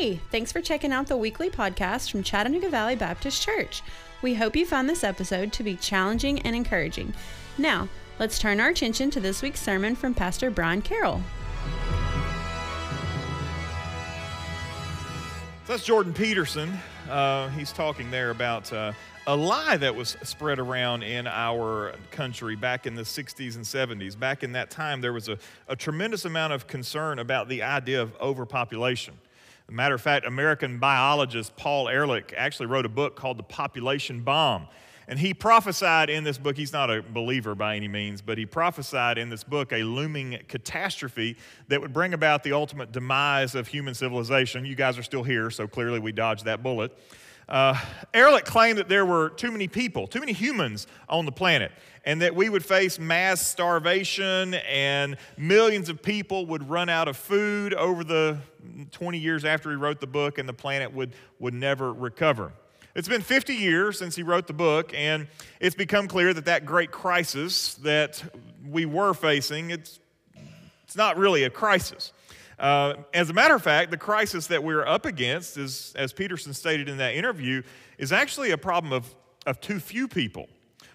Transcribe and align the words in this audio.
Hey, 0.00 0.18
thanks 0.30 0.50
for 0.50 0.62
checking 0.62 0.92
out 0.92 1.08
the 1.08 1.16
weekly 1.18 1.50
podcast 1.50 2.10
from 2.10 2.22
Chattanooga 2.22 2.70
Valley 2.70 2.96
Baptist 2.96 3.42
Church. 3.42 3.82
We 4.22 4.32
hope 4.32 4.56
you 4.56 4.64
found 4.64 4.88
this 4.88 5.04
episode 5.04 5.52
to 5.52 5.62
be 5.62 5.76
challenging 5.76 6.38
and 6.40 6.56
encouraging. 6.56 7.12
Now, 7.58 7.86
let's 8.18 8.38
turn 8.38 8.60
our 8.60 8.70
attention 8.70 9.10
to 9.10 9.20
this 9.20 9.42
week's 9.42 9.60
sermon 9.60 9.94
from 9.94 10.14
Pastor 10.14 10.50
Brian 10.50 10.80
Carroll. 10.80 11.20
So 15.66 15.74
that's 15.74 15.84
Jordan 15.84 16.14
Peterson. 16.14 16.72
Uh, 17.06 17.50
he's 17.50 17.70
talking 17.70 18.10
there 18.10 18.30
about 18.30 18.72
uh, 18.72 18.92
a 19.26 19.36
lie 19.36 19.76
that 19.76 19.94
was 19.94 20.16
spread 20.22 20.58
around 20.58 21.02
in 21.02 21.26
our 21.26 21.92
country 22.10 22.56
back 22.56 22.86
in 22.86 22.94
the 22.94 23.02
60s 23.02 23.56
and 23.56 23.66
70s. 23.66 24.18
Back 24.18 24.44
in 24.44 24.52
that 24.52 24.70
time, 24.70 25.02
there 25.02 25.12
was 25.12 25.28
a, 25.28 25.36
a 25.68 25.76
tremendous 25.76 26.24
amount 26.24 26.54
of 26.54 26.66
concern 26.66 27.18
about 27.18 27.50
the 27.50 27.62
idea 27.62 28.00
of 28.00 28.16
overpopulation. 28.18 29.12
Matter 29.70 29.94
of 29.94 30.00
fact, 30.00 30.26
American 30.26 30.78
biologist 30.78 31.56
Paul 31.56 31.88
Ehrlich 31.88 32.34
actually 32.36 32.66
wrote 32.66 32.86
a 32.86 32.90
book 32.90 33.16
called 33.16 33.38
The 33.38 33.44
Population 33.44 34.22
Bomb. 34.22 34.68
And 35.08 35.18
he 35.18 35.34
prophesied 35.34 36.08
in 36.08 36.22
this 36.22 36.38
book, 36.38 36.56
he's 36.56 36.72
not 36.72 36.88
a 36.88 37.02
believer 37.02 37.56
by 37.56 37.74
any 37.74 37.88
means, 37.88 38.22
but 38.22 38.38
he 38.38 38.46
prophesied 38.46 39.18
in 39.18 39.28
this 39.28 39.42
book 39.42 39.72
a 39.72 39.82
looming 39.82 40.38
catastrophe 40.46 41.36
that 41.66 41.80
would 41.80 41.92
bring 41.92 42.14
about 42.14 42.44
the 42.44 42.52
ultimate 42.52 42.92
demise 42.92 43.56
of 43.56 43.66
human 43.66 43.94
civilization. 43.94 44.64
You 44.64 44.76
guys 44.76 44.98
are 44.98 45.02
still 45.02 45.24
here, 45.24 45.50
so 45.50 45.66
clearly 45.66 45.98
we 45.98 46.12
dodged 46.12 46.44
that 46.44 46.62
bullet. 46.62 46.96
Uh, 47.48 47.76
Ehrlich 48.14 48.44
claimed 48.44 48.78
that 48.78 48.88
there 48.88 49.04
were 49.04 49.30
too 49.30 49.50
many 49.50 49.66
people, 49.66 50.06
too 50.06 50.20
many 50.20 50.32
humans 50.32 50.86
on 51.08 51.26
the 51.26 51.32
planet, 51.32 51.72
and 52.04 52.22
that 52.22 52.34
we 52.34 52.48
would 52.48 52.64
face 52.64 52.98
mass 52.98 53.46
starvation 53.46 54.54
and 54.54 55.16
millions 55.36 55.88
of 55.88 56.02
people 56.02 56.46
would 56.46 56.68
run 56.68 56.88
out 56.88 57.08
of 57.08 57.16
food 57.16 57.74
over 57.74 58.04
the 58.04 58.38
20 58.90 59.18
years 59.18 59.44
after 59.44 59.70
he 59.70 59.76
wrote 59.76 60.00
the 60.00 60.06
book, 60.06 60.38
and 60.38 60.48
the 60.48 60.54
planet 60.54 60.92
would, 60.92 61.14
would 61.38 61.54
never 61.54 61.92
recover. 61.92 62.52
It's 62.94 63.08
been 63.08 63.22
50 63.22 63.54
years 63.54 63.98
since 63.98 64.16
he 64.16 64.22
wrote 64.22 64.46
the 64.46 64.52
book, 64.52 64.92
and 64.94 65.28
it's 65.60 65.76
become 65.76 66.08
clear 66.08 66.34
that 66.34 66.46
that 66.46 66.66
great 66.66 66.90
crisis 66.90 67.74
that 67.76 68.22
we 68.66 68.84
were 68.84 69.14
facing, 69.14 69.70
it's, 69.70 70.00
it's 70.84 70.96
not 70.96 71.16
really 71.16 71.44
a 71.44 71.50
crisis. 71.50 72.12
Uh, 72.58 72.94
as 73.14 73.30
a 73.30 73.32
matter 73.32 73.54
of 73.54 73.62
fact, 73.62 73.90
the 73.90 73.96
crisis 73.96 74.48
that 74.48 74.62
we're 74.62 74.86
up 74.86 75.06
against, 75.06 75.56
is, 75.56 75.94
as 75.96 76.12
Peterson 76.12 76.52
stated 76.52 76.88
in 76.88 76.98
that 76.98 77.14
interview, 77.14 77.62
is 77.96 78.12
actually 78.12 78.50
a 78.50 78.58
problem 78.58 78.92
of, 78.92 79.14
of 79.46 79.60
too 79.60 79.78
few 79.78 80.08
people. 80.08 80.48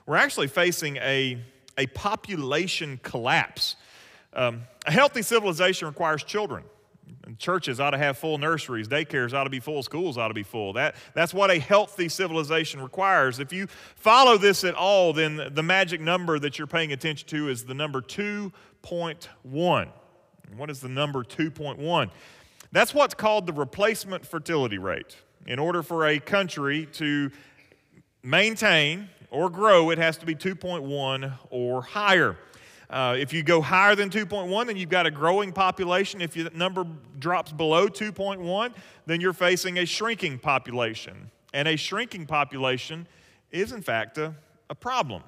We're 0.06 0.18
actually 0.18 0.48
facing 0.48 0.98
a, 0.98 1.42
a 1.78 1.88
population 1.88 3.00
collapse. 3.02 3.76
Um, 4.34 4.64
a 4.86 4.92
healthy 4.92 5.22
civilization 5.22 5.88
requires 5.88 6.24
children. 6.24 6.64
Churches 7.38 7.80
ought 7.80 7.92
to 7.92 7.98
have 7.98 8.18
full 8.18 8.38
nurseries. 8.38 8.88
Daycares 8.88 9.34
ought 9.34 9.46
to 9.46 9.50
be 9.50 9.60
full. 9.60 9.82
Schools 9.82 10.18
ought 10.18 10.28
to 10.28 10.34
be 10.34 10.44
full. 10.44 10.74
That, 10.74 10.96
that's 11.14 11.34
what 11.34 11.50
a 11.50 11.60
healthy 11.60 12.08
civilization 12.08 12.82
requires. 12.82 13.40
If 13.40 13.52
you 13.52 13.68
follow 13.96 14.38
this 14.38 14.64
at 14.64 14.76
all, 14.76 15.12
then 15.12 15.50
the 15.52 15.64
magic 15.64 16.02
number 16.02 16.38
that 16.40 16.58
you're 16.58 16.68
paying 16.68 16.94
attention 16.94 17.28
to 17.30 17.50
is 17.50 17.66
the 17.66 17.74
number 17.74 18.02
2.1. 18.02 19.90
What 20.56 20.70
is 20.70 20.80
the 20.80 20.90
number 20.90 21.24
2.1? 21.24 22.12
That's 22.72 22.94
what's 22.94 23.16
called 23.16 23.48
the 23.48 23.54
replacement 23.54 24.26
fertility 24.26 24.78
rate. 24.78 25.16
In 25.48 25.60
order 25.60 25.82
for 25.82 26.08
a 26.08 26.20
country 26.20 26.88
to 26.94 27.32
maintain 28.24 29.10
or 29.32 29.50
grow, 29.50 29.90
it 29.90 29.98
has 29.98 30.18
to 30.18 30.26
be 30.26 30.36
2.1 30.36 31.34
or 31.50 31.82
higher. 31.82 32.38
Uh, 32.90 33.16
if 33.18 33.34
you 33.34 33.44
go 33.44 33.62
higher 33.62 33.96
than 33.96 34.10
2.1, 34.10 34.68
then 34.68 34.78
you've 34.78 34.90
got 34.90 35.06
a 35.06 35.12
growing 35.12 35.52
population. 35.52 36.22
If 36.22 36.38
your 36.38 36.50
number 36.52 36.86
drops 37.18 37.52
below 37.52 37.88
2.1, 37.88 38.74
then 39.06 39.22
you're 39.22 39.34
facing 39.34 39.80
a 39.80 39.86
shrinking 39.86 40.40
population. 40.40 41.32
And 41.54 41.68
a 41.68 41.76
shrinking 41.76 42.28
population 42.28 43.08
is, 43.52 43.72
in 43.72 43.82
fact, 43.82 44.18
a, 44.18 44.36
a 44.70 44.76
problem. 44.76 45.24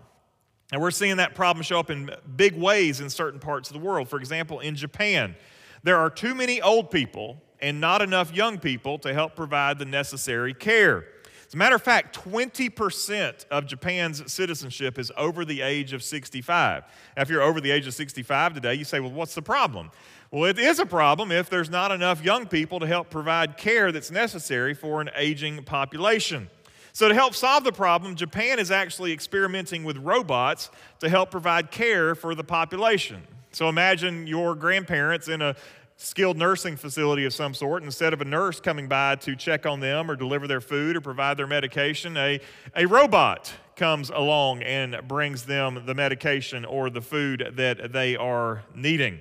And 0.71 0.81
we're 0.81 0.91
seeing 0.91 1.17
that 1.17 1.33
problem 1.33 1.63
show 1.63 1.79
up 1.79 1.89
in 1.89 2.11
big 2.35 2.55
ways 2.55 2.99
in 2.99 3.09
certain 3.09 3.39
parts 3.39 3.69
of 3.69 3.73
the 3.73 3.79
world. 3.79 4.09
For 4.09 4.19
example, 4.19 4.59
in 4.59 4.75
Japan, 4.75 5.35
there 5.83 5.97
are 5.97 6.09
too 6.09 6.35
many 6.35 6.61
old 6.61 6.91
people 6.91 7.41
and 7.61 7.79
not 7.79 8.01
enough 8.01 8.35
young 8.35 8.59
people 8.59 8.99
to 8.99 9.13
help 9.13 9.35
provide 9.35 9.79
the 9.79 9.85
necessary 9.85 10.53
care. 10.53 11.05
As 11.47 11.53
a 11.53 11.57
matter 11.57 11.75
of 11.75 11.81
fact, 11.81 12.13
20% 12.29 13.45
of 13.49 13.65
Japan's 13.65 14.31
citizenship 14.31 14.99
is 14.99 15.13
over 15.15 15.45
the 15.45 15.61
age 15.61 15.93
of 15.93 16.03
65. 16.03 16.83
Now, 17.15 17.21
if 17.21 17.29
you're 17.29 17.41
over 17.41 17.61
the 17.61 17.71
age 17.71 17.87
of 17.87 17.93
65 17.93 18.53
today, 18.53 18.73
you 18.73 18.83
say, 18.83 18.99
well, 18.99 19.11
what's 19.11 19.33
the 19.33 19.41
problem? 19.41 19.89
Well, 20.29 20.43
it 20.43 20.59
is 20.59 20.79
a 20.79 20.85
problem 20.85 21.31
if 21.31 21.49
there's 21.49 21.69
not 21.69 21.91
enough 21.91 22.21
young 22.21 22.47
people 22.47 22.81
to 22.81 22.87
help 22.87 23.09
provide 23.09 23.55
care 23.55 23.93
that's 23.93 24.11
necessary 24.11 24.73
for 24.73 24.99
an 24.99 25.09
aging 25.15 25.63
population. 25.63 26.49
So, 26.91 27.07
to 27.07 27.13
help 27.13 27.33
solve 27.33 27.63
the 27.63 27.71
problem, 27.71 28.15
Japan 28.15 28.59
is 28.59 28.69
actually 28.69 29.13
experimenting 29.13 29.85
with 29.85 29.97
robots 29.97 30.69
to 30.99 31.07
help 31.07 31.31
provide 31.31 31.71
care 31.71 32.13
for 32.13 32.35
the 32.35 32.43
population. 32.43 33.21
So, 33.51 33.69
imagine 33.69 34.27
your 34.27 34.53
grandparents 34.53 35.29
in 35.29 35.41
a 35.41 35.55
skilled 35.97 36.37
nursing 36.37 36.77
facility 36.77 37.25
of 37.25 37.33
some 37.33 37.53
sort, 37.53 37.83
instead 37.83 38.13
of 38.13 38.21
a 38.21 38.25
nurse 38.25 38.59
coming 38.59 38.87
by 38.87 39.15
to 39.15 39.35
check 39.35 39.65
on 39.65 39.79
them 39.79 40.09
or 40.09 40.15
deliver 40.15 40.47
their 40.47 40.61
food 40.61 40.95
or 40.95 41.01
provide 41.01 41.37
their 41.37 41.47
medication, 41.47 42.15
a, 42.17 42.39
a 42.75 42.85
robot 42.85 43.51
comes 43.75 44.09
along 44.11 44.61
and 44.63 44.95
brings 45.07 45.43
them 45.43 45.83
the 45.85 45.93
medication 45.93 46.65
or 46.65 46.89
the 46.89 47.01
food 47.01 47.51
that 47.55 47.91
they 47.91 48.15
are 48.15 48.63
needing. 48.75 49.19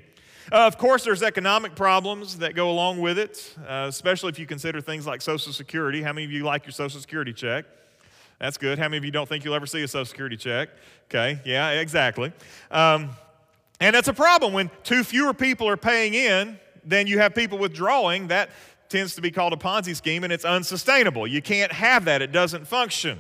Uh, 0.53 0.67
of 0.67 0.79
course, 0.79 1.03
there's 1.03 1.23
economic 1.23 1.75
problems 1.75 2.39
that 2.39 2.55
go 2.55 2.71
along 2.71 3.01
with 3.01 3.19
it, 3.19 3.55
uh, 3.67 3.87
especially 3.89 4.29
if 4.29 4.39
you 4.39 4.47
consider 4.47 4.81
things 4.81 5.07
like 5.07 5.21
Social 5.21 5.53
Security. 5.53 6.03
How 6.03 6.13
many 6.13 6.25
of 6.25 6.31
you 6.31 6.45
like 6.45 6.65
your 6.65 6.73
Social 6.73 7.01
Security 7.01 7.33
check? 7.33 7.65
That's 8.39 8.59
good. 8.59 8.79
How 8.79 8.85
many 8.85 8.99
of 8.99 9.05
you 9.05 9.11
don't 9.11 9.29
think 9.29 9.45
you'll 9.45 9.55
ever 9.55 9.67
see 9.67 9.83
a 9.83 9.89
Social 9.89 10.05
Security 10.05 10.37
check? 10.37 10.69
Okay, 11.11 11.41
yeah, 11.45 11.71
exactly. 11.71 12.33
Um, 12.71 13.11
and 13.81 13.95
that's 13.95 14.09
a 14.09 14.13
problem 14.13 14.53
when 14.53 14.71
too 14.85 15.03
fewer 15.03 15.35
people 15.35 15.69
are 15.69 15.77
paying 15.77 16.15
in 16.15 16.59
then 16.87 17.07
you 17.07 17.19
have 17.19 17.35
people 17.35 17.59
withdrawing. 17.59 18.29
That 18.29 18.51
tends 18.89 19.15
to 19.17 19.21
be 19.21 19.31
called 19.31 19.53
a 19.53 19.57
Ponzi 19.57 19.95
scheme 19.95 20.25
and 20.25 20.33
it's 20.33 20.45
unsustainable. 20.45 21.27
You 21.27 21.43
can't 21.43 21.73
have 21.73 22.05
that, 22.07 22.23
it 22.23 22.33
doesn't 22.33 22.67
function. 22.67 23.19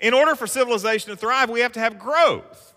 In 0.00 0.12
order 0.14 0.34
for 0.34 0.46
civilization 0.46 1.10
to 1.10 1.16
thrive, 1.16 1.48
we 1.48 1.60
have 1.60 1.72
to 1.72 1.80
have 1.80 1.98
growth. 1.98 2.74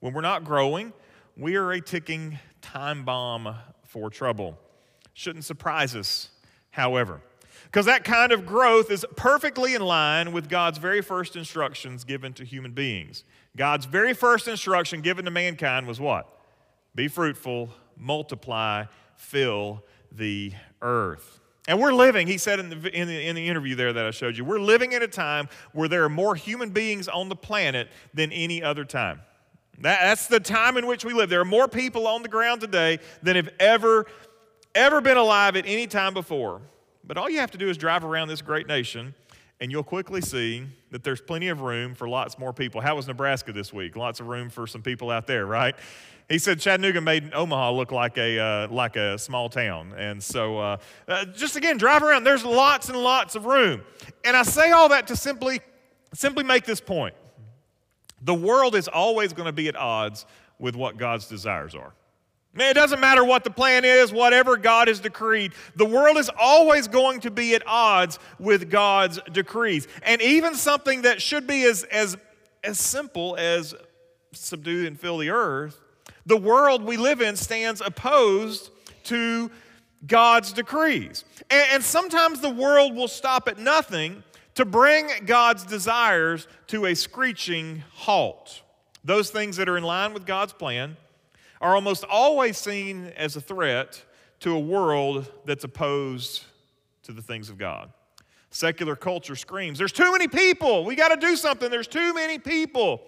When 0.00 0.12
we're 0.12 0.20
not 0.20 0.44
growing, 0.44 0.92
we 1.36 1.56
are 1.56 1.72
a 1.72 1.80
ticking 1.80 2.38
time 2.60 3.04
bomb 3.04 3.54
for 3.84 4.10
trouble. 4.10 4.58
Shouldn't 5.14 5.44
surprise 5.44 5.96
us, 5.96 6.30
however, 6.70 7.20
because 7.64 7.86
that 7.86 8.04
kind 8.04 8.32
of 8.32 8.46
growth 8.46 8.90
is 8.90 9.04
perfectly 9.16 9.74
in 9.74 9.82
line 9.82 10.32
with 10.32 10.48
God's 10.48 10.78
very 10.78 11.02
first 11.02 11.36
instructions 11.36 12.04
given 12.04 12.32
to 12.34 12.44
human 12.44 12.72
beings. 12.72 13.24
God's 13.56 13.86
very 13.86 14.14
first 14.14 14.48
instruction 14.48 15.00
given 15.00 15.24
to 15.24 15.30
mankind 15.30 15.86
was 15.86 16.00
what? 16.00 16.28
Be 16.94 17.08
fruitful, 17.08 17.70
multiply, 17.96 18.84
fill 19.20 19.84
the 20.10 20.52
earth. 20.82 21.40
And 21.68 21.78
we're 21.78 21.92
living, 21.92 22.26
he 22.26 22.38
said 22.38 22.58
in 22.58 22.70
the, 22.70 22.76
in 22.98 23.06
the, 23.06 23.28
in, 23.28 23.36
the, 23.36 23.46
interview 23.46 23.74
there 23.76 23.92
that 23.92 24.06
I 24.06 24.10
showed 24.10 24.36
you, 24.36 24.44
we're 24.44 24.58
living 24.58 24.92
in 24.92 25.02
a 25.02 25.08
time 25.08 25.48
where 25.72 25.88
there 25.88 26.02
are 26.04 26.08
more 26.08 26.34
human 26.34 26.70
beings 26.70 27.06
on 27.06 27.28
the 27.28 27.36
planet 27.36 27.88
than 28.14 28.32
any 28.32 28.62
other 28.62 28.84
time. 28.84 29.20
That, 29.80 30.00
that's 30.00 30.26
the 30.26 30.40
time 30.40 30.76
in 30.78 30.86
which 30.86 31.04
we 31.04 31.12
live. 31.12 31.28
There 31.28 31.40
are 31.40 31.44
more 31.44 31.68
people 31.68 32.06
on 32.06 32.22
the 32.22 32.28
ground 32.28 32.60
today 32.60 32.98
than 33.22 33.36
have 33.36 33.50
ever, 33.60 34.06
ever 34.74 35.00
been 35.00 35.18
alive 35.18 35.54
at 35.54 35.64
any 35.66 35.86
time 35.86 36.14
before. 36.14 36.62
But 37.04 37.18
all 37.18 37.28
you 37.28 37.38
have 37.38 37.50
to 37.52 37.58
do 37.58 37.68
is 37.68 37.76
drive 37.76 38.04
around 38.04 38.28
this 38.28 38.42
great 38.42 38.66
nation, 38.66 39.14
and 39.60 39.70
you'll 39.70 39.84
quickly 39.84 40.22
see 40.22 40.64
that 40.90 41.04
there's 41.04 41.20
plenty 41.20 41.48
of 41.48 41.60
room 41.60 41.94
for 41.94 42.08
lots 42.08 42.38
more 42.38 42.52
people. 42.52 42.80
How 42.80 42.96
was 42.96 43.06
Nebraska 43.06 43.52
this 43.52 43.72
week? 43.72 43.96
Lots 43.96 44.18
of 44.18 44.28
room 44.28 44.48
for 44.48 44.66
some 44.66 44.82
people 44.82 45.10
out 45.10 45.26
there, 45.26 45.46
right? 45.46 45.76
He 46.30 46.38
said 46.38 46.60
Chattanooga 46.60 47.00
made 47.00 47.34
Omaha 47.34 47.72
look 47.72 47.90
like 47.90 48.16
a, 48.16 48.38
uh, 48.38 48.68
like 48.68 48.94
a 48.94 49.18
small 49.18 49.48
town. 49.48 49.92
And 49.98 50.22
so, 50.22 50.58
uh, 50.58 50.76
uh, 51.08 51.24
just 51.24 51.56
again, 51.56 51.76
drive 51.76 52.04
around. 52.04 52.22
There's 52.22 52.44
lots 52.44 52.88
and 52.88 52.96
lots 52.96 53.34
of 53.34 53.46
room. 53.46 53.82
And 54.24 54.36
I 54.36 54.44
say 54.44 54.70
all 54.70 54.88
that 54.90 55.08
to 55.08 55.16
simply, 55.16 55.60
simply 56.14 56.44
make 56.44 56.64
this 56.64 56.80
point 56.80 57.14
the 58.22 58.34
world 58.34 58.76
is 58.76 58.86
always 58.86 59.32
going 59.32 59.46
to 59.46 59.52
be 59.52 59.66
at 59.66 59.74
odds 59.74 60.24
with 60.60 60.76
what 60.76 60.96
God's 60.98 61.26
desires 61.26 61.74
are. 61.74 61.94
It 62.54 62.74
doesn't 62.74 63.00
matter 63.00 63.24
what 63.24 63.42
the 63.42 63.50
plan 63.50 63.84
is, 63.84 64.12
whatever 64.12 64.56
God 64.56 64.86
has 64.86 65.00
decreed. 65.00 65.52
The 65.74 65.86
world 65.86 66.16
is 66.16 66.30
always 66.38 66.86
going 66.86 67.20
to 67.20 67.30
be 67.30 67.54
at 67.54 67.66
odds 67.66 68.20
with 68.38 68.70
God's 68.70 69.18
decrees. 69.32 69.88
And 70.02 70.20
even 70.20 70.54
something 70.54 71.02
that 71.02 71.20
should 71.22 71.46
be 71.46 71.64
as, 71.64 71.82
as, 71.84 72.16
as 72.62 72.78
simple 72.78 73.36
as 73.36 73.74
subdue 74.32 74.86
and 74.86 75.00
fill 75.00 75.18
the 75.18 75.30
earth 75.30 75.80
the 76.30 76.36
world 76.36 76.84
we 76.84 76.96
live 76.96 77.20
in 77.20 77.34
stands 77.34 77.80
opposed 77.80 78.70
to 79.02 79.50
God's 80.06 80.52
decrees. 80.52 81.24
And, 81.50 81.64
and, 81.72 81.82
sometimes 81.82 82.40
the 82.40 82.48
world 82.50 82.94
will 82.94 83.08
stop 83.08 83.48
at 83.48 83.58
nothing 83.58 84.22
to 84.54 84.64
bring 84.64 85.08
God's 85.26 85.64
desires 85.64 86.46
to 86.68 86.86
a 86.86 86.94
screeching 86.94 87.82
halt. 87.92 88.62
Those 89.02 89.30
things 89.30 89.56
that 89.56 89.68
are 89.68 89.76
in 89.76 89.82
line 89.82 90.14
with 90.14 90.24
God's 90.24 90.52
plan 90.52 90.96
are 91.60 91.74
almost 91.74 92.04
always 92.04 92.56
seen 92.56 93.12
as 93.16 93.34
a 93.34 93.40
threat 93.40 94.00
to 94.38 94.54
a 94.54 94.60
world 94.60 95.30
that's 95.44 95.64
opposed 95.64 96.44
to 97.02 97.12
the 97.12 97.22
things 97.22 97.50
of 97.50 97.58
God. 97.58 97.90
Secular 98.50 98.94
culture 98.94 99.36
screams, 99.36 99.78
There's 99.78 99.92
too 99.92 100.12
many 100.12 100.28
people. 100.28 100.84
We 100.84 100.94
got 100.94 101.08
to 101.08 101.16
do 101.16 101.34
something. 101.34 101.70
There's 101.70 101.88
too 101.88 102.14
many 102.14 102.38
people. 102.38 103.02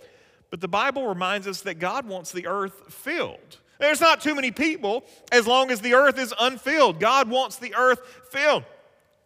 But 0.52 0.60
the 0.60 0.68
Bible 0.68 1.06
reminds 1.06 1.48
us 1.48 1.62
that 1.62 1.78
God 1.78 2.06
wants 2.06 2.30
the 2.30 2.46
earth 2.46 2.92
filled. 2.92 3.56
There's 3.80 4.02
not 4.02 4.20
too 4.20 4.34
many 4.34 4.50
people 4.50 5.02
as 5.32 5.46
long 5.46 5.70
as 5.70 5.80
the 5.80 5.94
earth 5.94 6.18
is 6.18 6.34
unfilled. 6.38 7.00
God 7.00 7.30
wants 7.30 7.56
the 7.56 7.74
earth 7.74 8.00
filled. 8.30 8.64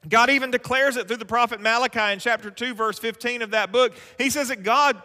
God 0.08 0.30
even 0.30 0.52
declares 0.52 0.96
it 0.96 1.08
through 1.08 1.16
the 1.16 1.24
prophet 1.24 1.60
Malachi 1.60 2.12
in 2.12 2.20
chapter 2.20 2.48
2, 2.48 2.74
verse 2.74 3.00
15 3.00 3.42
of 3.42 3.50
that 3.50 3.72
book. 3.72 3.92
He 4.18 4.30
says 4.30 4.50
that 4.50 4.62
God 4.62 5.02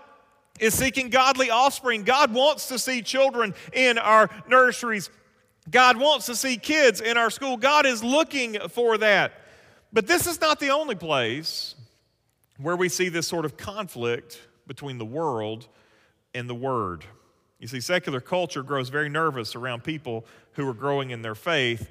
is 0.60 0.76
seeking 0.76 1.10
godly 1.10 1.50
offspring. 1.50 2.04
God 2.04 2.32
wants 2.32 2.68
to 2.68 2.78
see 2.78 3.02
children 3.02 3.56
in 3.74 3.98
our 3.98 4.30
nurseries. 4.48 5.10
God 5.72 5.98
wants 5.98 6.28
to 6.28 6.36
see 6.36 6.58
kids 6.58 7.02
in 7.02 7.18
our 7.18 7.32
school. 7.32 7.58
God 7.58 7.88
is 7.88 8.04
looking 8.04 8.60
for 8.70 9.00
that. 9.00 9.34
But 9.92 10.06
this 10.06 10.28
is 10.28 10.40
not 10.40 10.60
the 10.60 10.70
only 10.70 10.94
place 10.94 11.74
where 12.60 12.76
we 12.76 12.90
see 12.90 13.10
this 13.10 13.28
sort 13.28 13.44
of 13.44 13.58
conflict 13.58 14.40
between 14.68 15.00
the 15.00 15.06
world 15.06 15.68
and 16.34 16.50
the 16.50 16.56
Word. 16.56 17.06
You 17.60 17.68
see, 17.68 17.80
secular 17.80 18.22
culture 18.22 18.64
grows 18.64 18.90
very 18.90 19.10
nervous 19.10 19.56
around 19.56 19.84
people 19.84 20.26
who 20.54 20.68
are 20.68 20.74
growing 20.74 21.12
in 21.12 21.22
their 21.22 21.36
faith 21.36 21.90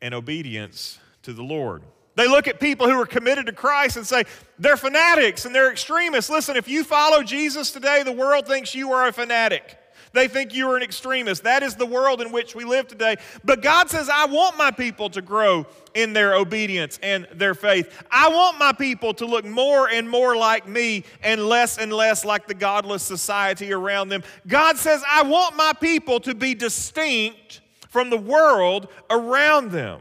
and 0.00 0.14
obedience 0.14 0.98
to 1.22 1.32
the 1.32 1.44
Lord. 1.44 1.82
They 2.14 2.28
look 2.28 2.48
at 2.48 2.60
people 2.60 2.88
who 2.88 3.00
are 3.00 3.06
committed 3.06 3.46
to 3.46 3.52
Christ 3.52 3.96
and 3.96 4.06
say, 4.06 4.24
they're 4.58 4.76
fanatics 4.76 5.44
and 5.44 5.54
they're 5.54 5.70
extremists. 5.70 6.28
Listen, 6.28 6.56
if 6.56 6.68
you 6.68 6.84
follow 6.84 7.22
Jesus 7.22 7.70
today, 7.70 8.02
the 8.02 8.12
world 8.12 8.46
thinks 8.46 8.74
you 8.74 8.92
are 8.92 9.08
a 9.08 9.12
fanatic. 9.12 9.78
They 10.12 10.28
think 10.28 10.54
you 10.54 10.70
are 10.70 10.76
an 10.76 10.82
extremist. 10.82 11.44
That 11.44 11.62
is 11.62 11.74
the 11.74 11.86
world 11.86 12.20
in 12.20 12.32
which 12.32 12.54
we 12.54 12.64
live 12.64 12.86
today. 12.86 13.16
But 13.44 13.62
God 13.62 13.88
says, 13.88 14.08
I 14.08 14.26
want 14.26 14.58
my 14.58 14.70
people 14.70 15.08
to 15.10 15.22
grow 15.22 15.66
in 15.94 16.12
their 16.12 16.34
obedience 16.34 16.98
and 17.02 17.26
their 17.32 17.54
faith. 17.54 18.02
I 18.10 18.28
want 18.28 18.58
my 18.58 18.72
people 18.72 19.14
to 19.14 19.26
look 19.26 19.44
more 19.44 19.88
and 19.88 20.08
more 20.08 20.36
like 20.36 20.68
me 20.68 21.04
and 21.22 21.46
less 21.46 21.78
and 21.78 21.92
less 21.92 22.24
like 22.24 22.46
the 22.46 22.54
godless 22.54 23.02
society 23.02 23.72
around 23.72 24.10
them. 24.10 24.22
God 24.46 24.76
says, 24.76 25.02
I 25.08 25.22
want 25.22 25.56
my 25.56 25.72
people 25.80 26.20
to 26.20 26.34
be 26.34 26.54
distinct 26.54 27.60
from 27.88 28.10
the 28.10 28.18
world 28.18 28.88
around 29.10 29.70
them. 29.70 30.00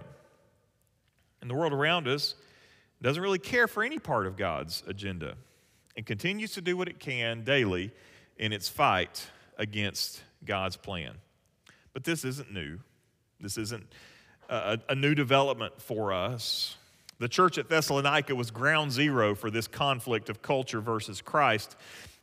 And 1.42 1.50
the 1.50 1.56
world 1.56 1.74
around 1.74 2.08
us 2.08 2.36
doesn't 3.02 3.22
really 3.22 3.40
care 3.40 3.68
for 3.68 3.84
any 3.84 3.98
part 3.98 4.28
of 4.28 4.38
God's 4.38 4.84
agenda 4.88 5.36
and 5.98 6.06
continues 6.06 6.52
to 6.54 6.62
do 6.62 6.78
what 6.78 6.88
it 6.88 7.00
can 7.00 7.44
daily 7.44 7.92
in 8.38 8.54
its 8.54 8.70
fight 8.70 9.28
against 9.62 10.24
God's 10.44 10.76
plan. 10.76 11.14
But 11.94 12.04
this 12.04 12.26
isn't 12.26 12.52
new. 12.52 12.80
This 13.40 13.58
isn't 13.58 13.86
a, 14.50 14.80
a, 14.90 14.96
new 14.96 15.14
development 15.14 15.80
for 15.80 16.12
us. 16.12 16.76
The 17.20 17.30
church 17.30 17.60
at 17.60 17.70
Thessalonica 17.70 18.36
was 18.36 18.50
ground 18.50 18.92
zero 18.92 19.36
for 19.36 19.52
this 19.52 19.68
conflict 19.68 20.30
of 20.30 20.42
culture 20.42 20.82
versus 20.82 21.22
Christ. 21.22 21.76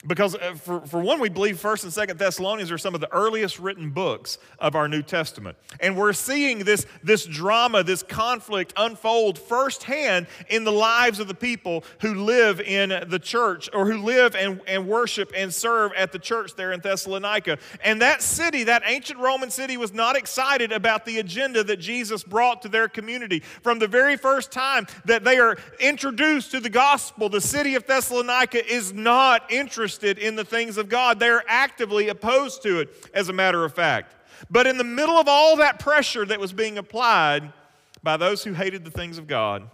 Because 0.07 0.37
uh, 0.37 0.55
for, 0.55 0.81
for 0.83 1.01
one, 1.01 1.19
we 1.19 1.29
believe 1.29 1.61
1st 1.61 1.83
and 1.83 2.09
2nd 2.09 2.19
Thessalonians 2.19 2.71
are 2.71 2.79
some 2.79 2.95
of 2.95 3.01
the 3.01 3.13
earliest 3.13 3.59
written 3.59 3.91
books 3.91 4.39
of 4.61 4.77
our 4.77 4.87
New 4.87 5.03
Testament. 5.03 5.57
And 5.81 5.97
we're 5.97 6.13
seeing 6.13 6.61
this, 6.61 6.87
this 7.03 7.27
drama, 7.27 7.83
this 7.83 8.05
conflict 8.05 8.73
unfold 8.77 9.41
firsthand 9.41 10.29
in 10.49 10.63
the 10.63 10.71
lives 10.71 11.19
of 11.19 11.27
the 11.27 11.35
people 11.35 11.83
who 12.01 12.15
live 12.15 12.61
in 12.61 12.91
the 13.09 13.19
church 13.19 13.69
or 13.75 13.87
who 13.87 14.05
live 14.05 14.37
and, 14.37 14.61
and 14.69 14.87
worship 14.87 15.33
and 15.35 15.53
serve 15.53 15.91
at 15.95 16.13
the 16.13 16.19
church 16.21 16.55
there 16.55 16.71
in 16.71 16.79
Thessalonica. 16.79 17.59
And 17.83 18.01
that 18.01 18.23
city, 18.23 18.63
that 18.65 18.85
ancient 18.87 19.19
Roman 19.19 19.51
city, 19.51 19.77
was 19.77 19.93
not 19.93 20.15
excited 20.15 20.71
about 20.71 21.07
the 21.07 21.19
agenda 21.19 21.65
that 21.65 21.79
Jesus 21.79 22.23
brought 22.23 22.63
to 22.63 22.69
their 22.69 22.89
community. 22.89 23.41
From 23.41 23.81
the 23.81 23.89
very 23.89 24.17
first 24.17 24.53
time 24.53 24.87
that 25.07 25.25
they 25.25 25.39
are 25.39 25.59
introduced 25.81 26.53
to 26.53 26.61
the 26.61 26.71
gospel, 26.71 27.29
the 27.29 27.41
city 27.41 27.75
of 27.75 27.85
Thessalonica 27.85 28.65
is 28.65 28.93
not 28.93 29.51
interested 29.51 29.88
interested 29.89 30.19
in 30.19 30.37
the 30.37 30.45
things 30.45 30.77
of 30.77 30.91
God. 30.91 31.19
They're 31.19 31.43
actively 31.49 32.11
opposed 32.11 32.63
to 32.65 32.81
it, 32.81 33.11
as 33.15 33.31
a 33.31 33.33
matter 33.33 33.65
of 33.65 33.75
fact. 33.75 34.15
But 34.51 34.67
in 34.67 34.77
the 34.77 34.85
middle 34.85 35.17
of 35.17 35.29
all 35.29 35.57
that 35.57 35.79
pressure 35.79 36.27
that 36.27 36.39
was 36.39 36.53
being 36.53 36.77
applied 36.77 37.55
by 38.03 38.19
those 38.19 38.45
who 38.45 38.53
hated 38.53 38.85
the 38.85 38.91
things 38.91 39.17
of 39.17 39.27
God, 39.27 39.71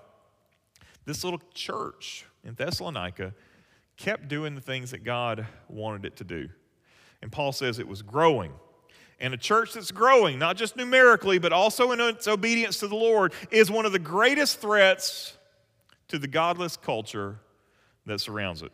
this 1.04 1.24
little 1.24 1.42
church 1.52 2.26
in 2.44 2.54
Thessalonica 2.54 3.34
kept 3.96 4.28
doing 4.28 4.54
the 4.54 4.60
things 4.60 4.92
that 4.92 5.02
God 5.02 5.48
wanted 5.68 6.04
it 6.04 6.16
to 6.18 6.24
do. 6.24 6.48
And 7.20 7.32
Paul 7.32 7.50
says 7.50 7.80
it 7.80 7.88
was 7.88 8.00
growing. 8.00 8.52
And 9.18 9.34
a 9.34 9.36
church 9.36 9.72
that's 9.72 9.90
growing, 9.90 10.38
not 10.38 10.56
just 10.56 10.76
numerically, 10.76 11.40
but 11.40 11.52
also 11.52 11.90
in 11.90 11.98
its 11.98 12.28
obedience 12.28 12.78
to 12.78 12.86
the 12.86 12.94
Lord, 12.94 13.32
is 13.50 13.68
one 13.68 13.84
of 13.84 13.90
the 13.90 13.98
greatest 13.98 14.60
threats 14.60 15.36
to 16.06 16.20
the 16.20 16.28
godless 16.28 16.76
culture 16.76 17.40
that 18.06 18.20
surrounds 18.20 18.62
it. 18.62 18.70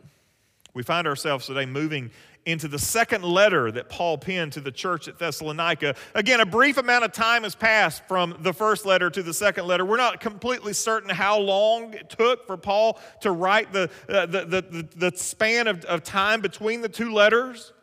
We 0.73 0.83
find 0.83 1.07
ourselves 1.07 1.47
today 1.47 1.65
moving 1.65 2.11
into 2.45 2.67
the 2.67 2.79
second 2.79 3.23
letter 3.23 3.71
that 3.71 3.89
Paul 3.89 4.17
penned 4.17 4.53
to 4.53 4.61
the 4.61 4.71
church 4.71 5.07
at 5.07 5.19
Thessalonica. 5.19 5.95
Again, 6.15 6.39
a 6.39 6.45
brief 6.45 6.77
amount 6.77 7.03
of 7.03 7.11
time 7.11 7.43
has 7.43 7.53
passed 7.53 8.03
from 8.07 8.35
the 8.39 8.53
first 8.53 8.85
letter 8.85 9.09
to 9.09 9.21
the 9.21 9.33
second 9.33 9.67
letter. 9.67 9.85
We're 9.85 9.97
not 9.97 10.19
completely 10.19 10.73
certain 10.73 11.09
how 11.09 11.37
long 11.39 11.93
it 11.93 12.09
took 12.09 12.47
for 12.47 12.57
Paul 12.57 12.99
to 13.21 13.31
write 13.31 13.71
the, 13.71 13.89
uh, 14.09 14.25
the, 14.25 14.45
the, 14.45 14.61
the, 14.61 15.09
the, 15.09 15.17
span 15.17 15.67
of, 15.67 15.85
of 15.85 16.03
time 16.03 16.41
between 16.41 16.81
the 16.81 16.89
two 16.89 17.13
letters. 17.13 17.73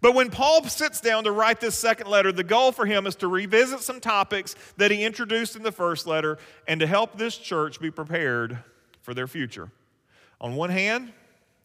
But 0.00 0.14
when 0.14 0.30
Paul 0.30 0.62
sits 0.64 1.00
down 1.00 1.24
to 1.24 1.32
write 1.32 1.60
this 1.60 1.76
second 1.76 2.08
letter, 2.08 2.30
the 2.30 2.44
goal 2.44 2.72
for 2.72 2.86
him 2.86 3.06
is 3.06 3.16
to 3.16 3.28
revisit 3.28 3.80
some 3.80 4.00
topics 4.00 4.54
that 4.76 4.90
he 4.90 5.02
introduced 5.02 5.56
in 5.56 5.62
the 5.62 5.72
first 5.72 6.06
letter 6.06 6.38
and 6.68 6.78
to 6.80 6.86
help 6.86 7.16
this 7.16 7.36
church 7.36 7.80
be 7.80 7.90
prepared 7.90 8.58
for 9.02 9.14
their 9.14 9.26
future. 9.26 9.70
On 10.40 10.54
one 10.56 10.70
hand, 10.70 11.12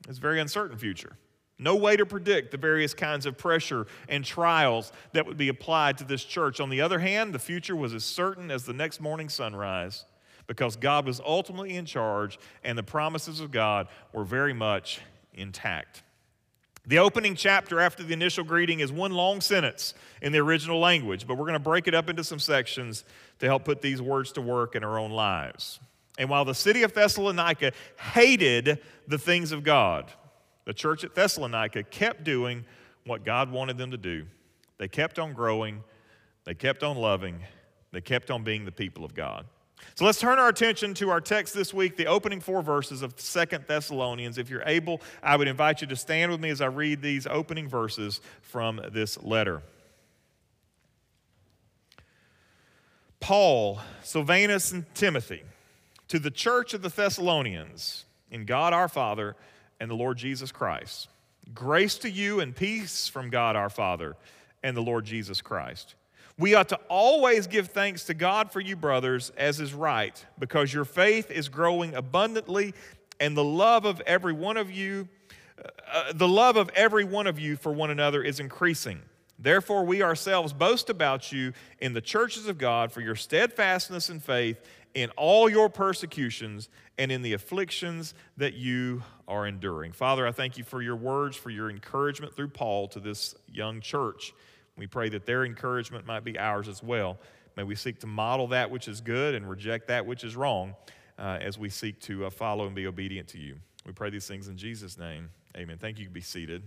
it's 0.08 0.18
a 0.18 0.22
very 0.22 0.40
uncertain 0.40 0.78
future. 0.78 1.18
No 1.58 1.76
way 1.76 1.98
to 1.98 2.06
predict 2.06 2.52
the 2.52 2.58
various 2.58 2.94
kinds 2.94 3.26
of 3.26 3.38
pressure 3.38 3.86
and 4.08 4.24
trials 4.24 4.94
that 5.12 5.26
would 5.26 5.38
be 5.38 5.50
applied 5.50 5.98
to 5.98 6.06
this 6.06 6.24
church. 6.24 6.62
On 6.62 6.70
the 6.70 6.80
other 6.80 7.00
hand, 7.00 7.34
the 7.34 7.40
future 7.40 7.76
was 7.76 7.94
as 7.94 8.06
certain 8.06 8.50
as 8.50 8.64
the 8.64 8.72
next 8.72 9.02
morning 9.02 9.28
sunrise 9.28 10.06
because 10.48 10.78
God 10.78 11.06
was 11.06 11.20
ultimately 11.20 11.76
in 11.76 11.86
charge 11.86 12.40
and 12.64 12.78
the 12.78 12.84
promises 12.84 13.42
of 13.42 13.52
God 13.52 13.90
were 14.14 14.24
very 14.24 14.54
much 14.54 15.02
intact. 15.34 16.02
The 16.88 16.98
opening 16.98 17.36
chapter 17.36 17.82
after 17.82 18.04
the 18.04 18.14
initial 18.14 18.46
greeting 18.46 18.80
is 18.80 18.92
one 18.92 19.12
long 19.12 19.42
sentence 19.42 19.94
in 20.22 20.32
the 20.32 20.40
original 20.40 20.80
language, 20.80 21.28
but 21.28 21.36
we're 21.36 21.46
going 21.46 21.54
to 21.54 21.60
break 21.60 21.88
it 21.88 21.94
up 21.94 22.10
into 22.10 22.24
some 22.24 22.40
sections 22.40 23.04
to 23.40 23.48
help 23.48 23.66
put 23.66 23.82
these 23.82 24.02
words 24.02 24.32
to 24.32 24.42
work 24.42 24.76
in 24.76 24.84
our 24.84 24.98
own 24.98 25.12
lives. 25.12 25.80
And 26.20 26.30
while 26.30 26.44
the 26.44 26.54
city 26.54 26.84
of 26.84 26.94
Thessalonica 26.94 27.72
hated 27.98 28.80
the 29.08 29.18
things 29.18 29.54
of 29.54 29.64
God, 29.64 30.12
the 30.66 30.74
church 30.74 31.06
at 31.06 31.16
Thessalonica 31.16 31.82
kept 31.84 32.26
doing 32.26 32.66
what 33.06 33.24
God 33.24 33.50
wanted 33.50 33.78
them 33.78 33.92
to 33.92 33.98
do. 33.98 34.26
They 34.78 34.90
kept 34.90 35.18
on 35.18 35.34
growing, 35.34 35.82
they 36.44 36.54
kept 36.54 36.84
on 36.84 36.98
loving, 36.98 37.40
they 37.94 38.02
kept 38.02 38.30
on 38.30 38.44
being 38.44 38.66
the 38.66 38.72
people 38.72 39.06
of 39.06 39.16
God. 39.16 39.46
So 39.96 40.04
let's 40.04 40.20
turn 40.20 40.40
our 40.40 40.50
attention 40.50 40.94
to 40.96 41.10
our 41.10 41.22
text 41.22 41.54
this 41.54 41.74
week, 41.74 41.96
the 41.96 42.08
opening 42.08 42.42
four 42.42 42.62
verses 42.62 43.02
of 43.02 43.18
Second 43.18 43.64
Thessalonians. 43.66 44.38
If 44.38 44.50
you're 44.50 44.64
able, 44.66 45.02
I 45.24 45.38
would 45.38 45.48
invite 45.48 45.80
you 45.80 45.88
to 45.88 45.96
stand 45.96 46.34
with 46.34 46.42
me 46.42 46.50
as 46.50 46.60
I 46.60 46.66
read 46.66 47.02
these 47.02 47.28
opening 47.28 47.70
verses 47.70 48.20
from 48.42 48.82
this 48.92 49.18
letter. 49.24 49.62
Paul, 53.22 53.80
Silvanus, 54.04 54.74
and 54.74 54.84
Timothy 54.94 55.44
to 56.10 56.20
the 56.20 56.32
church 56.32 56.74
of 56.74 56.82
the 56.82 56.90
Thessalonians 56.90 58.06
in 58.30 58.46
God 58.46 58.74
our 58.74 58.90
Father 58.90 59.36
and 59.80 59.90
the 59.90 59.96
Lord 59.96 60.18
Jesus 60.18 60.52
Christ. 60.52 61.08
Grace 61.54 61.98
to 62.00 62.10
you 62.10 62.42
and 62.42 62.56
peace 62.56 63.08
from 63.08 63.30
God 63.30 63.56
our 63.56 63.70
Father 63.70 64.16
and 64.64 64.76
the 64.76 64.82
Lord 64.82 65.06
Jesus 65.06 65.42
Christ. 65.42 65.96
We 66.38 66.56
ought 66.56 66.70
to 66.70 66.80
always 66.88 67.48
give 67.48 67.68
thanks 67.68 68.06
to 68.06 68.14
God 68.14 68.52
for 68.52 68.62
you, 68.62 68.76
brothers, 68.76 69.32
as 69.38 69.60
is 69.60 69.74
right, 69.74 70.26
because 70.38 70.74
your 70.74 70.86
faith 70.86 71.32
is 71.32 71.50
growing 71.50 71.96
abundantly, 71.96 72.74
and 73.20 73.36
the 73.36 73.44
love 73.44 73.86
of 73.86 74.00
every 74.02 74.34
one 74.34 74.56
of 74.56 74.72
you, 74.72 75.08
uh, 75.92 76.14
the 76.14 76.28
love 76.28 76.56
of 76.56 76.70
every 76.76 77.04
one 77.04 77.28
of 77.28 77.40
you 77.40 77.58
for 77.58 77.74
one 77.74 77.90
another 77.90 78.24
is 78.24 78.40
increasing. 78.40 79.02
Therefore, 79.42 79.86
we 79.86 80.04
ourselves 80.04 80.52
boast 80.52 80.90
about 80.90 81.32
you 81.32 81.54
in 81.80 81.94
the 81.94 82.02
churches 82.02 82.48
of 82.48 82.58
God 82.58 82.92
for 82.92 83.00
your 83.00 83.16
steadfastness 83.16 84.10
and 84.10 84.22
faith 84.22 84.60
in 84.94 85.10
all 85.12 85.50
your 85.50 85.70
persecutions 85.70 86.68
and 86.98 87.12
in 87.12 87.22
the 87.22 87.34
afflictions 87.34 88.14
that 88.38 88.56
you 88.56 89.04
are 89.28 89.48
enduring. 89.48 89.94
Father, 89.94 90.28
I 90.28 90.32
thank 90.32 90.58
you 90.58 90.64
for 90.64 90.82
your 90.82 90.96
words, 90.96 91.38
for 91.38 91.50
your 91.50 91.70
encouragement 91.70 92.36
through 92.36 92.50
Paul 92.50 92.88
to 92.90 93.00
this 93.00 93.34
young 93.48 93.80
church. 93.80 94.34
We 94.76 94.88
pray 94.88 95.10
that 95.10 95.26
their 95.26 95.46
encouragement 95.46 96.06
might 96.06 96.24
be 96.24 96.38
ours 96.38 96.68
as 96.68 96.84
well. 96.84 97.18
May 97.56 97.64
we 97.64 97.76
seek 97.76 98.00
to 98.00 98.08
model 98.08 98.48
that 98.48 98.72
which 98.72 98.88
is 98.88 99.02
good 99.02 99.36
and 99.36 99.50
reject 99.50 99.88
that 99.88 100.06
which 100.06 100.24
is 100.24 100.36
wrong 100.36 100.76
uh, 101.18 101.38
as 101.42 101.58
we 101.58 101.70
seek 101.70 102.00
to 102.02 102.26
uh, 102.26 102.30
follow 102.30 102.66
and 102.66 102.76
be 102.76 102.88
obedient 102.88 103.28
to 103.30 103.38
you. 103.38 103.58
We 103.86 103.94
pray 103.94 104.10
these 104.10 104.28
things 104.28 104.48
in 104.48 104.58
Jesus' 104.58 104.98
name. 104.98 105.30
Amen. 105.58 105.78
Thank 105.78 106.00
you. 106.00 106.10
Be 106.10 106.22
seated. 106.22 106.64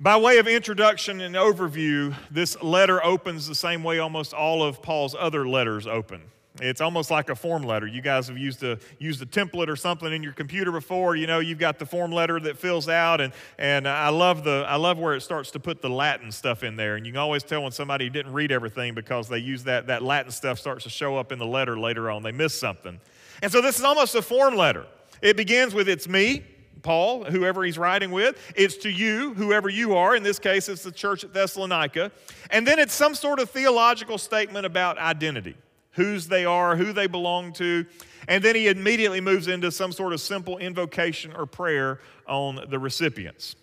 By 0.00 0.16
way 0.16 0.38
of 0.38 0.48
introduction 0.48 1.20
and 1.20 1.34
overview, 1.34 2.14
this 2.30 2.60
letter 2.62 3.04
opens 3.04 3.46
the 3.46 3.54
same 3.54 3.84
way 3.84 3.98
almost 4.00 4.34
all 4.34 4.62
of 4.62 4.82
Paul's 4.82 5.14
other 5.18 5.46
letters 5.46 5.86
open. 5.86 6.22
It's 6.60 6.82
almost 6.82 7.10
like 7.10 7.30
a 7.30 7.34
form 7.34 7.62
letter. 7.62 7.86
You 7.86 8.02
guys 8.02 8.28
have 8.28 8.36
used 8.36 8.62
a 8.62 8.78
used 8.98 9.22
a 9.22 9.26
template 9.26 9.68
or 9.68 9.76
something 9.76 10.12
in 10.12 10.22
your 10.22 10.34
computer 10.34 10.70
before. 10.70 11.16
You 11.16 11.26
know, 11.26 11.38
you've 11.38 11.58
got 11.58 11.78
the 11.78 11.86
form 11.86 12.12
letter 12.12 12.38
that 12.40 12.58
fills 12.58 12.90
out, 12.90 13.22
and 13.22 13.32
and 13.58 13.88
I 13.88 14.10
love 14.10 14.44
the 14.44 14.66
I 14.68 14.76
love 14.76 14.98
where 14.98 15.14
it 15.14 15.22
starts 15.22 15.50
to 15.52 15.60
put 15.60 15.80
the 15.80 15.88
Latin 15.88 16.30
stuff 16.30 16.62
in 16.62 16.76
there. 16.76 16.96
And 16.96 17.06
you 17.06 17.12
can 17.12 17.20
always 17.20 17.42
tell 17.42 17.62
when 17.62 17.72
somebody 17.72 18.10
didn't 18.10 18.34
read 18.34 18.52
everything 18.52 18.92
because 18.92 19.28
they 19.28 19.38
use 19.38 19.64
that 19.64 19.86
that 19.86 20.02
Latin 20.02 20.30
stuff 20.30 20.58
starts 20.58 20.84
to 20.84 20.90
show 20.90 21.16
up 21.16 21.32
in 21.32 21.38
the 21.38 21.46
letter 21.46 21.78
later 21.78 22.10
on. 22.10 22.22
They 22.22 22.32
missed 22.32 22.58
something, 22.58 23.00
and 23.40 23.50
so 23.50 23.62
this 23.62 23.78
is 23.78 23.84
almost 23.84 24.14
a 24.14 24.20
form 24.20 24.54
letter. 24.54 24.86
It 25.22 25.38
begins 25.38 25.72
with 25.72 25.88
"It's 25.88 26.06
me." 26.06 26.44
Paul, 26.82 27.24
whoever 27.24 27.64
he's 27.64 27.78
writing 27.78 28.10
with. 28.10 28.36
It's 28.56 28.76
to 28.78 28.90
you, 28.90 29.34
whoever 29.34 29.68
you 29.68 29.96
are. 29.96 30.16
In 30.16 30.22
this 30.22 30.38
case, 30.38 30.68
it's 30.68 30.82
the 30.82 30.92
church 30.92 31.24
at 31.24 31.32
Thessalonica. 31.32 32.10
And 32.50 32.66
then 32.66 32.78
it's 32.78 32.94
some 32.94 33.14
sort 33.14 33.38
of 33.38 33.50
theological 33.50 34.18
statement 34.18 34.66
about 34.66 34.98
identity 34.98 35.54
whose 35.92 36.26
they 36.26 36.44
are, 36.44 36.74
who 36.76 36.92
they 36.92 37.06
belong 37.06 37.52
to. 37.52 37.86
And 38.28 38.42
then 38.42 38.54
he 38.54 38.68
immediately 38.68 39.20
moves 39.20 39.48
into 39.48 39.70
some 39.70 39.92
sort 39.92 40.12
of 40.12 40.20
simple 40.20 40.58
invocation 40.58 41.32
or 41.34 41.46
prayer 41.46 42.00
on 42.26 42.60
the 42.68 42.78
recipients. 42.78 43.56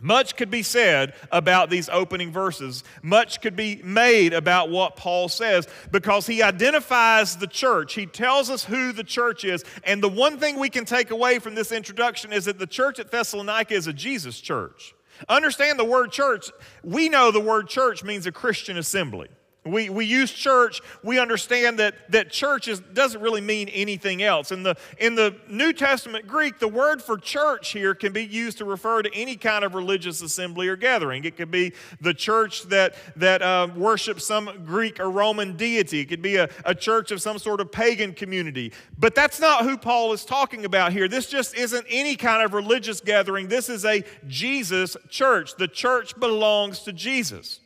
Much 0.00 0.36
could 0.36 0.50
be 0.50 0.62
said 0.62 1.14
about 1.30 1.70
these 1.70 1.88
opening 1.88 2.32
verses. 2.32 2.82
Much 3.02 3.40
could 3.40 3.54
be 3.54 3.80
made 3.84 4.34
about 4.34 4.68
what 4.68 4.96
Paul 4.96 5.28
says 5.28 5.68
because 5.92 6.26
he 6.26 6.42
identifies 6.42 7.36
the 7.36 7.46
church. 7.46 7.94
He 7.94 8.06
tells 8.06 8.50
us 8.50 8.64
who 8.64 8.92
the 8.92 9.04
church 9.04 9.44
is. 9.44 9.64
And 9.84 10.02
the 10.02 10.08
one 10.08 10.38
thing 10.38 10.58
we 10.58 10.68
can 10.68 10.84
take 10.84 11.10
away 11.10 11.38
from 11.38 11.54
this 11.54 11.70
introduction 11.70 12.32
is 12.32 12.46
that 12.46 12.58
the 12.58 12.66
church 12.66 12.98
at 12.98 13.10
Thessalonica 13.10 13.74
is 13.74 13.86
a 13.86 13.92
Jesus 13.92 14.40
church. 14.40 14.94
Understand 15.28 15.78
the 15.78 15.84
word 15.84 16.10
church. 16.10 16.50
We 16.82 17.08
know 17.08 17.30
the 17.30 17.40
word 17.40 17.68
church 17.68 18.02
means 18.02 18.26
a 18.26 18.32
Christian 18.32 18.76
assembly. 18.76 19.28
We, 19.64 19.88
we 19.88 20.04
use 20.04 20.30
church, 20.30 20.82
we 21.02 21.18
understand 21.18 21.78
that, 21.78 21.94
that 22.10 22.30
church 22.30 22.68
is, 22.68 22.80
doesn't 22.80 23.20
really 23.20 23.40
mean 23.40 23.70
anything 23.70 24.22
else. 24.22 24.52
In 24.52 24.62
the, 24.62 24.76
in 24.98 25.14
the 25.14 25.34
New 25.48 25.72
Testament 25.72 26.26
Greek, 26.26 26.58
the 26.58 26.68
word 26.68 27.00
for 27.00 27.16
church 27.16 27.70
here 27.70 27.94
can 27.94 28.12
be 28.12 28.24
used 28.24 28.58
to 28.58 28.66
refer 28.66 29.00
to 29.00 29.10
any 29.14 29.36
kind 29.36 29.64
of 29.64 29.74
religious 29.74 30.20
assembly 30.20 30.68
or 30.68 30.76
gathering. 30.76 31.24
It 31.24 31.38
could 31.38 31.50
be 31.50 31.72
the 32.02 32.12
church 32.12 32.64
that, 32.64 32.94
that 33.16 33.40
uh, 33.40 33.68
worships 33.74 34.26
some 34.26 34.64
Greek 34.66 35.00
or 35.00 35.10
Roman 35.10 35.56
deity, 35.56 36.00
it 36.00 36.06
could 36.06 36.22
be 36.22 36.36
a, 36.36 36.50
a 36.66 36.74
church 36.74 37.10
of 37.10 37.22
some 37.22 37.38
sort 37.38 37.62
of 37.62 37.72
pagan 37.72 38.12
community. 38.12 38.70
But 38.98 39.14
that's 39.14 39.40
not 39.40 39.64
who 39.64 39.78
Paul 39.78 40.12
is 40.12 40.26
talking 40.26 40.66
about 40.66 40.92
here. 40.92 41.08
This 41.08 41.26
just 41.26 41.54
isn't 41.54 41.86
any 41.88 42.16
kind 42.16 42.42
of 42.42 42.52
religious 42.52 43.00
gathering, 43.00 43.48
this 43.48 43.70
is 43.70 43.86
a 43.86 44.04
Jesus 44.26 44.94
church. 45.08 45.56
The 45.56 45.68
church 45.68 46.18
belongs 46.20 46.80
to 46.80 46.92
Jesus. 46.92 47.60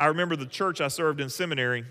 I 0.00 0.06
remember 0.06 0.34
the 0.34 0.46
church 0.46 0.80
I 0.80 0.88
served 0.88 1.20
in 1.20 1.28
seminary, 1.28 1.84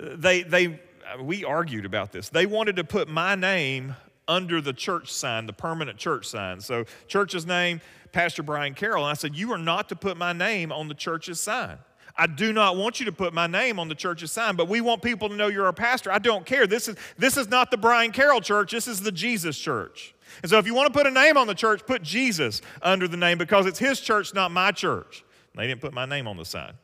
they, 0.00 0.44
they, 0.44 0.80
we 1.20 1.44
argued 1.44 1.84
about 1.84 2.12
this. 2.12 2.28
They 2.28 2.46
wanted 2.46 2.76
to 2.76 2.84
put 2.84 3.08
my 3.08 3.34
name 3.34 3.96
under 4.28 4.60
the 4.60 4.72
church 4.72 5.12
sign, 5.12 5.46
the 5.46 5.52
permanent 5.52 5.98
church 5.98 6.26
sign. 6.28 6.60
So, 6.60 6.84
church's 7.08 7.44
name, 7.44 7.80
Pastor 8.12 8.44
Brian 8.44 8.74
Carroll. 8.74 9.04
And 9.04 9.10
I 9.10 9.14
said, 9.14 9.34
You 9.34 9.52
are 9.52 9.58
not 9.58 9.88
to 9.88 9.96
put 9.96 10.16
my 10.16 10.32
name 10.32 10.70
on 10.70 10.86
the 10.86 10.94
church's 10.94 11.40
sign. 11.40 11.78
I 12.16 12.28
do 12.28 12.52
not 12.52 12.76
want 12.76 13.00
you 13.00 13.06
to 13.06 13.12
put 13.12 13.34
my 13.34 13.48
name 13.48 13.80
on 13.80 13.88
the 13.88 13.94
church's 13.94 14.30
sign, 14.30 14.54
but 14.54 14.68
we 14.68 14.80
want 14.80 15.02
people 15.02 15.28
to 15.28 15.34
know 15.34 15.48
you're 15.48 15.66
a 15.66 15.72
pastor. 15.72 16.12
I 16.12 16.18
don't 16.18 16.46
care. 16.46 16.68
This 16.68 16.86
is, 16.86 16.96
this 17.18 17.36
is 17.36 17.48
not 17.48 17.72
the 17.72 17.76
Brian 17.76 18.12
Carroll 18.12 18.40
church, 18.40 18.70
this 18.70 18.86
is 18.86 19.00
the 19.00 19.12
Jesus 19.12 19.58
church. 19.58 20.14
And 20.42 20.50
so 20.50 20.58
if 20.58 20.66
you 20.66 20.74
want 20.74 20.92
to 20.92 20.96
put 20.96 21.06
a 21.06 21.10
name 21.10 21.36
on 21.36 21.46
the 21.48 21.54
church, 21.54 21.84
put 21.84 22.02
Jesus 22.02 22.62
under 22.80 23.08
the 23.08 23.16
name 23.16 23.38
because 23.38 23.66
it's 23.66 23.78
his 23.78 24.00
church, 24.00 24.32
not 24.34 24.50
my 24.50 24.70
church. 24.70 25.24
They 25.56 25.66
didn't 25.66 25.80
put 25.80 25.92
my 25.92 26.06
name 26.06 26.28
on 26.28 26.36
the 26.36 26.44
sign. 26.44 26.74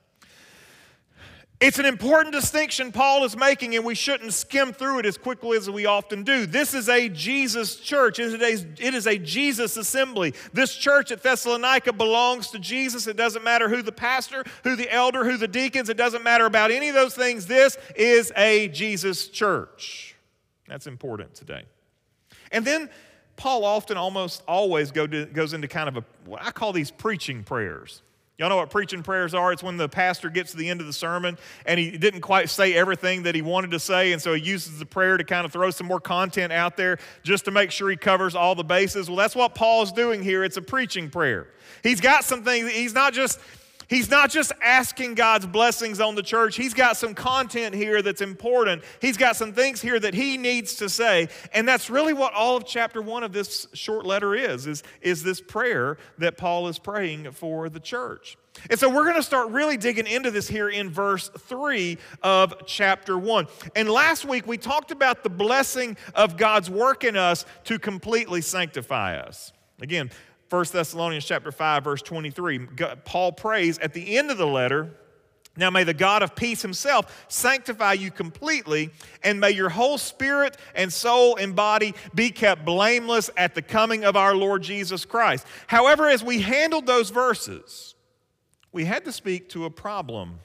It's 1.62 1.78
an 1.78 1.84
important 1.84 2.34
distinction 2.34 2.90
Paul 2.90 3.22
is 3.22 3.36
making, 3.36 3.76
and 3.76 3.84
we 3.84 3.94
shouldn't 3.94 4.32
skim 4.32 4.72
through 4.72 4.98
it 4.98 5.06
as 5.06 5.16
quickly 5.16 5.56
as 5.56 5.70
we 5.70 5.86
often 5.86 6.24
do. 6.24 6.44
This 6.44 6.74
is 6.74 6.88
a 6.88 7.08
Jesus 7.08 7.76
church. 7.76 8.18
It 8.18 8.42
is 8.42 8.64
a, 8.64 8.84
it 8.84 8.94
is 8.94 9.06
a 9.06 9.16
Jesus 9.16 9.76
assembly. 9.76 10.34
This 10.52 10.74
church 10.74 11.12
at 11.12 11.22
Thessalonica 11.22 11.92
belongs 11.92 12.50
to 12.50 12.58
Jesus. 12.58 13.06
It 13.06 13.16
doesn't 13.16 13.44
matter 13.44 13.68
who 13.68 13.80
the 13.80 13.92
pastor, 13.92 14.42
who 14.64 14.74
the 14.74 14.92
elder, 14.92 15.24
who 15.24 15.36
the 15.36 15.46
deacons, 15.46 15.88
it 15.88 15.96
doesn't 15.96 16.24
matter 16.24 16.46
about 16.46 16.72
any 16.72 16.88
of 16.88 16.96
those 16.96 17.14
things. 17.14 17.46
This 17.46 17.78
is 17.94 18.32
a 18.36 18.66
Jesus 18.66 19.28
church. 19.28 20.16
That's 20.66 20.88
important 20.88 21.32
today. 21.34 21.62
And 22.50 22.64
then 22.64 22.90
Paul 23.36 23.64
often, 23.64 23.96
almost 23.96 24.42
always, 24.48 24.90
go 24.90 25.06
to, 25.06 25.26
goes 25.26 25.52
into 25.52 25.68
kind 25.68 25.88
of 25.88 25.98
a, 25.98 26.04
what 26.24 26.42
I 26.42 26.50
call 26.50 26.72
these 26.72 26.90
preaching 26.90 27.44
prayers. 27.44 28.02
Y'all 28.42 28.48
know 28.48 28.56
what 28.56 28.70
preaching 28.70 29.04
prayers 29.04 29.34
are? 29.34 29.52
It's 29.52 29.62
when 29.62 29.76
the 29.76 29.88
pastor 29.88 30.28
gets 30.28 30.50
to 30.50 30.56
the 30.56 30.68
end 30.68 30.80
of 30.80 30.88
the 30.88 30.92
sermon 30.92 31.38
and 31.64 31.78
he 31.78 31.96
didn't 31.96 32.22
quite 32.22 32.50
say 32.50 32.74
everything 32.74 33.22
that 33.22 33.36
he 33.36 33.40
wanted 33.40 33.70
to 33.70 33.78
say, 33.78 34.10
and 34.10 34.20
so 34.20 34.34
he 34.34 34.42
uses 34.42 34.80
the 34.80 34.84
prayer 34.84 35.16
to 35.16 35.22
kind 35.22 35.44
of 35.44 35.52
throw 35.52 35.70
some 35.70 35.86
more 35.86 36.00
content 36.00 36.52
out 36.52 36.76
there 36.76 36.98
just 37.22 37.44
to 37.44 37.52
make 37.52 37.70
sure 37.70 37.88
he 37.88 37.96
covers 37.96 38.34
all 38.34 38.56
the 38.56 38.64
bases. 38.64 39.06
Well, 39.06 39.16
that's 39.16 39.36
what 39.36 39.54
Paul's 39.54 39.92
doing 39.92 40.24
here. 40.24 40.42
It's 40.42 40.56
a 40.56 40.60
preaching 40.60 41.08
prayer. 41.08 41.46
He's 41.84 42.00
got 42.00 42.24
some 42.24 42.42
things, 42.42 42.68
he's 42.72 42.94
not 42.94 43.12
just 43.12 43.38
He's 43.92 44.10
not 44.10 44.30
just 44.30 44.52
asking 44.62 45.16
God's 45.16 45.44
blessings 45.44 46.00
on 46.00 46.14
the 46.14 46.22
church. 46.22 46.56
He's 46.56 46.72
got 46.72 46.96
some 46.96 47.12
content 47.12 47.74
here 47.74 48.00
that's 48.00 48.22
important. 48.22 48.84
He's 49.02 49.18
got 49.18 49.36
some 49.36 49.52
things 49.52 49.82
here 49.82 50.00
that 50.00 50.14
he 50.14 50.38
needs 50.38 50.76
to 50.76 50.88
say. 50.88 51.28
And 51.52 51.68
that's 51.68 51.90
really 51.90 52.14
what 52.14 52.32
all 52.32 52.56
of 52.56 52.64
chapter 52.64 53.02
one 53.02 53.22
of 53.22 53.34
this 53.34 53.66
short 53.74 54.06
letter 54.06 54.34
is, 54.34 54.66
is, 54.66 54.82
is 55.02 55.22
this 55.22 55.42
prayer 55.42 55.98
that 56.16 56.38
Paul 56.38 56.68
is 56.68 56.78
praying 56.78 57.32
for 57.32 57.68
the 57.68 57.80
church. 57.80 58.38
And 58.70 58.80
so 58.80 58.88
we're 58.88 59.04
going 59.04 59.16
to 59.16 59.22
start 59.22 59.50
really 59.50 59.76
digging 59.76 60.06
into 60.06 60.30
this 60.30 60.48
here 60.48 60.70
in 60.70 60.88
verse 60.88 61.28
3 61.28 61.98
of 62.22 62.64
chapter 62.64 63.18
1. 63.18 63.46
And 63.76 63.90
last 63.90 64.24
week 64.24 64.46
we 64.46 64.56
talked 64.56 64.90
about 64.90 65.22
the 65.22 65.28
blessing 65.28 65.98
of 66.14 66.38
God's 66.38 66.70
work 66.70 67.04
in 67.04 67.14
us 67.14 67.44
to 67.64 67.78
completely 67.78 68.40
sanctify 68.40 69.18
us. 69.18 69.52
Again, 69.82 70.10
1 70.52 70.66
Thessalonians 70.70 71.24
chapter 71.24 71.50
5 71.50 71.82
verse 71.82 72.02
23. 72.02 72.66
Paul 73.06 73.32
prays 73.32 73.78
at 73.78 73.94
the 73.94 74.18
end 74.18 74.30
of 74.30 74.36
the 74.36 74.46
letter, 74.46 74.90
now 75.56 75.70
may 75.70 75.82
the 75.82 75.94
God 75.94 76.22
of 76.22 76.36
peace 76.36 76.60
himself 76.60 77.24
sanctify 77.28 77.94
you 77.94 78.10
completely, 78.10 78.90
and 79.22 79.40
may 79.40 79.52
your 79.52 79.70
whole 79.70 79.96
spirit 79.96 80.58
and 80.74 80.92
soul 80.92 81.36
and 81.36 81.56
body 81.56 81.94
be 82.14 82.28
kept 82.28 82.66
blameless 82.66 83.30
at 83.34 83.54
the 83.54 83.62
coming 83.62 84.04
of 84.04 84.14
our 84.14 84.34
Lord 84.34 84.62
Jesus 84.62 85.06
Christ. 85.06 85.46
However, 85.68 86.06
as 86.06 86.22
we 86.22 86.42
handled 86.42 86.84
those 86.84 87.08
verses, 87.08 87.94
we 88.72 88.84
had 88.84 89.06
to 89.06 89.12
speak 89.12 89.48
to 89.50 89.64
a 89.64 89.70
problem 89.70 90.40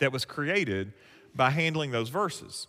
that 0.00 0.10
was 0.10 0.24
created 0.24 0.92
by 1.32 1.50
handling 1.50 1.92
those 1.92 2.08
verses. 2.08 2.66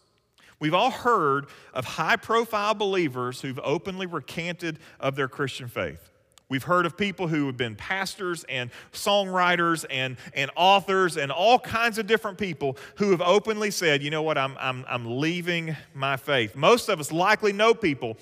We've 0.60 0.76
all 0.76 0.92
heard 0.92 1.48
of 1.74 1.86
high 1.86 2.18
profile 2.18 2.76
believers 2.76 3.42
who've 3.42 3.60
openly 3.64 4.06
recanted 4.06 4.78
of 5.00 5.16
their 5.16 5.28
Christian 5.28 5.68
faith. 5.68 6.12
We've 6.50 6.64
heard 6.64 6.86
of 6.86 6.96
people 6.96 7.28
who 7.28 7.48
have 7.48 7.58
been 7.58 7.76
pastors 7.76 8.46
and 8.46 8.70
songwriters 8.94 9.86
and, 9.90 10.16
and 10.34 10.50
authors 10.56 11.18
and 11.18 11.30
all 11.30 11.60
kinds 11.60 11.98
of 11.98 12.08
different 12.08 12.38
people 12.38 12.78
who 12.96 13.12
have 13.12 13.22
openly 13.22 13.70
said, 13.70 14.02
you 14.02 14.10
know 14.10 14.22
what, 14.22 14.38
I'm, 14.38 14.56
I'm, 14.58 14.86
I'm 14.88 15.20
leaving 15.20 15.76
my 15.94 16.16
faith. 16.16 16.56
Most 16.56 16.88
of 16.88 17.02
us 17.02 17.12
likely 17.12 17.52
know 17.52 17.74
people 17.74 18.18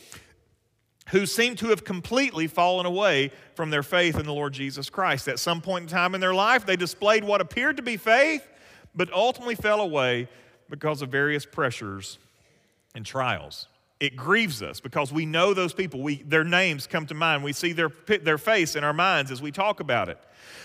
who 1.10 1.28
seem 1.28 1.56
to 1.58 1.68
have 1.68 1.84
completely 1.84 2.48
fallen 2.48 2.88
away 2.88 3.32
from 3.54 3.70
their 3.70 3.84
faith 3.84 4.18
in 4.18 4.26
the 4.26 4.34
Lord 4.34 4.54
Jesus 4.54 4.90
Christ. 4.90 5.28
At 5.28 5.38
some 5.38 5.62
point 5.62 5.84
in 5.84 5.90
time 5.90 6.16
in 6.16 6.22
their 6.22 6.34
life, 6.34 6.66
they 6.66 6.76
displayed 6.76 7.24
what 7.24 7.42
appeared 7.42 7.78
to 7.78 7.84
be 7.84 7.96
faith, 7.96 8.48
but 8.96 9.14
ultimately 9.14 9.54
fell 9.54 9.82
away 9.82 10.28
because 10.68 11.04
of 11.04 11.10
various 11.10 11.46
pressures 11.46 12.18
and 12.96 13.06
trials 13.06 13.68
it 14.00 14.18
grieves 14.18 14.62
us 14.62 14.82
because 14.82 15.14
we 15.14 15.26
know 15.26 15.54
those 15.54 15.74
people. 15.74 16.02
We, 16.02 16.22
their 16.24 16.44
names 16.44 16.86
come 16.86 17.06
to 17.08 17.14
mind. 17.14 17.44
We 17.44 17.54
see 17.54 17.72
their, 17.72 17.90
their 18.08 18.38
face 18.38 18.76
in 18.76 18.84
our 18.84 18.94
minds 18.94 19.32
as 19.32 19.42
we 19.42 19.52
talk 19.52 19.80
about 19.80 20.10
it. 20.10 20.20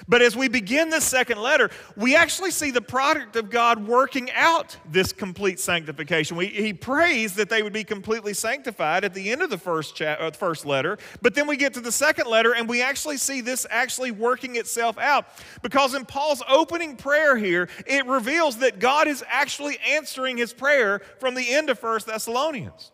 But 0.08 0.20
as 0.20 0.37
we 0.37 0.49
begin 0.49 0.90
this 0.90 1.04
second 1.04 1.38
letter, 1.38 1.70
we 1.96 2.16
actually 2.16 2.50
see 2.50 2.72
the 2.72 2.80
product 2.80 3.37
of 3.37 3.49
God 3.49 3.87
working 3.87 4.30
out 4.32 4.76
this 4.90 5.12
complete 5.12 5.60
sanctification. 5.60 6.37
We, 6.37 6.46
he 6.46 6.72
prays 6.72 7.34
that 7.34 7.49
they 7.49 7.62
would 7.62 7.72
be 7.72 7.84
completely 7.84 8.34
sanctified 8.34 9.04
at 9.04 9.14
the 9.14 9.30
end 9.30 9.42
of 9.42 9.50
the 9.50 9.58
first, 9.58 9.94
cha- 9.94 10.16
uh, 10.18 10.32
first 10.32 10.66
letter. 10.66 10.99
But 11.22 11.34
then 11.34 11.46
we 11.46 11.56
get 11.56 11.72
to 11.75 11.80
the 11.80 11.92
second 11.92 12.26
letter, 12.26 12.54
and 12.54 12.68
we 12.68 12.82
actually 12.82 13.16
see 13.16 13.40
this 13.40 13.64
actually 13.70 14.10
working 14.10 14.56
itself 14.56 14.99
out. 14.99 15.26
Because 15.62 15.94
in 15.94 16.04
Paul's 16.04 16.42
opening 16.49 16.96
prayer 16.96 17.37
here, 17.37 17.68
it 17.87 18.06
reveals 18.06 18.56
that 18.58 18.80
God 18.80 19.06
is 19.06 19.22
actually 19.28 19.78
answering 19.88 20.37
his 20.37 20.52
prayer 20.52 21.00
from 21.20 21.37
the 21.37 21.49
end 21.49 21.70
of 21.70 21.78
First 21.78 22.08
Thessalonians 22.08 22.90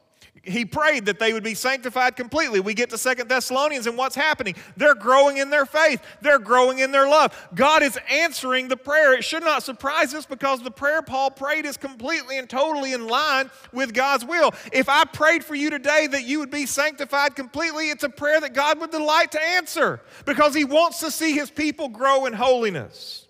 he 0.47 0.65
prayed 0.65 1.07
that 1.07 1.19
they 1.19 1.33
would 1.33 1.43
be 1.43 1.55
sanctified 1.55 2.17
completely. 2.17 2.61
We 2.61 2.75
get 2.75 2.91
to 2.91 2.99
Second 2.99 3.29
Thessalonians, 3.29 3.87
and 3.87 3.99
what's 3.99 4.15
happening? 4.15 4.55
They're 4.77 4.95
growing 4.95 5.39
in 5.39 5.51
their 5.51 5.67
faith, 5.67 6.03
they're 6.21 6.39
growing 6.39 6.79
in 6.79 6.93
their 6.93 7.09
love. 7.09 7.49
God 7.55 7.83
is 7.83 7.99
answering 8.11 8.69
the 8.69 8.77
prayer. 8.77 9.15
It 9.15 9.25
should 9.25 9.43
not 9.43 9.63
surprise 9.63 10.15
us 10.15 10.27
because 10.27 10.63
the 10.63 10.71
prayer 10.71 11.03
Paul 11.03 11.31
prayed 11.31 11.67
is 11.67 11.77
completely 11.77 12.39
and 12.39 12.49
totally 12.49 12.93
in 12.93 13.07
line 13.07 13.51
with 13.73 13.93
God's 13.93 14.25
will. 14.25 14.53
If 14.73 14.89
I 14.89 15.05
prayed 15.05 15.45
for 15.45 15.55
you 15.55 15.71
today 15.71 16.07
that 16.07 16.25
you 16.25 16.39
would 16.39 16.51
be 16.51 16.67
sanctified 16.67 17.35
completely, 17.35 17.91
it's 17.91 18.05
a 18.05 18.09
prayer 18.09 18.41
that 18.41 18.55
God 18.55 18.81
would 18.81 18.91
delight 18.91 19.33
to 19.33 19.43
answer 19.43 20.01
because 20.25 20.55
he 20.55 20.65
wants 20.65 21.01
to 21.01 21.11
see 21.11 21.33
his 21.33 21.51
people 21.51 21.89
grow 21.89 22.27
in 22.27 22.33
holiness. 22.33 23.27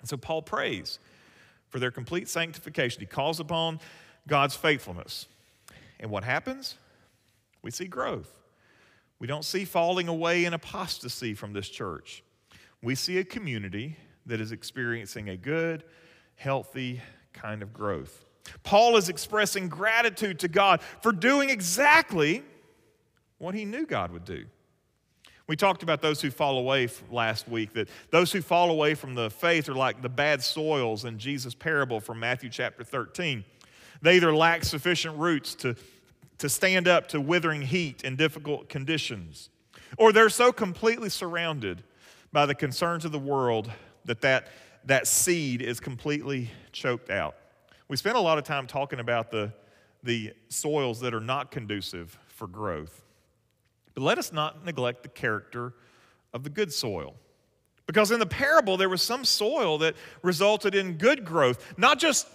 And 0.00 0.08
so 0.08 0.16
Paul 0.16 0.42
prays 0.42 0.98
for 1.68 1.78
their 1.78 1.90
complete 1.90 2.28
sanctification. 2.28 3.00
He 3.00 3.06
calls 3.06 3.40
upon 3.40 3.80
God's 4.28 4.54
faithfulness. 4.54 5.26
And 6.02 6.10
what 6.10 6.24
happens? 6.24 6.76
We 7.62 7.70
see 7.70 7.86
growth. 7.86 8.30
We 9.20 9.28
don't 9.28 9.44
see 9.44 9.64
falling 9.64 10.08
away 10.08 10.44
in 10.44 10.52
apostasy 10.52 11.32
from 11.32 11.52
this 11.52 11.68
church. 11.68 12.24
We 12.82 12.96
see 12.96 13.18
a 13.18 13.24
community 13.24 13.96
that 14.26 14.40
is 14.40 14.50
experiencing 14.50 15.28
a 15.28 15.36
good, 15.36 15.84
healthy 16.34 17.00
kind 17.32 17.62
of 17.62 17.72
growth. 17.72 18.24
Paul 18.64 18.96
is 18.96 19.08
expressing 19.08 19.68
gratitude 19.68 20.40
to 20.40 20.48
God 20.48 20.80
for 21.00 21.12
doing 21.12 21.50
exactly 21.50 22.42
what 23.38 23.54
he 23.54 23.64
knew 23.64 23.86
God 23.86 24.10
would 24.10 24.24
do. 24.24 24.44
We 25.46 25.54
talked 25.54 25.84
about 25.84 26.02
those 26.02 26.20
who 26.20 26.30
fall 26.30 26.58
away 26.58 26.88
last 27.10 27.48
week, 27.48 27.74
that 27.74 27.88
those 28.10 28.32
who 28.32 28.42
fall 28.42 28.70
away 28.70 28.94
from 28.94 29.14
the 29.14 29.30
faith 29.30 29.68
are 29.68 29.74
like 29.74 30.02
the 30.02 30.08
bad 30.08 30.42
soils 30.42 31.04
in 31.04 31.18
Jesus' 31.18 31.54
parable 31.54 32.00
from 32.00 32.18
Matthew 32.18 32.50
chapter 32.50 32.82
13. 32.82 33.44
They 34.02 34.16
either 34.16 34.34
lack 34.34 34.64
sufficient 34.64 35.16
roots 35.16 35.54
to, 35.56 35.76
to 36.38 36.48
stand 36.48 36.88
up 36.88 37.08
to 37.08 37.20
withering 37.20 37.62
heat 37.62 38.02
and 38.04 38.18
difficult 38.18 38.68
conditions, 38.68 39.48
or 39.96 40.12
they're 40.12 40.28
so 40.28 40.52
completely 40.52 41.08
surrounded 41.08 41.84
by 42.32 42.46
the 42.46 42.54
concerns 42.54 43.04
of 43.04 43.12
the 43.12 43.18
world 43.18 43.70
that 44.04 44.20
that, 44.22 44.48
that 44.84 45.06
seed 45.06 45.62
is 45.62 45.78
completely 45.78 46.50
choked 46.72 47.10
out. 47.10 47.36
We 47.88 47.96
spent 47.96 48.16
a 48.16 48.20
lot 48.20 48.38
of 48.38 48.44
time 48.44 48.66
talking 48.66 49.00
about 49.00 49.30
the, 49.30 49.52
the 50.02 50.32
soils 50.48 51.00
that 51.00 51.14
are 51.14 51.20
not 51.20 51.50
conducive 51.50 52.18
for 52.26 52.46
growth. 52.46 53.04
But 53.94 54.02
let 54.02 54.18
us 54.18 54.32
not 54.32 54.64
neglect 54.64 55.02
the 55.02 55.10
character 55.10 55.74
of 56.32 56.42
the 56.42 56.50
good 56.50 56.72
soil. 56.72 57.14
Because 57.86 58.10
in 58.10 58.18
the 58.18 58.26
parable, 58.26 58.76
there 58.76 58.88
was 58.88 59.02
some 59.02 59.24
soil 59.24 59.78
that 59.78 59.94
resulted 60.22 60.74
in 60.74 60.94
good 60.94 61.24
growth, 61.24 61.74
not 61.76 61.98
just 61.98 62.26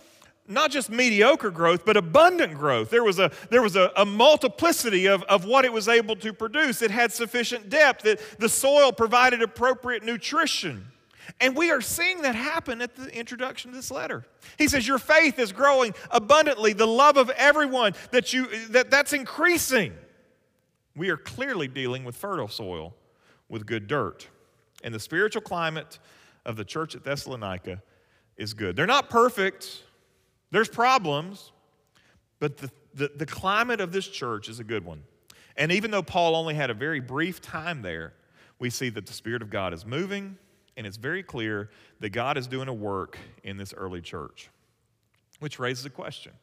not 0.48 0.72
just 0.72 0.90
mediocre 0.90 1.52
growth, 1.52 1.86
but 1.86 1.98
abundant 1.98 2.58
growth. 2.58 2.90
There 2.90 3.04
was 3.04 3.20
a, 3.20 3.32
there 3.50 3.62
was 3.62 3.76
a, 3.76 3.92
a, 3.96 4.06
multiplicity 4.06 5.08
of, 5.08 5.24
of 5.24 5.46
what 5.46 5.66
it 5.66 5.74
was 5.74 5.88
able 5.88 6.16
to 6.18 6.32
produce. 6.34 6.82
It 6.82 6.92
had 6.92 7.12
sufficient 7.12 7.70
depth, 7.70 8.04
that 8.04 8.22
the 8.40 8.50
soil 8.50 8.92
provided 8.92 9.42
appropriate 9.42 10.04
nutrition. 10.04 10.88
And 11.42 11.56
we 11.56 11.72
are 11.72 11.82
seeing 11.82 12.22
that 12.22 12.36
happen 12.36 12.82
at 12.82 12.96
the 12.96 13.14
introduction 13.14 13.70
of 13.70 13.76
this 13.76 13.92
letter. 13.92 14.26
He 14.58 14.68
says, 14.68 14.88
Your 14.88 14.98
faith 14.98 15.38
is 15.38 15.52
growing 15.52 15.94
abundantly, 16.10 16.74
the 16.74 16.88
love 16.88 17.18
of 17.18 17.30
everyone, 17.32 17.94
that 18.12 18.34
you 18.34 18.48
that, 18.70 18.90
that's 18.90 19.14
increasing. 19.14 19.94
We 20.96 21.10
are 21.10 21.18
clearly 21.18 21.68
dealing 21.68 22.06
with 22.06 22.16
fertile 22.16 22.48
soil, 22.48 22.96
with 23.50 23.66
good 23.66 23.88
dirt. 23.88 24.28
And 24.84 24.94
the 24.94 25.00
spiritual 25.00 25.42
climate 25.42 26.00
of 26.46 26.56
the 26.56 26.64
church 26.64 26.96
at 26.96 27.04
Thessalonica 27.04 27.82
is 28.38 28.54
good. 28.54 28.76
They're 28.76 28.88
not 28.88 29.10
perfect, 29.10 29.84
there's 30.52 30.70
problems, 30.70 31.52
but 32.40 32.58
the, 32.58 32.72
the, 32.94 33.12
the 33.16 33.26
climate 33.26 33.82
of 33.82 33.92
this 33.92 34.08
church 34.08 34.50
is 34.50 34.60
a 34.60 34.64
good 34.64 34.86
one. 34.86 35.04
And 35.56 35.72
even 35.72 35.92
though 35.92 36.04
Paul 36.04 36.36
only 36.36 36.54
had 36.54 36.70
a 36.70 36.74
very 36.74 37.00
brief 37.00 37.42
time 37.42 37.82
there, 37.82 38.14
we 38.60 38.70
see 38.70 38.90
that 38.90 39.06
the 39.06 39.14
Spirit 39.14 39.42
of 39.42 39.50
God 39.50 39.74
is 39.74 39.86
moving 39.86 40.38
and 40.78 40.86
it's 40.86 40.98
very 40.98 41.24
clear 41.24 41.72
that 42.00 42.10
God 42.10 42.38
is 42.38 42.48
doing 42.48 42.68
a 42.68 42.74
work 42.74 43.18
in 43.44 43.58
this 43.58 43.74
early 43.74 44.02
church. 44.02 44.50
Which 45.40 45.60
raises 45.60 45.86
a 45.86 45.90
question 45.90 46.34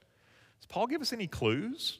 Does 0.60 0.66
Paul 0.66 0.86
give 0.86 1.00
us 1.00 1.12
any 1.12 1.26
clues 1.26 1.98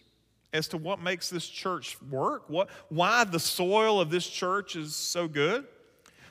as 0.53 0.69
to 0.69 0.77
what 0.77 1.01
makes 1.01 1.31
this 1.31 1.49
church 1.49 1.97
work? 2.11 2.45
What, 2.49 2.69
why 2.89 3.25
the 3.25 3.41
soil 3.41 4.01
of 4.01 4.11
this 4.11 4.27
church 4.27 4.77
is 4.77 4.95
so 4.95 5.27
good? 5.27 5.65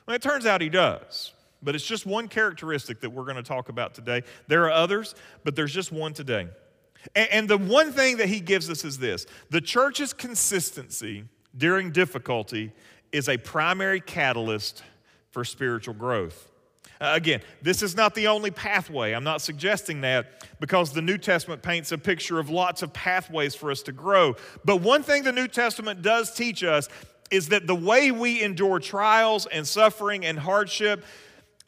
Well, 0.06 0.16
it 0.16 0.22
turns 0.22 0.46
out 0.46 0.62
he 0.62 0.70
does. 0.70 1.34
But 1.64 1.76
it's 1.76 1.86
just 1.86 2.06
one 2.06 2.28
characteristic 2.28 3.00
that 3.02 3.10
we're 3.10 3.24
going 3.24 3.38
to 3.38 3.44
talk 3.44 3.70
about 3.70 3.94
today. 3.94 4.24
There 4.48 4.66
are 4.66 4.72
others, 4.72 5.16
but 5.44 5.56
there's 5.56 5.74
just 5.74 5.92
one 5.92 6.14
today. 6.14 6.48
And, 7.16 7.30
and 7.32 7.50
the 7.50 7.58
one 7.58 7.92
thing 7.92 8.18
that 8.18 8.30
he 8.30 8.40
gives 8.40 8.70
us 8.70 8.84
is 8.86 8.98
this 8.98 9.26
the 9.50 9.62
church's 9.62 10.14
consistency 10.14 11.26
during 11.56 11.92
difficulty 11.92 12.72
is 13.12 13.30
a 13.30 13.38
primary 13.38 14.02
catalyst 14.02 14.84
for 15.32 15.46
spiritual 15.46 15.94
growth. 15.94 16.50
Uh, 17.00 17.12
again, 17.16 17.42
this 17.62 17.82
is 17.82 17.96
not 17.96 18.16
the 18.16 18.28
only 18.28 18.52
pathway. 18.52 19.14
I'm 19.14 19.24
not 19.24 19.42
suggesting 19.42 20.02
that 20.02 20.48
because 20.60 20.94
the 20.94 21.02
New 21.02 21.18
Testament 21.18 21.62
paints 21.62 21.92
a 21.92 21.98
picture 21.98 22.40
of 22.40 22.50
lots 22.50 22.82
of 22.82 22.94
pathways 22.94 23.56
for 23.56 23.72
us 23.72 23.82
to 23.84 23.92
grow. 23.92 24.36
But 24.64 24.78
one 24.78 25.04
thing 25.04 25.24
the 25.24 25.32
New 25.32 25.48
Testament 25.48 26.02
does 26.02 26.34
teach 26.34 26.64
us 26.64 26.88
is 27.32 27.50
that 27.50 27.68
the 27.68 27.76
way 27.76 28.12
we 28.12 28.42
endure 28.42 28.80
trials 28.80 29.48
and 29.48 29.68
suffering 29.68 30.26
and 30.26 30.38
hardship, 30.38 31.04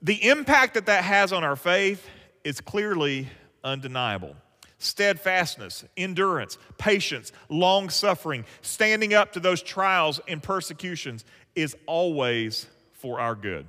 the 0.05 0.29
impact 0.29 0.75
that 0.75 0.85
that 0.85 1.03
has 1.03 1.33
on 1.33 1.43
our 1.43 1.55
faith 1.55 2.07
is 2.43 2.61
clearly 2.61 3.27
undeniable 3.63 4.35
steadfastness, 4.77 5.83
endurance, 5.97 6.59
patience, 6.77 7.31
long 7.49 7.89
suffering, 7.89 8.45
standing 8.61 9.15
up 9.15 9.31
to 9.31 9.39
those 9.39 9.63
trials 9.63 10.19
and 10.27 10.43
persecutions 10.43 11.25
is 11.55 11.75
always 11.87 12.67
for 12.93 13.19
our 13.19 13.33
good. 13.33 13.65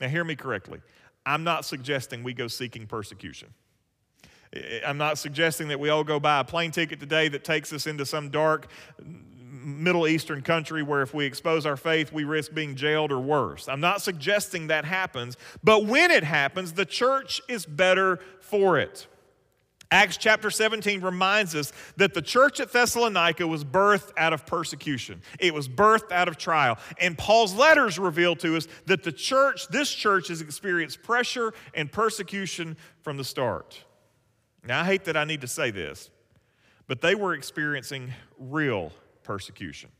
Now, 0.00 0.06
hear 0.08 0.22
me 0.22 0.36
correctly. 0.36 0.80
I'm 1.26 1.42
not 1.42 1.64
suggesting 1.64 2.22
we 2.22 2.32
go 2.32 2.46
seeking 2.46 2.86
persecution. 2.86 3.48
I'm 4.86 4.98
not 4.98 5.18
suggesting 5.18 5.68
that 5.68 5.80
we 5.80 5.88
all 5.88 6.04
go 6.04 6.20
buy 6.20 6.40
a 6.40 6.44
plane 6.44 6.70
ticket 6.70 7.00
today 7.00 7.28
that 7.28 7.42
takes 7.42 7.72
us 7.72 7.88
into 7.88 8.06
some 8.06 8.28
dark 8.28 8.68
Middle 9.52 10.08
Eastern 10.08 10.40
country 10.40 10.82
where 10.82 11.02
if 11.02 11.12
we 11.12 11.26
expose 11.26 11.66
our 11.66 11.76
faith, 11.76 12.10
we 12.10 12.24
risk 12.24 12.54
being 12.54 12.74
jailed 12.74 13.12
or 13.12 13.20
worse. 13.20 13.68
I'm 13.68 13.80
not 13.80 14.00
suggesting 14.00 14.68
that 14.68 14.86
happens, 14.86 15.36
but 15.62 15.84
when 15.84 16.10
it 16.10 16.24
happens, 16.24 16.72
the 16.72 16.86
church 16.86 17.42
is 17.48 17.66
better 17.66 18.18
for 18.40 18.78
it. 18.78 19.06
Acts 19.90 20.16
chapter 20.16 20.50
17 20.50 21.02
reminds 21.02 21.54
us 21.54 21.70
that 21.98 22.14
the 22.14 22.22
church 22.22 22.60
at 22.60 22.72
Thessalonica 22.72 23.46
was 23.46 23.62
birthed 23.62 24.12
out 24.16 24.32
of 24.32 24.46
persecution. 24.46 25.20
It 25.38 25.52
was 25.52 25.68
birthed 25.68 26.12
out 26.12 26.28
of 26.28 26.38
trial. 26.38 26.78
And 26.98 27.18
Paul's 27.18 27.52
letters 27.52 27.98
reveal 27.98 28.34
to 28.36 28.56
us 28.56 28.66
that 28.86 29.02
the 29.02 29.12
church, 29.12 29.68
this 29.68 29.92
church, 29.92 30.28
has 30.28 30.40
experienced 30.40 31.02
pressure 31.02 31.52
and 31.74 31.92
persecution 31.92 32.78
from 33.02 33.18
the 33.18 33.24
start. 33.24 33.84
Now, 34.64 34.80
I 34.80 34.86
hate 34.86 35.04
that 35.04 35.16
I 35.18 35.24
need 35.24 35.42
to 35.42 35.48
say 35.48 35.70
this, 35.70 36.08
but 36.86 37.02
they 37.02 37.14
were 37.14 37.34
experiencing 37.34 38.14
real 38.38 38.92
persecution. 39.22 39.90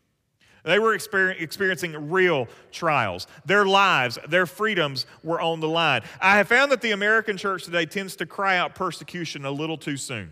They 0.65 0.79
were 0.79 0.95
experiencing 0.95 2.11
real 2.11 2.47
trials. 2.71 3.27
Their 3.45 3.67
lives, 3.67 4.19
their 4.29 4.47
freedoms 4.47 5.07
were 5.25 5.41
on 5.41 5.59
the 5.59 5.69
line. 5.69 6.03
I 6.21 6.37
have 6.37 6.47
found 6.49 6.71
that 6.71 6.81
the 6.81 6.93
American 6.93 7.37
church 7.37 7.65
today 7.65 7.85
tends 7.85 8.15
to 8.17 8.27
cry 8.27 8.59
out 8.59 8.77
persecution 8.77 9.45
a 9.45 9.51
little 9.51 9.77
too 9.77 9.97
soon. 9.97 10.31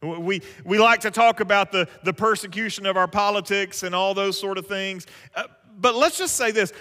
We, 0.00 0.42
we 0.64 0.78
like 0.78 1.00
to 1.00 1.10
talk 1.10 1.40
about 1.40 1.72
the, 1.72 1.88
the 2.04 2.12
persecution 2.12 2.86
of 2.86 2.96
our 2.96 3.08
politics 3.08 3.82
and 3.82 3.94
all 3.94 4.14
those 4.14 4.38
sort 4.38 4.58
of 4.58 4.66
things. 4.66 5.06
Uh, 5.34 5.44
but 5.78 5.96
let's 5.96 6.18
just 6.18 6.36
say 6.36 6.52
this, 6.52 6.72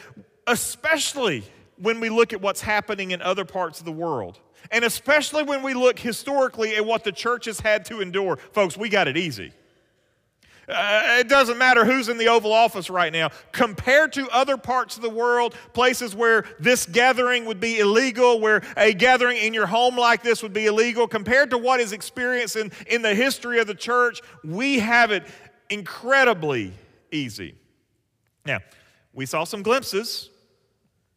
especially 0.46 1.44
when 1.78 2.00
we 2.00 2.10
look 2.10 2.34
at 2.34 2.42
what's 2.42 2.62
happening 2.62 3.12
in 3.12 3.22
other 3.22 3.46
parts 3.46 3.80
of 3.80 3.86
the 3.86 3.92
world, 3.92 4.40
and 4.70 4.86
especially 4.86 5.44
when 5.44 5.64
we 5.64 5.74
look 5.74 5.98
historically 5.98 6.76
at 6.76 6.86
what 6.86 7.04
the 7.04 7.12
church 7.12 7.46
has 7.46 7.60
had 7.60 7.86
to 7.86 8.02
endure, 8.02 8.38
folks, 8.52 8.78
we 8.78 8.90
got 8.90 9.08
it 9.08 9.18
easy. 9.18 9.52
Uh, 10.68 11.18
it 11.20 11.28
doesn't 11.28 11.58
matter 11.58 11.86
who's 11.86 12.10
in 12.10 12.18
the 12.18 12.28
Oval 12.28 12.52
Office 12.52 12.90
right 12.90 13.14
now. 13.14 13.30
Compared 13.52 14.14
to 14.14 14.28
other 14.30 14.58
parts 14.58 14.96
of 14.96 15.04
the 15.04 15.10
world, 15.10 15.56
places 15.74 16.16
where 16.16 16.46
this 16.60 16.86
gathering 16.86 17.46
would 17.46 17.60
be 17.60 17.80
illegal, 17.80 18.40
where 18.40 18.64
a 18.76 18.94
gathering 18.94 19.38
in 19.38 19.54
your 19.54 19.68
home 19.68 19.96
like 19.96 20.24
this 20.24 20.42
would 20.42 20.54
be 20.54 20.66
illegal, 20.66 21.08
compared 21.08 21.52
to 21.52 21.58
what 21.58 21.80
is 21.80 21.92
experienced 21.92 22.56
in, 22.56 22.72
in 22.88 23.02
the 23.02 23.14
history 23.14 23.60
of 23.60 23.68
the 23.68 23.76
church, 23.76 24.22
we 24.44 24.80
have 24.80 25.12
it 25.12 25.24
incredibly 25.70 26.74
easy. 27.12 27.56
Now, 28.46 28.60
we 29.14 29.26
saw 29.26 29.44
some 29.44 29.64
glimpses 29.64 30.30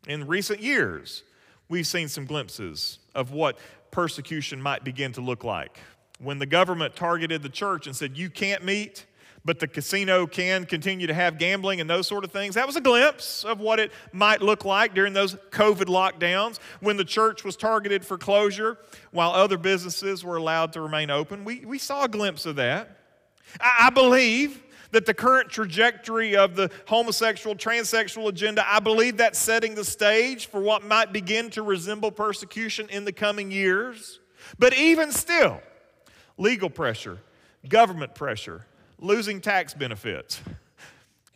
in 0.06 0.26
recent 0.26 0.60
years. 0.60 1.24
We've 1.68 1.86
seen 1.86 2.08
some 2.08 2.26
glimpses 2.26 2.98
of 3.14 3.32
what 3.32 3.58
persecution 3.90 4.60
might 4.60 4.84
begin 4.84 5.12
to 5.12 5.20
look 5.20 5.44
like. 5.44 5.78
When 6.18 6.38
the 6.38 6.46
government 6.46 6.96
targeted 6.96 7.42
the 7.42 7.48
church 7.48 7.86
and 7.86 7.94
said, 7.94 8.16
You 8.16 8.30
can't 8.30 8.64
meet, 8.64 9.06
but 9.48 9.60
the 9.60 9.66
casino 9.66 10.26
can 10.26 10.66
continue 10.66 11.06
to 11.06 11.14
have 11.14 11.38
gambling 11.38 11.80
and 11.80 11.88
those 11.88 12.06
sort 12.06 12.22
of 12.22 12.30
things. 12.30 12.54
That 12.54 12.66
was 12.66 12.76
a 12.76 12.82
glimpse 12.82 13.44
of 13.44 13.60
what 13.60 13.80
it 13.80 13.92
might 14.12 14.42
look 14.42 14.66
like 14.66 14.92
during 14.92 15.14
those 15.14 15.36
COVID 15.36 15.86
lockdowns 15.86 16.58
when 16.80 16.98
the 16.98 17.04
church 17.04 17.44
was 17.44 17.56
targeted 17.56 18.04
for 18.04 18.18
closure 18.18 18.76
while 19.10 19.30
other 19.30 19.56
businesses 19.56 20.22
were 20.22 20.36
allowed 20.36 20.74
to 20.74 20.82
remain 20.82 21.08
open. 21.08 21.46
We, 21.46 21.60
we 21.60 21.78
saw 21.78 22.04
a 22.04 22.08
glimpse 22.08 22.44
of 22.44 22.56
that. 22.56 22.98
I, 23.58 23.86
I 23.86 23.90
believe 23.90 24.62
that 24.90 25.06
the 25.06 25.14
current 25.14 25.48
trajectory 25.48 26.36
of 26.36 26.54
the 26.54 26.70
homosexual, 26.86 27.56
transsexual 27.56 28.28
agenda, 28.28 28.62
I 28.70 28.80
believe 28.80 29.16
that's 29.16 29.38
setting 29.38 29.74
the 29.74 29.84
stage 29.84 30.44
for 30.44 30.60
what 30.60 30.84
might 30.84 31.10
begin 31.10 31.48
to 31.52 31.62
resemble 31.62 32.10
persecution 32.10 32.90
in 32.90 33.06
the 33.06 33.12
coming 33.12 33.50
years. 33.50 34.20
But 34.58 34.76
even 34.76 35.10
still, 35.10 35.62
legal 36.36 36.68
pressure, 36.68 37.18
government 37.66 38.14
pressure, 38.14 38.66
losing 38.98 39.40
tax 39.40 39.74
benefits. 39.74 40.40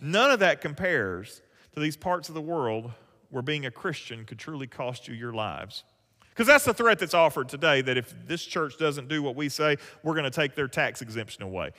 None 0.00 0.30
of 0.30 0.40
that 0.40 0.60
compares 0.60 1.42
to 1.74 1.80
these 1.80 1.96
parts 1.96 2.28
of 2.28 2.34
the 2.34 2.40
world 2.40 2.90
where 3.30 3.42
being 3.42 3.66
a 3.66 3.70
Christian 3.70 4.24
could 4.24 4.38
truly 4.38 4.66
cost 4.66 5.08
you 5.08 5.14
your 5.14 5.32
lives. 5.32 5.84
Because 6.30 6.46
that's 6.46 6.64
the 6.64 6.74
threat 6.74 6.98
that's 6.98 7.14
offered 7.14 7.48
today 7.48 7.82
that 7.82 7.96
if 7.96 8.14
this 8.26 8.44
church 8.44 8.78
doesn't 8.78 9.08
do 9.08 9.22
what 9.22 9.36
we 9.36 9.48
say, 9.48 9.76
we're 10.02 10.14
going 10.14 10.24
to 10.24 10.30
take 10.30 10.54
their 10.54 10.68
tax 10.68 11.02
exemption 11.02 11.42
away. 11.42 11.72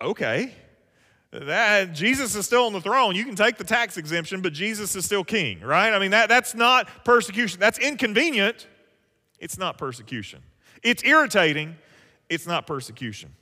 Okay. 0.00 0.52
That 1.30 1.92
Jesus 1.92 2.34
is 2.34 2.46
still 2.46 2.66
on 2.66 2.72
the 2.72 2.80
throne. 2.80 3.14
You 3.14 3.24
can 3.24 3.36
take 3.36 3.56
the 3.56 3.64
tax 3.64 3.96
exemption, 3.96 4.40
but 4.40 4.52
Jesus 4.52 4.94
is 4.96 5.04
still 5.04 5.24
king, 5.24 5.60
right? 5.60 5.92
I 5.92 5.98
mean, 5.98 6.12
that, 6.12 6.28
that's 6.28 6.54
not 6.54 6.88
persecution. 7.04 7.58
That's 7.58 7.78
inconvenient. 7.78 8.66
It's 9.38 9.58
not 9.58 9.76
persecution. 9.76 10.42
It's 10.82 11.02
irritating. 11.04 11.76
It's 12.28 12.46
not 12.46 12.66
persecution. 12.66 13.34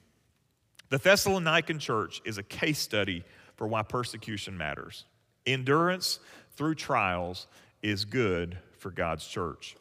The 0.88 0.99
Thessalonican 0.99 1.81
church 1.81 2.22
is 2.25 2.38
a 2.38 2.42
case 2.42 2.79
study 2.79 3.25
for 3.57 3.66
why 3.66 3.83
persecution 3.83 4.57
matters. 4.57 5.05
Endurance 5.46 6.20
through 6.53 6.77
trials 6.77 7.46
is 7.83 8.05
good 8.05 8.59
for 8.79 8.90
God's 8.90 9.27
church. 9.27 9.77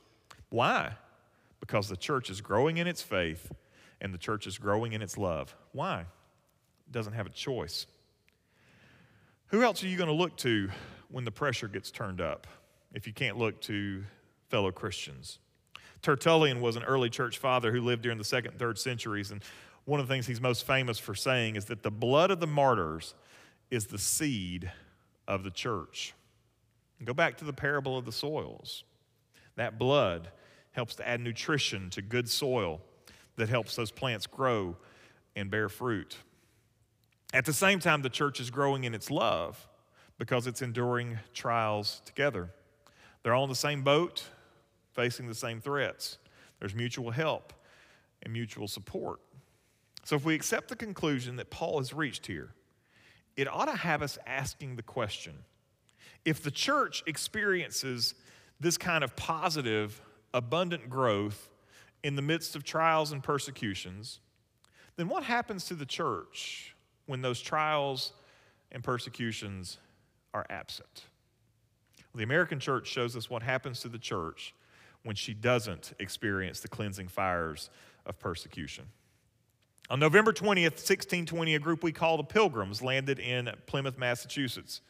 Why? 0.49 0.93
Because 1.59 1.89
the 1.89 1.97
church 1.97 2.29
is 2.29 2.41
growing 2.41 2.77
in 2.77 2.87
its 2.87 3.01
faith 3.01 3.51
and 4.01 4.13
the 4.13 4.17
church 4.17 4.47
is 4.47 4.57
growing 4.57 4.93
in 4.93 5.01
its 5.01 5.17
love. 5.17 5.55
Why? 5.71 6.01
It 6.01 6.91
doesn't 6.91 7.13
have 7.13 7.25
a 7.25 7.31
choice. 7.31 7.85
Who 9.47 9.63
else 9.63 9.83
are 9.83 9.87
you 9.87 9.97
going 9.97 10.09
to 10.09 10.13
look 10.13 10.37
to 10.37 10.69
when 11.09 11.23
the 11.23 11.31
pressure 11.31 11.67
gets 11.67 11.91
turned 11.91 12.21
up 12.21 12.47
if 12.93 13.07
you 13.07 13.13
can't 13.13 13.37
look 13.37 13.61
to 13.61 14.03
fellow 14.49 14.71
Christians? 14.71 15.39
Tertullian 16.01 16.61
was 16.61 16.75
an 16.75 16.83
early 16.83 17.09
church 17.09 17.37
father 17.37 17.71
who 17.71 17.81
lived 17.81 18.03
during 18.03 18.17
the 18.17 18.23
second 18.23 18.51
and 18.51 18.59
third 18.59 18.77
centuries, 18.77 19.31
and 19.31 19.41
one 19.85 19.99
of 19.99 20.07
the 20.07 20.13
things 20.13 20.27
he's 20.27 20.41
most 20.41 20.65
famous 20.65 20.99
for 20.99 21.15
saying 21.15 21.55
is 21.55 21.65
that 21.65 21.83
the 21.83 21.91
blood 21.91 22.31
of 22.31 22.39
the 22.39 22.47
martyrs 22.47 23.13
is 23.71 23.85
the 23.85 23.97
seed 23.97 24.71
of 25.27 25.43
the 25.43 25.51
church. 25.51 26.13
Go 27.03 27.13
back 27.13 27.37
to 27.37 27.45
the 27.45 27.53
parable 27.53 27.97
of 27.97 28.05
the 28.05 28.11
soils. 28.11 28.83
That 29.55 29.77
blood 29.77 30.29
helps 30.71 30.95
to 30.95 31.07
add 31.07 31.21
nutrition 31.21 31.89
to 31.91 32.01
good 32.01 32.29
soil 32.29 32.81
that 33.37 33.49
helps 33.49 33.75
those 33.75 33.91
plants 33.91 34.27
grow 34.27 34.75
and 35.35 35.51
bear 35.51 35.69
fruit. 35.69 36.17
At 37.33 37.45
the 37.45 37.53
same 37.53 37.79
time, 37.79 38.01
the 38.01 38.09
church 38.09 38.39
is 38.39 38.49
growing 38.49 38.85
in 38.85 38.93
its 38.93 39.11
love 39.11 39.67
because 40.17 40.47
it's 40.47 40.61
enduring 40.61 41.19
trials 41.33 42.01
together. 42.05 42.49
They're 43.21 43.33
all 43.33 43.43
in 43.43 43.49
the 43.49 43.55
same 43.55 43.83
boat, 43.83 44.23
facing 44.93 45.27
the 45.27 45.35
same 45.35 45.59
threats. 45.59 46.17
There's 46.59 46.73
mutual 46.73 47.11
help 47.11 47.53
and 48.23 48.31
mutual 48.31 48.67
support. 48.67 49.19
So, 50.05 50.15
if 50.15 50.23
we 50.23 50.35
accept 50.35 50.69
the 50.69 50.75
conclusion 50.75 51.35
that 51.37 51.49
Paul 51.49 51.79
has 51.79 51.91
reached 51.91 52.27
here, 52.27 52.51
it 53.35 53.51
ought 53.51 53.65
to 53.65 53.75
have 53.75 54.01
us 54.01 54.17
asking 54.25 54.75
the 54.75 54.83
question 54.83 55.33
if 56.23 56.41
the 56.41 56.51
church 56.51 57.03
experiences 57.07 58.13
this 58.59 58.77
kind 58.77 59.03
of 59.03 59.15
positive, 59.15 59.99
abundant 60.33 60.89
growth 60.89 61.49
in 62.03 62.15
the 62.15 62.21
midst 62.21 62.55
of 62.55 62.63
trials 62.63 63.11
and 63.11 63.23
persecutions, 63.23 64.19
then 64.95 65.07
what 65.07 65.23
happens 65.23 65.65
to 65.65 65.73
the 65.73 65.85
church 65.85 66.75
when 67.07 67.21
those 67.21 67.41
trials 67.41 68.13
and 68.71 68.83
persecutions 68.83 69.79
are 70.35 70.45
absent? 70.51 71.05
Well, 72.13 72.19
the 72.19 72.23
American 72.23 72.59
church 72.59 72.87
shows 72.87 73.15
us 73.15 73.27
what 73.27 73.41
happens 73.41 73.81
to 73.81 73.89
the 73.89 73.99
church 73.99 74.53
when 75.03 75.15
she 75.15 75.33
doesn't 75.33 75.93
experience 75.99 76.59
the 76.59 76.67
cleansing 76.67 77.07
fires 77.07 77.71
of 78.05 78.19
persecution. 78.19 78.85
On 79.89 79.99
November 79.99 80.33
20th, 80.33 80.81
1620, 80.81 81.55
a 81.55 81.59
group 81.59 81.83
we 81.83 81.91
call 81.91 82.17
the 82.17 82.23
Pilgrims 82.23 82.81
landed 82.81 83.19
in 83.19 83.51
Plymouth, 83.67 83.99
Massachusetts. 83.99 84.81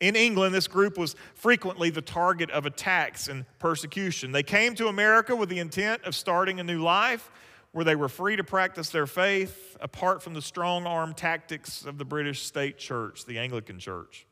In 0.00 0.14
England, 0.14 0.54
this 0.54 0.68
group 0.68 0.98
was 0.98 1.16
frequently 1.34 1.88
the 1.88 2.02
target 2.02 2.50
of 2.50 2.66
attacks 2.66 3.28
and 3.28 3.46
persecution. 3.58 4.32
They 4.32 4.42
came 4.42 4.74
to 4.74 4.88
America 4.88 5.34
with 5.34 5.48
the 5.48 5.58
intent 5.58 6.04
of 6.04 6.14
starting 6.14 6.60
a 6.60 6.64
new 6.64 6.82
life 6.82 7.30
where 7.72 7.84
they 7.84 7.96
were 7.96 8.08
free 8.08 8.36
to 8.36 8.44
practice 8.44 8.90
their 8.90 9.06
faith 9.06 9.76
apart 9.80 10.22
from 10.22 10.34
the 10.34 10.42
strong 10.42 10.86
arm 10.86 11.14
tactics 11.14 11.86
of 11.86 11.96
the 11.96 12.04
British 12.04 12.42
state 12.42 12.76
church, 12.76 13.24
the 13.24 13.38
Anglican 13.38 13.78
Church. 13.78 14.26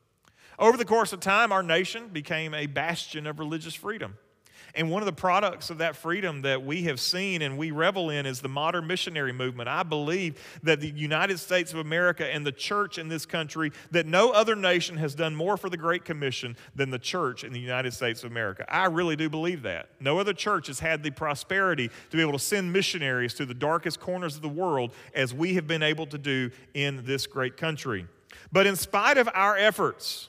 Over 0.59 0.77
the 0.77 0.85
course 0.85 1.15
of 1.15 1.21
time, 1.21 1.53
our 1.53 1.63
nation 1.63 2.09
became 2.09 2.53
a 2.53 2.67
bastion 2.67 3.27
of 3.27 3.39
religious 3.39 3.75
freedom. 3.75 4.19
And 4.75 4.91
one 4.91 5.03
of 5.03 5.07
the 5.07 5.13
products 5.13 5.71
of 5.71 5.79
that 5.79 5.97
freedom 5.97 6.43
that 6.43 6.65
we 6.65 6.83
have 6.85 7.01
seen 7.01 7.43
and 7.43 7.59
we 7.59 7.71
revel 7.71 8.11
in 8.11 8.27
is 8.27 8.41
the 8.41 8.49
modern 8.49 8.87
missionary 8.87 9.33
movement. 9.33 9.69
I 9.69 9.83
believe 9.83 10.41
that 10.63 10.81
the 10.81 10.91
United 10.91 11.39
States 11.39 11.73
of 11.73 11.79
America 11.79 12.27
and 12.27 12.47
the 12.47 12.53
church 12.53 12.99
in 12.99 13.09
this 13.09 13.27
country, 13.27 13.73
that 13.91 14.07
no 14.07 14.31
other 14.31 14.55
nation 14.55 14.97
has 14.99 15.15
done 15.15 15.35
more 15.35 15.57
for 15.57 15.69
the 15.69 15.77
Great 15.77 16.05
Commission 16.05 16.57
than 16.75 16.91
the 16.91 16.99
church 16.99 17.45
in 17.45 17.53
the 17.53 17.61
United 17.61 17.93
States 17.93 18.23
of 18.25 18.31
America. 18.31 18.65
I 18.69 18.87
really 18.87 19.17
do 19.17 19.29
believe 19.29 19.63
that. 19.63 19.89
No 20.01 20.19
other 20.19 20.33
church 20.33 20.69
has 20.69 20.81
had 20.81 21.03
the 21.03 21.11
prosperity 21.11 21.89
to 21.89 22.17
be 22.17 22.23
able 22.23 22.33
to 22.33 22.39
send 22.39 22.73
missionaries 22.73 23.35
to 23.35 23.47
the 23.47 23.55
darkest 23.55 24.01
corners 24.01 24.37
of 24.37 24.43
the 24.43 24.49
world 24.49 24.93
as 25.15 25.35
we 25.35 25.55
have 25.55 25.67
been 25.67 25.83
able 25.83 26.07
to 26.07 26.19
do 26.19 26.51
in 26.75 27.05
this 27.05 27.27
great 27.27 27.57
country. 27.57 28.07
But 28.53 28.67
in 28.67 28.77
spite 28.77 29.19
of 29.19 29.29
our 29.35 29.57
efforts 29.57 30.29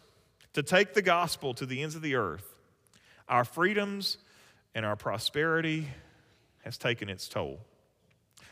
to 0.53 0.63
take 0.63 0.93
the 0.93 1.01
gospel 1.01 1.53
to 1.55 1.65
the 1.65 1.81
ends 1.81 1.95
of 1.95 2.01
the 2.01 2.15
earth, 2.15 2.55
our 3.27 3.45
freedoms 3.45 4.17
and 4.73 4.85
our 4.85 4.95
prosperity 4.95 5.87
has 6.63 6.77
taken 6.77 7.09
its 7.09 7.27
toll. 7.27 7.59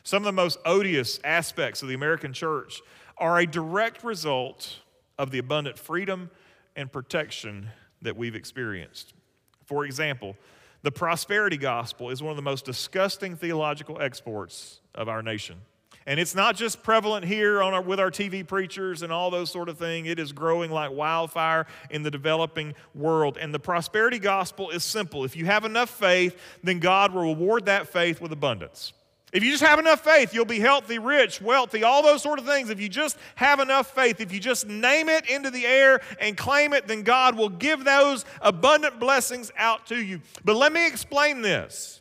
Some 0.03 0.23
of 0.23 0.25
the 0.25 0.31
most 0.31 0.59
odious 0.65 1.19
aspects 1.23 1.81
of 1.81 1.87
the 1.87 1.93
American 1.93 2.33
church 2.33 2.81
are 3.17 3.39
a 3.39 3.45
direct 3.45 4.03
result 4.03 4.79
of 5.17 5.31
the 5.31 5.39
abundant 5.39 5.77
freedom 5.77 6.31
and 6.75 6.91
protection 6.91 7.69
that 8.01 8.15
we've 8.15 8.35
experienced. 8.35 9.13
For 9.65 9.85
example, 9.85 10.35
the 10.81 10.91
prosperity 10.91 11.57
gospel 11.57 12.09
is 12.09 12.23
one 12.23 12.31
of 12.31 12.37
the 12.37 12.41
most 12.41 12.65
disgusting 12.65 13.35
theological 13.35 14.01
exports 14.01 14.79
of 14.95 15.09
our 15.09 15.21
nation. 15.21 15.57
And 16.09 16.19
it's 16.19 16.33
not 16.33 16.55
just 16.55 16.81
prevalent 16.81 17.23
here 17.23 17.61
on 17.61 17.75
our, 17.75 17.83
with 17.83 17.99
our 17.99 18.09
TV 18.09 18.45
preachers 18.45 19.03
and 19.03 19.13
all 19.13 19.29
those 19.29 19.51
sort 19.51 19.69
of 19.69 19.77
things. 19.77 20.09
It 20.09 20.17
is 20.17 20.31
growing 20.31 20.71
like 20.71 20.89
wildfire 20.89 21.67
in 21.91 22.01
the 22.01 22.09
developing 22.09 22.73
world. 22.95 23.37
And 23.39 23.53
the 23.53 23.59
prosperity 23.59 24.17
gospel 24.17 24.71
is 24.71 24.83
simple. 24.83 25.23
If 25.23 25.35
you 25.35 25.45
have 25.45 25.65
enough 25.65 25.91
faith, 25.91 26.35
then 26.63 26.79
God 26.79 27.13
will 27.13 27.35
reward 27.35 27.67
that 27.67 27.89
faith 27.89 28.21
with 28.21 28.31
abundance. 28.31 28.91
If 29.31 29.43
you 29.43 29.51
just 29.51 29.63
have 29.63 29.77
enough 29.77 30.03
faith, 30.03 30.33
you'll 30.33 30.45
be 30.45 30.59
healthy, 30.59 30.97
rich, 30.97 31.43
wealthy, 31.43 31.83
all 31.83 32.01
those 32.01 32.23
sort 32.23 32.39
of 32.39 32.45
things. 32.47 32.71
If 32.71 32.81
you 32.81 32.89
just 32.89 33.15
have 33.35 33.59
enough 33.59 33.93
faith, 33.93 34.19
if 34.19 34.33
you 34.33 34.39
just 34.39 34.65
name 34.65 35.09
it 35.09 35.29
into 35.29 35.51
the 35.51 35.67
air 35.67 36.01
and 36.19 36.35
claim 36.35 36.73
it, 36.73 36.87
then 36.87 37.03
God 37.03 37.37
will 37.37 37.49
give 37.49 37.83
those 37.83 38.25
abundant 38.41 38.99
blessings 38.99 39.51
out 39.55 39.85
to 39.85 40.03
you. 40.03 40.21
But 40.43 40.55
let 40.55 40.73
me 40.73 40.87
explain 40.87 41.43
this. 41.43 41.98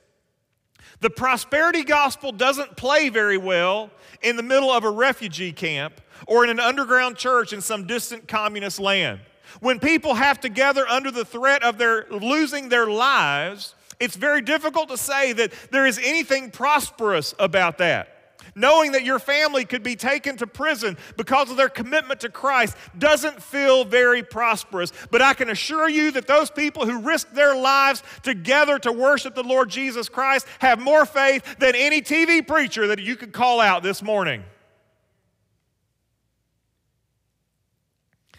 The 1.01 1.11
prosperity 1.11 1.85
gospel 1.85 2.33
doesn't 2.33 2.77
play 2.77 3.09
very 3.09 3.37
well 3.37 3.91
in 4.23 4.37
the 4.37 4.43
middle 4.43 4.71
of 4.71 4.85
a 4.85 4.91
refugee 4.91 5.53
camp 5.53 6.01
or 6.27 6.45
in 6.45 6.51
an 6.51 6.59
underground 6.59 7.17
church 7.17 7.53
in 7.53 7.61
some 7.61 7.87
distant 7.87 8.27
communist 8.27 8.81
land. 8.81 9.21
When 9.61 9.79
people 9.79 10.15
have 10.15 10.41
to 10.41 10.49
gather 10.49 10.87
under 10.89 11.11
the 11.11 11.25
threat 11.25 11.63
of 11.63 11.79
their 11.79 12.07
losing 12.11 12.69
their 12.69 12.87
lives, 12.87 13.75
it's 14.01 14.17
very 14.17 14.43
difficult 14.43 14.89
to 14.89 14.97
say 14.97 15.33
that 15.35 15.53
there 15.71 15.87
is 15.87 15.99
anything 15.99 16.51
prosperous 16.51 17.35
about 17.39 17.79
that. 17.79 18.18
Knowing 18.59 18.91
that 18.91 19.05
your 19.05 19.21
family 19.21 19.65
could 19.65 19.85
be 19.85 19.95
taken 19.95 20.37
to 20.37 20.45
prison 20.45 20.97
because 21.17 21.49
of 21.49 21.57
their 21.57 21.69
commitment 21.69 22.19
to 22.19 22.29
Christ 22.29 22.77
doesn't 22.99 23.41
feel 23.41 23.85
very 23.85 24.21
prosperous. 24.21 24.93
But 25.13 25.23
I 25.23 25.33
can 25.33 25.49
assure 25.49 25.89
you 25.89 26.11
that 26.11 26.27
those 26.27 26.51
people 26.51 26.85
who 26.85 26.99
risk 26.99 27.33
their 27.33 27.55
lives 27.55 28.03
together 28.25 28.81
to 28.81 28.91
worship 28.91 29.37
the 29.37 29.45
Lord 29.45 29.71
Jesus 29.71 30.09
Christ 30.09 30.45
have 30.59 30.81
more 30.81 31.07
faith 31.07 31.59
than 31.61 31.77
any 31.77 32.03
TV 32.03 32.45
preacher 32.45 32.89
that 32.89 32.99
you 32.99 33.15
could 33.15 33.33
call 33.33 33.61
out 33.61 33.85
this 33.85 34.03
morning. 34.03 34.43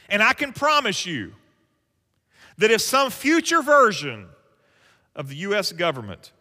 And 0.10 0.21
I 0.21 0.34
can 0.34 0.51
promise 0.51 1.05
you 1.05 1.34
that 2.58 2.71
if 2.71 2.82
some 2.82 3.10
future 3.10 3.62
version 3.62 4.27
of 5.15 5.29
the 5.29 5.36
U.S. 5.38 5.71
government 5.71 6.34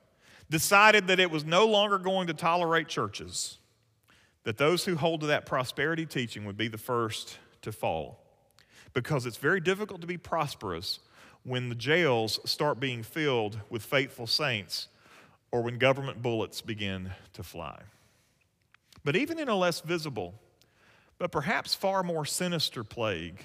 decided 0.50 1.06
that 1.06 1.20
it 1.20 1.30
was 1.30 1.44
no 1.44 1.64
longer 1.64 1.98
going 1.98 2.26
to 2.26 2.34
tolerate 2.34 2.88
churches, 2.88 3.58
that 4.48 4.56
those 4.56 4.86
who 4.86 4.96
hold 4.96 5.20
to 5.20 5.26
that 5.26 5.44
prosperity 5.44 6.06
teaching 6.06 6.46
would 6.46 6.56
be 6.56 6.68
the 6.68 6.78
first 6.78 7.36
to 7.60 7.70
fall. 7.70 8.18
Because 8.94 9.26
it's 9.26 9.36
very 9.36 9.60
difficult 9.60 10.00
to 10.00 10.06
be 10.06 10.16
prosperous 10.16 11.00
when 11.42 11.68
the 11.68 11.74
jails 11.74 12.40
start 12.46 12.80
being 12.80 13.02
filled 13.02 13.60
with 13.68 13.82
faithful 13.82 14.26
saints 14.26 14.88
or 15.52 15.60
when 15.60 15.76
government 15.76 16.22
bullets 16.22 16.62
begin 16.62 17.10
to 17.34 17.42
fly. 17.42 17.78
But 19.04 19.16
even 19.16 19.38
in 19.38 19.50
a 19.50 19.54
less 19.54 19.82
visible, 19.82 20.32
but 21.18 21.30
perhaps 21.30 21.74
far 21.74 22.02
more 22.02 22.24
sinister 22.24 22.82
plague, 22.82 23.42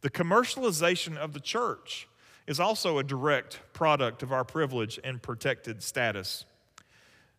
the 0.00 0.10
commercialization 0.10 1.16
of 1.16 1.34
the 1.34 1.40
church 1.40 2.08
is 2.48 2.58
also 2.58 2.98
a 2.98 3.04
direct 3.04 3.60
product 3.72 4.24
of 4.24 4.32
our 4.32 4.42
privilege 4.42 4.98
and 5.04 5.22
protected 5.22 5.84
status. 5.84 6.46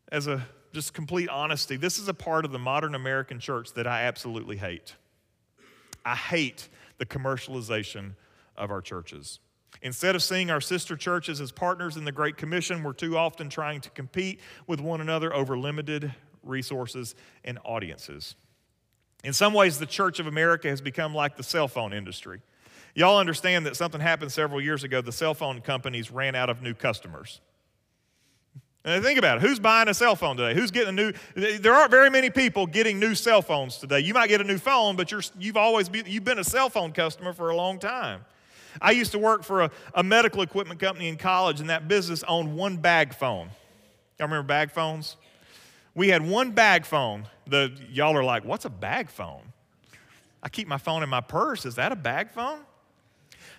As 0.09 0.25
a 0.25 0.47
just 0.73 0.93
complete 0.93 1.29
honesty, 1.29 1.77
this 1.77 1.99
is 1.99 2.07
a 2.07 2.13
part 2.13 2.45
of 2.45 2.51
the 2.51 2.59
modern 2.59 2.95
American 2.95 3.39
church 3.39 3.73
that 3.73 3.85
I 3.85 4.03
absolutely 4.03 4.57
hate. 4.57 4.95
I 6.03 6.15
hate 6.15 6.67
the 6.97 7.05
commercialization 7.05 8.13
of 8.57 8.71
our 8.71 8.81
churches. 8.81 9.39
Instead 9.81 10.15
of 10.15 10.23
seeing 10.23 10.49
our 10.49 10.61
sister 10.61 10.95
churches 10.95 11.39
as 11.41 11.51
partners 11.51 11.97
in 11.97 12.05
the 12.05 12.11
Great 12.11 12.37
Commission, 12.37 12.83
we're 12.83 12.93
too 12.93 13.17
often 13.17 13.49
trying 13.49 13.81
to 13.81 13.89
compete 13.91 14.39
with 14.65 14.79
one 14.79 15.01
another 15.01 15.33
over 15.33 15.57
limited 15.57 16.13
resources 16.41 17.15
and 17.43 17.59
audiences. 17.63 18.35
In 19.23 19.33
some 19.33 19.53
ways, 19.53 19.79
the 19.79 19.85
Church 19.85 20.19
of 20.19 20.27
America 20.27 20.67
has 20.69 20.81
become 20.81 21.13
like 21.13 21.37
the 21.37 21.43
cell 21.43 21.67
phone 21.67 21.93
industry. 21.93 22.41
Y'all 22.95 23.17
understand 23.17 23.65
that 23.65 23.75
something 23.75 24.01
happened 24.01 24.31
several 24.31 24.61
years 24.61 24.83
ago. 24.83 25.01
The 25.01 25.11
cell 25.11 25.33
phone 25.33 25.61
companies 25.61 26.11
ran 26.11 26.35
out 26.35 26.49
of 26.49 26.61
new 26.61 26.73
customers. 26.73 27.41
And 28.85 29.01
think 29.01 29.17
about 29.17 29.37
it. 29.37 29.41
Who's 29.47 29.59
buying 29.59 29.87
a 29.87 29.93
cell 29.93 30.15
phone 30.15 30.35
today? 30.35 30.53
Who's 30.53 30.69
getting 30.69 30.89
a 30.89 30.91
new? 30.91 31.13
There 31.35 31.73
aren't 31.73 31.91
very 31.91 32.09
many 32.09 32.29
people 32.29 32.67
getting 32.67 32.99
new 32.99 33.15
cell 33.15 33.41
phones 33.41 33.77
today. 33.77 33.99
You 33.99 34.13
might 34.13 34.27
get 34.27 34.41
a 34.41 34.43
new 34.43 34.57
phone, 34.57 34.97
but 34.97 35.09
you're, 35.09 35.21
you've 35.39 35.55
always 35.55 35.87
been, 35.87 36.05
you've 36.05 36.25
been 36.25 36.39
a 36.39 36.43
cell 36.43 36.69
phone 36.69 36.91
customer 36.91 37.31
for 37.31 37.49
a 37.49 37.55
long 37.55 37.79
time. 37.79 38.25
I 38.81 38.91
used 38.91 39.11
to 39.13 39.19
work 39.19 39.43
for 39.43 39.61
a, 39.61 39.71
a 39.93 40.03
medical 40.03 40.41
equipment 40.41 40.81
company 40.81 41.07
in 41.07 41.15
college, 41.15 41.61
and 41.61 41.69
that 41.69 41.87
business 41.87 42.23
owned 42.27 42.57
one 42.57 42.75
bag 42.75 43.13
phone. 43.13 43.49
Y'all 44.19 44.27
remember 44.27 44.47
bag 44.47 44.71
phones? 44.71 45.15
We 45.95 46.09
had 46.09 46.27
one 46.27 46.51
bag 46.51 46.85
phone. 46.85 47.27
The, 47.47 47.71
y'all 47.89 48.17
are 48.17 48.23
like, 48.23 48.43
what's 48.43 48.65
a 48.65 48.69
bag 48.69 49.09
phone? 49.09 49.43
I 50.41 50.49
keep 50.49 50.67
my 50.67 50.77
phone 50.77 51.03
in 51.03 51.09
my 51.09 51.21
purse. 51.21 51.65
Is 51.65 51.75
that 51.75 51.93
a 51.93 51.95
bag 51.95 52.31
phone? 52.31 52.59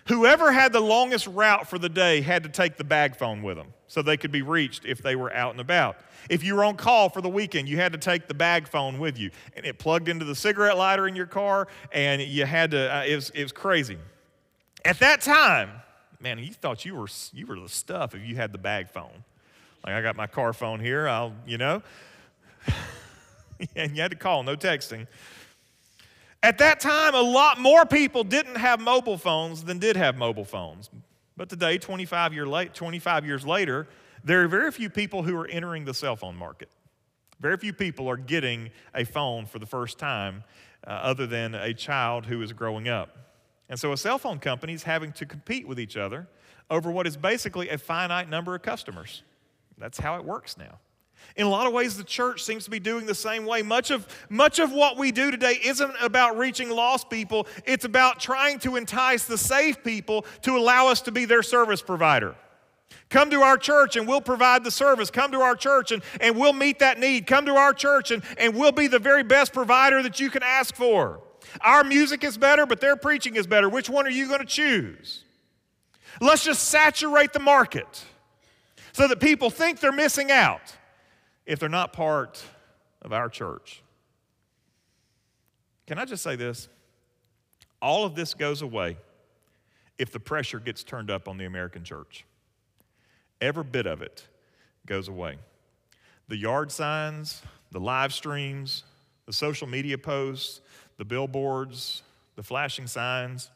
Whoever 0.07 0.51
had 0.51 0.71
the 0.71 0.81
longest 0.81 1.25
route 1.25 1.67
for 1.67 1.79
the 1.79 1.89
day 1.89 2.21
had 2.21 2.43
to 2.43 2.49
take 2.49 2.77
the 2.77 2.83
bag 2.83 3.15
phone 3.15 3.41
with 3.41 3.57
them 3.57 3.73
so 3.87 4.03
they 4.03 4.17
could 4.17 4.31
be 4.31 4.43
reached 4.43 4.85
if 4.85 5.01
they 5.01 5.15
were 5.15 5.33
out 5.33 5.51
and 5.51 5.59
about. 5.59 5.97
If 6.29 6.43
you 6.43 6.55
were 6.55 6.63
on 6.63 6.75
call 6.75 7.09
for 7.09 7.21
the 7.21 7.29
weekend, 7.29 7.67
you 7.67 7.77
had 7.77 7.91
to 7.93 7.97
take 7.97 8.27
the 8.27 8.33
bag 8.35 8.67
phone 8.67 8.99
with 8.99 9.17
you. 9.17 9.31
And 9.55 9.65
it 9.65 9.79
plugged 9.79 10.07
into 10.07 10.23
the 10.23 10.35
cigarette 10.35 10.77
lighter 10.77 11.07
in 11.07 11.15
your 11.15 11.25
car, 11.25 11.67
and 11.91 12.21
you 12.21 12.45
had 12.45 12.71
to, 12.71 12.95
uh, 12.95 13.03
it, 13.03 13.15
was, 13.15 13.31
it 13.31 13.41
was 13.41 13.51
crazy. 13.51 13.97
At 14.83 14.99
that 14.99 15.21
time, 15.21 15.71
man, 16.19 16.37
you 16.37 16.53
thought 16.53 16.85
you 16.85 16.95
were, 16.95 17.07
you 17.33 17.47
were 17.47 17.59
the 17.59 17.69
stuff 17.69 18.13
if 18.13 18.23
you 18.23 18.35
had 18.35 18.51
the 18.51 18.59
bag 18.59 18.89
phone. 18.89 19.23
Like, 19.83 19.95
I 19.95 20.01
got 20.03 20.15
my 20.15 20.27
car 20.27 20.53
phone 20.53 20.79
here, 20.79 21.07
I'll, 21.07 21.33
you 21.47 21.57
know. 21.57 21.81
and 23.75 23.95
you 23.95 24.01
had 24.03 24.11
to 24.11 24.17
call, 24.17 24.43
no 24.43 24.55
texting. 24.55 25.07
At 26.45 26.59
that 26.59 26.79
time, 26.79 27.15
a 27.15 27.21
lot 27.21 27.59
more 27.59 27.87
people 27.87 28.23
didn't 28.23 28.57
have 28.57 28.79
mobile 28.79 29.17
phones 29.17 29.63
than 29.63 29.79
did 29.79 29.95
have 29.97 30.15
mobile 30.15 30.45
phones. 30.45 30.91
But 31.35 31.49
today, 31.49 31.79
25, 31.79 32.35
year 32.35 32.45
late, 32.45 32.75
25 32.75 33.25
years 33.25 33.47
later, 33.47 33.87
there 34.23 34.43
are 34.43 34.47
very 34.47 34.71
few 34.71 34.91
people 34.91 35.23
who 35.23 35.35
are 35.37 35.47
entering 35.47 35.85
the 35.85 35.93
cell 35.95 36.15
phone 36.15 36.35
market. 36.35 36.69
Very 37.39 37.57
few 37.57 37.73
people 37.73 38.07
are 38.07 38.15
getting 38.15 38.69
a 38.93 39.05
phone 39.05 39.47
for 39.47 39.57
the 39.57 39.65
first 39.65 39.97
time, 39.97 40.43
uh, 40.85 40.91
other 40.91 41.25
than 41.25 41.55
a 41.55 41.73
child 41.73 42.27
who 42.27 42.43
is 42.43 42.53
growing 42.53 42.87
up. 42.87 43.17
And 43.67 43.79
so 43.79 43.91
a 43.91 43.97
cell 43.97 44.19
phone 44.19 44.37
company 44.37 44.73
is 44.73 44.83
having 44.83 45.13
to 45.13 45.25
compete 45.25 45.67
with 45.67 45.79
each 45.79 45.97
other 45.97 46.27
over 46.69 46.91
what 46.91 47.07
is 47.07 47.17
basically 47.17 47.69
a 47.69 47.79
finite 47.79 48.29
number 48.29 48.53
of 48.53 48.61
customers. 48.61 49.23
That's 49.79 49.97
how 49.97 50.15
it 50.17 50.23
works 50.23 50.59
now. 50.59 50.77
In 51.35 51.45
a 51.45 51.49
lot 51.49 51.67
of 51.67 51.73
ways, 51.73 51.97
the 51.97 52.03
church 52.03 52.43
seems 52.43 52.63
to 52.63 52.71
be 52.71 52.79
doing 52.79 53.05
the 53.05 53.15
same 53.15 53.45
way. 53.45 53.61
Much 53.61 53.91
of, 53.91 54.07
much 54.29 54.59
of 54.59 54.71
what 54.71 54.97
we 54.97 55.11
do 55.11 55.31
today 55.31 55.59
isn't 55.63 55.93
about 56.01 56.37
reaching 56.37 56.69
lost 56.69 57.09
people, 57.09 57.47
it's 57.65 57.83
about 57.83 58.19
trying 58.19 58.57
to 58.59 58.77
entice 58.77 59.25
the 59.25 59.37
saved 59.37 59.83
people 59.83 60.25
to 60.43 60.57
allow 60.57 60.87
us 60.87 61.01
to 61.01 61.11
be 61.11 61.25
their 61.25 61.43
service 61.43 61.81
provider. 61.81 62.35
Come 63.09 63.29
to 63.31 63.41
our 63.41 63.57
church 63.57 63.97
and 63.97 64.07
we'll 64.07 64.21
provide 64.21 64.63
the 64.63 64.71
service. 64.71 65.11
Come 65.11 65.31
to 65.31 65.41
our 65.41 65.55
church 65.55 65.91
and, 65.91 66.01
and 66.21 66.37
we'll 66.37 66.53
meet 66.53 66.79
that 66.79 66.99
need. 66.99 67.27
Come 67.27 67.45
to 67.45 67.55
our 67.55 67.73
church 67.73 68.11
and, 68.11 68.23
and 68.37 68.55
we'll 68.55 68.71
be 68.71 68.87
the 68.87 68.99
very 68.99 69.23
best 69.23 69.53
provider 69.53 70.01
that 70.03 70.19
you 70.19 70.29
can 70.29 70.41
ask 70.41 70.75
for. 70.75 71.21
Our 71.61 71.83
music 71.83 72.23
is 72.23 72.37
better, 72.37 72.65
but 72.65 72.81
their 72.81 72.95
preaching 72.95 73.35
is 73.35 73.45
better. 73.45 73.69
Which 73.69 73.89
one 73.89 74.07
are 74.07 74.11
you 74.11 74.27
going 74.27 74.39
to 74.39 74.45
choose? 74.45 75.23
Let's 76.19 76.43
just 76.43 76.63
saturate 76.69 77.33
the 77.33 77.39
market 77.39 78.03
so 78.93 79.07
that 79.07 79.19
people 79.19 79.49
think 79.49 79.79
they're 79.79 79.91
missing 79.91 80.31
out 80.31 80.75
if 81.45 81.59
they're 81.59 81.69
not 81.69 81.93
part 81.93 82.43
of 83.01 83.13
our 83.13 83.29
church. 83.29 83.81
Can 85.87 85.99
I 85.99 86.05
just 86.05 86.23
say 86.23 86.35
this? 86.35 86.67
All 87.81 88.05
of 88.05 88.15
this 88.15 88.33
goes 88.33 88.61
away 88.61 88.97
if 89.97 90.11
the 90.11 90.19
pressure 90.19 90.59
gets 90.59 90.83
turned 90.83 91.11
up 91.11 91.27
on 91.27 91.37
the 91.37 91.45
American 91.45 91.83
church. 91.83 92.25
Every 93.39 93.63
bit 93.63 93.85
of 93.85 94.01
it 94.01 94.27
goes 94.85 95.07
away. 95.07 95.37
The 96.27 96.37
yard 96.37 96.71
signs, 96.71 97.41
the 97.71 97.79
live 97.79 98.13
streams, 98.13 98.83
the 99.25 99.33
social 99.33 99.67
media 99.67 99.97
posts, 99.97 100.61
the 100.97 101.05
billboards, 101.05 102.01
the 102.35 102.43
flashing 102.43 102.87
signs, 102.87 103.51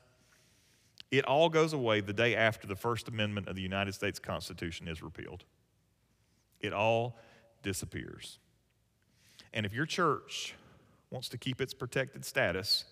it 1.11 1.25
all 1.25 1.49
goes 1.49 1.73
away 1.73 2.01
the 2.01 2.13
day 2.13 2.35
after 2.35 2.67
the 2.67 2.75
First 2.75 3.07
Amendment 3.07 3.47
of 3.47 3.55
the 3.55 3.61
United 3.61 3.93
States 3.93 4.19
Constitution 4.19 4.87
is 4.87 5.01
repealed. 5.01 5.43
It 6.59 6.71
all 6.71 7.17
disappears. 7.61 8.39
And 9.53 9.65
if 9.65 9.73
your 9.73 9.85
church 9.85 10.55
wants 11.11 11.29
to 11.29 11.37
keep 11.37 11.61
its 11.61 11.73
protected 11.73 12.23
status, 12.23 12.85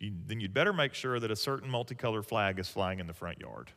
then 0.00 0.40
you'd 0.40 0.52
better 0.52 0.72
make 0.72 0.94
sure 0.94 1.20
that 1.20 1.30
a 1.30 1.36
certain 1.36 1.70
multicolored 1.70 2.26
flag 2.26 2.58
is 2.58 2.68
flying 2.68 2.98
in 2.98 3.06
the 3.06 3.14
front 3.14 3.40
yard. 3.40 3.70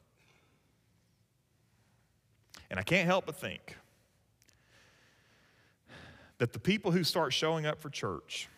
And 2.70 2.80
I 2.80 2.84
can't 2.84 3.06
help 3.06 3.28
but 3.28 3.36
think 3.36 3.78
that 6.40 6.52
the 6.52 6.60
people 6.60 6.92
who 6.92 7.04
start 7.04 7.32
showing 7.32 7.66
up 7.66 7.80
for 7.80 7.90
church 7.90 8.50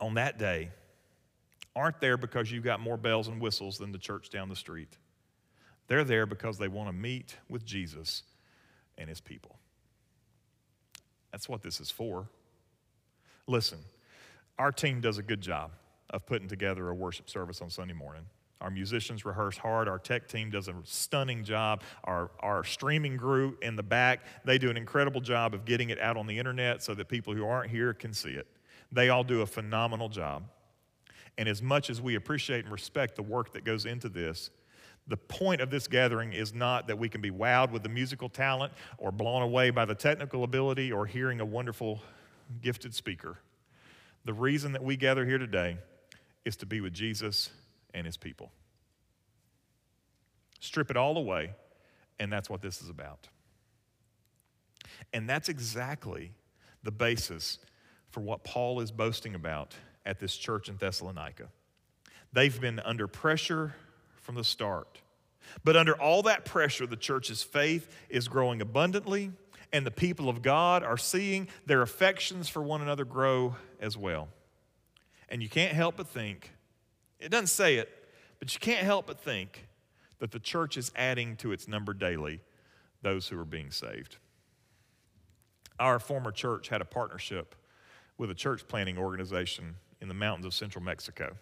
on 0.00 0.14
that 0.14 0.38
day 0.38 0.70
aren't 1.74 2.00
there 2.00 2.16
because 2.16 2.52
you've 2.52 2.62
got 2.62 2.78
more 2.78 2.96
bells 2.96 3.26
and 3.26 3.40
whistles 3.40 3.78
than 3.78 3.90
the 3.90 3.98
church 3.98 4.30
down 4.30 4.48
the 4.48 4.56
street. 4.56 4.96
They're 5.88 6.04
there 6.04 6.26
because 6.26 6.58
they 6.58 6.68
want 6.68 6.88
to 6.88 6.92
meet 6.92 7.36
with 7.48 7.64
Jesus 7.64 8.22
and 8.96 9.08
his 9.08 9.20
people. 9.20 9.58
That's 11.34 11.48
what 11.48 11.62
this 11.62 11.80
is 11.80 11.90
for. 11.90 12.28
Listen, 13.48 13.78
our 14.56 14.70
team 14.70 15.00
does 15.00 15.18
a 15.18 15.22
good 15.22 15.40
job 15.40 15.72
of 16.10 16.24
putting 16.26 16.46
together 16.46 16.90
a 16.90 16.94
worship 16.94 17.28
service 17.28 17.60
on 17.60 17.68
Sunday 17.68 17.92
morning. 17.92 18.24
Our 18.60 18.70
musicians 18.70 19.24
rehearse 19.24 19.56
hard. 19.56 19.88
Our 19.88 19.98
tech 19.98 20.28
team 20.28 20.48
does 20.48 20.68
a 20.68 20.74
stunning 20.84 21.42
job. 21.42 21.82
Our, 22.04 22.30
our 22.38 22.62
streaming 22.62 23.16
group 23.16 23.64
in 23.64 23.74
the 23.74 23.82
back, 23.82 24.20
they 24.44 24.58
do 24.58 24.70
an 24.70 24.76
incredible 24.76 25.20
job 25.20 25.54
of 25.54 25.64
getting 25.64 25.90
it 25.90 25.98
out 25.98 26.16
on 26.16 26.28
the 26.28 26.38
internet 26.38 26.84
so 26.84 26.94
that 26.94 27.08
people 27.08 27.34
who 27.34 27.44
aren't 27.44 27.68
here 27.68 27.92
can 27.92 28.14
see 28.14 28.30
it. 28.30 28.46
They 28.92 29.08
all 29.08 29.24
do 29.24 29.40
a 29.40 29.46
phenomenal 29.46 30.08
job. 30.08 30.44
And 31.36 31.48
as 31.48 31.60
much 31.60 31.90
as 31.90 32.00
we 32.00 32.14
appreciate 32.14 32.62
and 32.62 32.70
respect 32.70 33.16
the 33.16 33.24
work 33.24 33.54
that 33.54 33.64
goes 33.64 33.86
into 33.86 34.08
this, 34.08 34.50
the 35.06 35.16
point 35.16 35.60
of 35.60 35.70
this 35.70 35.86
gathering 35.86 36.32
is 36.32 36.54
not 36.54 36.86
that 36.86 36.98
we 36.98 37.08
can 37.08 37.20
be 37.20 37.30
wowed 37.30 37.70
with 37.70 37.82
the 37.82 37.88
musical 37.88 38.28
talent 38.28 38.72
or 38.96 39.12
blown 39.12 39.42
away 39.42 39.70
by 39.70 39.84
the 39.84 39.94
technical 39.94 40.44
ability 40.44 40.90
or 40.90 41.04
hearing 41.04 41.40
a 41.40 41.44
wonderful, 41.44 42.00
gifted 42.62 42.94
speaker. 42.94 43.38
The 44.24 44.32
reason 44.32 44.72
that 44.72 44.82
we 44.82 44.96
gather 44.96 45.26
here 45.26 45.38
today 45.38 45.76
is 46.44 46.56
to 46.56 46.66
be 46.66 46.80
with 46.80 46.94
Jesus 46.94 47.50
and 47.92 48.06
his 48.06 48.16
people. 48.16 48.50
Strip 50.60 50.90
it 50.90 50.96
all 50.96 51.18
away, 51.18 51.52
and 52.18 52.32
that's 52.32 52.48
what 52.48 52.62
this 52.62 52.80
is 52.80 52.88
about. 52.88 53.28
And 55.12 55.28
that's 55.28 55.50
exactly 55.50 56.32
the 56.82 56.90
basis 56.90 57.58
for 58.10 58.20
what 58.20 58.44
Paul 58.44 58.80
is 58.80 58.90
boasting 58.90 59.34
about 59.34 59.74
at 60.06 60.18
this 60.18 60.34
church 60.36 60.70
in 60.70 60.76
Thessalonica. 60.76 61.48
They've 62.32 62.58
been 62.58 62.80
under 62.80 63.06
pressure 63.06 63.74
from 64.24 64.34
the 64.34 64.42
start. 64.42 65.00
But 65.62 65.76
under 65.76 65.94
all 65.94 66.22
that 66.22 66.44
pressure, 66.44 66.86
the 66.86 66.96
church's 66.96 67.42
faith 67.42 67.94
is 68.08 68.26
growing 68.26 68.60
abundantly, 68.60 69.30
and 69.72 69.86
the 69.86 69.90
people 69.90 70.28
of 70.28 70.42
God 70.42 70.82
are 70.82 70.96
seeing 70.96 71.48
their 71.66 71.82
affections 71.82 72.48
for 72.48 72.62
one 72.62 72.80
another 72.80 73.04
grow 73.04 73.54
as 73.80 73.96
well. 73.96 74.28
And 75.28 75.42
you 75.42 75.48
can't 75.48 75.72
help 75.72 75.96
but 75.98 76.08
think, 76.08 76.50
it 77.20 77.28
doesn't 77.28 77.48
say 77.48 77.76
it, 77.76 78.08
but 78.38 78.52
you 78.54 78.60
can't 78.60 78.84
help 78.84 79.06
but 79.06 79.20
think 79.20 79.68
that 80.18 80.32
the 80.32 80.38
church 80.38 80.76
is 80.76 80.90
adding 80.96 81.36
to 81.36 81.52
its 81.52 81.68
number 81.68 81.92
daily 81.92 82.40
those 83.02 83.28
who 83.28 83.38
are 83.38 83.44
being 83.44 83.70
saved. 83.70 84.16
Our 85.78 85.98
former 85.98 86.32
church 86.32 86.68
had 86.68 86.80
a 86.80 86.86
partnership 86.86 87.54
with 88.16 88.30
a 88.30 88.34
church 88.34 88.66
planting 88.66 88.96
organization 88.96 89.76
in 90.00 90.08
the 90.08 90.14
mountains 90.14 90.46
of 90.46 90.54
central 90.54 90.82
Mexico. 90.82 91.36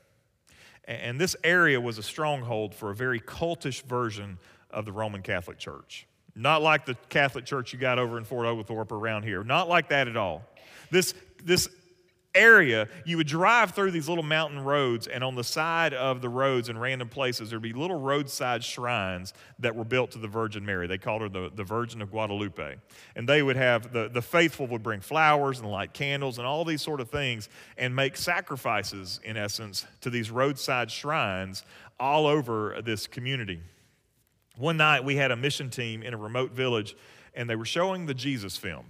And 0.84 1.20
this 1.20 1.36
area 1.44 1.80
was 1.80 1.98
a 1.98 2.02
stronghold 2.02 2.74
for 2.74 2.90
a 2.90 2.94
very 2.94 3.20
cultish 3.20 3.82
version 3.82 4.38
of 4.70 4.84
the 4.84 4.92
Roman 4.92 5.22
Catholic 5.22 5.58
Church. 5.58 6.06
Not 6.34 6.62
like 6.62 6.86
the 6.86 6.96
Catholic 7.08 7.44
Church 7.44 7.72
you 7.72 7.78
got 7.78 7.98
over 7.98 8.18
in 8.18 8.24
Fort 8.24 8.46
Oglethorpe 8.46 8.90
around 8.90 9.22
here. 9.22 9.44
Not 9.44 9.68
like 9.68 9.90
that 9.90 10.08
at 10.08 10.16
all. 10.16 10.42
This, 10.90 11.14
this 11.44 11.68
area, 12.34 12.88
you 13.04 13.16
would 13.16 13.26
drive 13.26 13.72
through 13.72 13.90
these 13.90 14.08
little 14.08 14.24
mountain 14.24 14.62
roads, 14.62 15.06
and 15.06 15.22
on 15.22 15.34
the 15.34 15.44
side 15.44 15.92
of 15.94 16.22
the 16.22 16.28
roads 16.28 16.68
in 16.68 16.78
random 16.78 17.08
places, 17.08 17.50
there'd 17.50 17.62
be 17.62 17.72
little 17.72 17.98
roadside 17.98 18.64
shrines 18.64 19.34
that 19.58 19.74
were 19.74 19.84
built 19.84 20.10
to 20.12 20.18
the 20.18 20.28
Virgin 20.28 20.64
Mary. 20.64 20.86
They 20.86 20.98
called 20.98 21.22
her 21.22 21.28
the, 21.28 21.50
the 21.54 21.64
Virgin 21.64 22.00
of 22.00 22.10
Guadalupe. 22.10 22.76
And 23.16 23.28
they 23.28 23.42
would 23.42 23.56
have, 23.56 23.92
the, 23.92 24.08
the 24.08 24.22
faithful 24.22 24.66
would 24.68 24.82
bring 24.82 25.00
flowers 25.00 25.60
and 25.60 25.70
light 25.70 25.92
candles 25.92 26.38
and 26.38 26.46
all 26.46 26.64
these 26.64 26.82
sort 26.82 27.00
of 27.00 27.10
things 27.10 27.48
and 27.76 27.94
make 27.94 28.16
sacrifices, 28.16 29.20
in 29.24 29.36
essence, 29.36 29.86
to 30.00 30.10
these 30.10 30.30
roadside 30.30 30.90
shrines 30.90 31.64
all 32.00 32.26
over 32.26 32.80
this 32.84 33.06
community. 33.06 33.60
One 34.56 34.76
night, 34.76 35.04
we 35.04 35.16
had 35.16 35.30
a 35.30 35.36
mission 35.36 35.70
team 35.70 36.02
in 36.02 36.14
a 36.14 36.18
remote 36.18 36.52
village, 36.52 36.94
and 37.34 37.48
they 37.48 37.56
were 37.56 37.64
showing 37.64 38.06
the 38.06 38.14
Jesus 38.14 38.56
film. 38.56 38.86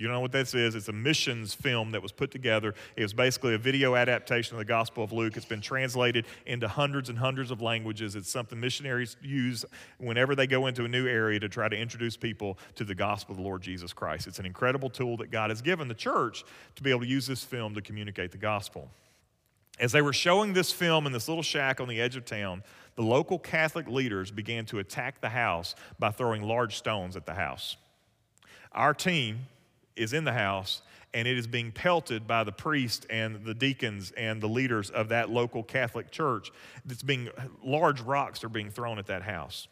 You 0.00 0.08
know 0.08 0.20
what 0.20 0.32
this 0.32 0.54
is? 0.54 0.74
It's 0.74 0.88
a 0.88 0.94
missions 0.94 1.52
film 1.52 1.90
that 1.90 2.00
was 2.00 2.10
put 2.10 2.30
together. 2.30 2.74
It 2.96 3.02
was 3.02 3.12
basically 3.12 3.52
a 3.52 3.58
video 3.58 3.96
adaptation 3.96 4.54
of 4.54 4.58
the 4.58 4.64
Gospel 4.64 5.04
of 5.04 5.12
Luke. 5.12 5.36
It's 5.36 5.44
been 5.44 5.60
translated 5.60 6.24
into 6.46 6.68
hundreds 6.68 7.10
and 7.10 7.18
hundreds 7.18 7.50
of 7.50 7.60
languages. 7.60 8.16
It's 8.16 8.30
something 8.30 8.58
missionaries 8.58 9.18
use 9.20 9.66
whenever 9.98 10.34
they 10.34 10.46
go 10.46 10.68
into 10.68 10.86
a 10.86 10.88
new 10.88 11.06
area 11.06 11.38
to 11.40 11.50
try 11.50 11.68
to 11.68 11.76
introduce 11.76 12.16
people 12.16 12.56
to 12.76 12.84
the 12.84 12.94
gospel 12.94 13.34
of 13.34 13.36
the 13.36 13.42
Lord 13.42 13.60
Jesus 13.60 13.92
Christ. 13.92 14.26
It's 14.26 14.38
an 14.38 14.46
incredible 14.46 14.88
tool 14.88 15.18
that 15.18 15.30
God 15.30 15.50
has 15.50 15.60
given 15.60 15.86
the 15.86 15.92
church 15.92 16.44
to 16.76 16.82
be 16.82 16.88
able 16.88 17.00
to 17.00 17.06
use 17.06 17.26
this 17.26 17.44
film 17.44 17.74
to 17.74 17.82
communicate 17.82 18.32
the 18.32 18.38
gospel. 18.38 18.88
As 19.78 19.92
they 19.92 20.00
were 20.00 20.14
showing 20.14 20.54
this 20.54 20.72
film 20.72 21.06
in 21.06 21.12
this 21.12 21.28
little 21.28 21.42
shack 21.42 21.78
on 21.78 21.88
the 21.88 22.00
edge 22.00 22.16
of 22.16 22.24
town, 22.24 22.62
the 22.96 23.02
local 23.02 23.38
Catholic 23.38 23.86
leaders 23.86 24.30
began 24.30 24.64
to 24.66 24.78
attack 24.78 25.20
the 25.20 25.28
house 25.28 25.74
by 25.98 26.10
throwing 26.10 26.40
large 26.40 26.78
stones 26.78 27.16
at 27.16 27.26
the 27.26 27.34
house. 27.34 27.76
Our 28.72 28.94
team, 28.94 29.40
is 29.96 30.12
in 30.12 30.24
the 30.24 30.32
house 30.32 30.82
and 31.12 31.26
it 31.26 31.36
is 31.36 31.46
being 31.46 31.72
pelted 31.72 32.26
by 32.26 32.44
the 32.44 32.52
priest 32.52 33.06
and 33.10 33.44
the 33.44 33.54
deacons 33.54 34.12
and 34.16 34.40
the 34.40 34.48
leaders 34.48 34.90
of 34.90 35.08
that 35.08 35.28
local 35.28 35.62
Catholic 35.62 36.10
church. 36.10 36.52
That's 36.84 37.02
being 37.02 37.28
large 37.64 38.00
rocks 38.00 38.44
are 38.44 38.48
being 38.48 38.70
thrown 38.70 38.98
at 38.98 39.06
that 39.06 39.22
house. 39.22 39.66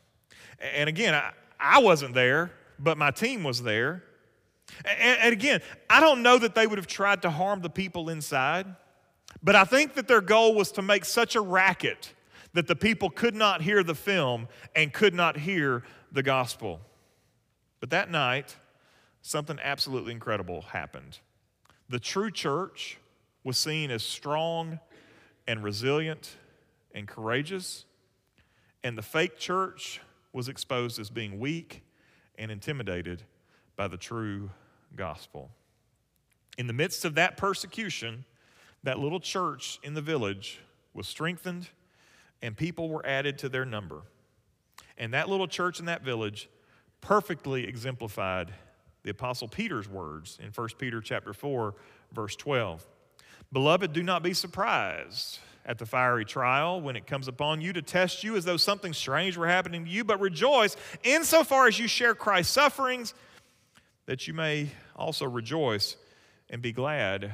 And 0.74 0.88
again, 0.88 1.14
I, 1.14 1.30
I 1.60 1.78
wasn't 1.80 2.14
there, 2.14 2.50
but 2.78 2.98
my 2.98 3.10
team 3.10 3.44
was 3.44 3.62
there. 3.62 4.02
And, 4.84 5.18
and 5.20 5.32
again, 5.32 5.60
I 5.88 6.00
don't 6.00 6.22
know 6.22 6.38
that 6.38 6.54
they 6.54 6.66
would 6.66 6.78
have 6.78 6.86
tried 6.88 7.22
to 7.22 7.30
harm 7.30 7.60
the 7.60 7.70
people 7.70 8.08
inside, 8.08 8.66
but 9.42 9.54
I 9.54 9.64
think 9.64 9.94
that 9.94 10.08
their 10.08 10.20
goal 10.20 10.54
was 10.54 10.72
to 10.72 10.82
make 10.82 11.04
such 11.04 11.36
a 11.36 11.40
racket 11.40 12.12
that 12.54 12.66
the 12.66 12.76
people 12.76 13.10
could 13.10 13.34
not 13.34 13.62
hear 13.62 13.82
the 13.82 13.94
film 13.94 14.48
and 14.74 14.92
could 14.92 15.14
not 15.14 15.36
hear 15.36 15.84
the 16.10 16.22
gospel. 16.22 16.80
But 17.80 17.90
that 17.90 18.10
night, 18.10 18.56
something 19.28 19.58
absolutely 19.62 20.12
incredible 20.12 20.62
happened. 20.62 21.18
The 21.88 21.98
true 21.98 22.30
church 22.30 22.98
was 23.44 23.58
seen 23.58 23.90
as 23.90 24.02
strong 24.02 24.80
and 25.46 25.62
resilient 25.62 26.36
and 26.94 27.06
courageous, 27.06 27.84
and 28.82 28.96
the 28.96 29.02
fake 29.02 29.38
church 29.38 30.00
was 30.32 30.48
exposed 30.48 30.98
as 30.98 31.10
being 31.10 31.38
weak 31.38 31.82
and 32.38 32.50
intimidated 32.50 33.22
by 33.76 33.86
the 33.86 33.96
true 33.96 34.50
gospel. 34.96 35.50
In 36.56 36.66
the 36.66 36.72
midst 36.72 37.04
of 37.04 37.14
that 37.16 37.36
persecution, 37.36 38.24
that 38.82 38.98
little 38.98 39.20
church 39.20 39.78
in 39.82 39.94
the 39.94 40.02
village 40.02 40.60
was 40.94 41.06
strengthened 41.06 41.68
and 42.40 42.56
people 42.56 42.88
were 42.88 43.04
added 43.04 43.38
to 43.38 43.48
their 43.48 43.64
number. 43.64 44.02
And 44.96 45.12
that 45.12 45.28
little 45.28 45.48
church 45.48 45.80
in 45.80 45.86
that 45.86 46.02
village 46.02 46.48
perfectly 47.00 47.66
exemplified 47.66 48.52
the 49.08 49.12
apostle 49.12 49.48
Peter's 49.48 49.88
words 49.88 50.38
in 50.38 50.50
1 50.50 50.68
Peter 50.76 51.00
chapter 51.00 51.32
4 51.32 51.74
verse 52.12 52.36
12. 52.36 52.86
Beloved, 53.50 53.94
do 53.94 54.02
not 54.02 54.22
be 54.22 54.34
surprised 54.34 55.38
at 55.64 55.78
the 55.78 55.86
fiery 55.86 56.26
trial 56.26 56.82
when 56.82 56.94
it 56.94 57.06
comes 57.06 57.26
upon 57.26 57.62
you 57.62 57.72
to 57.72 57.80
test 57.80 58.22
you 58.22 58.36
as 58.36 58.44
though 58.44 58.58
something 58.58 58.92
strange 58.92 59.38
were 59.38 59.46
happening 59.46 59.86
to 59.86 59.90
you, 59.90 60.04
but 60.04 60.20
rejoice 60.20 60.76
insofar 61.04 61.66
as 61.66 61.78
you 61.78 61.88
share 61.88 62.14
Christ's 62.14 62.52
sufferings, 62.52 63.14
that 64.04 64.28
you 64.28 64.34
may 64.34 64.68
also 64.94 65.24
rejoice 65.24 65.96
and 66.50 66.60
be 66.60 66.72
glad 66.72 67.32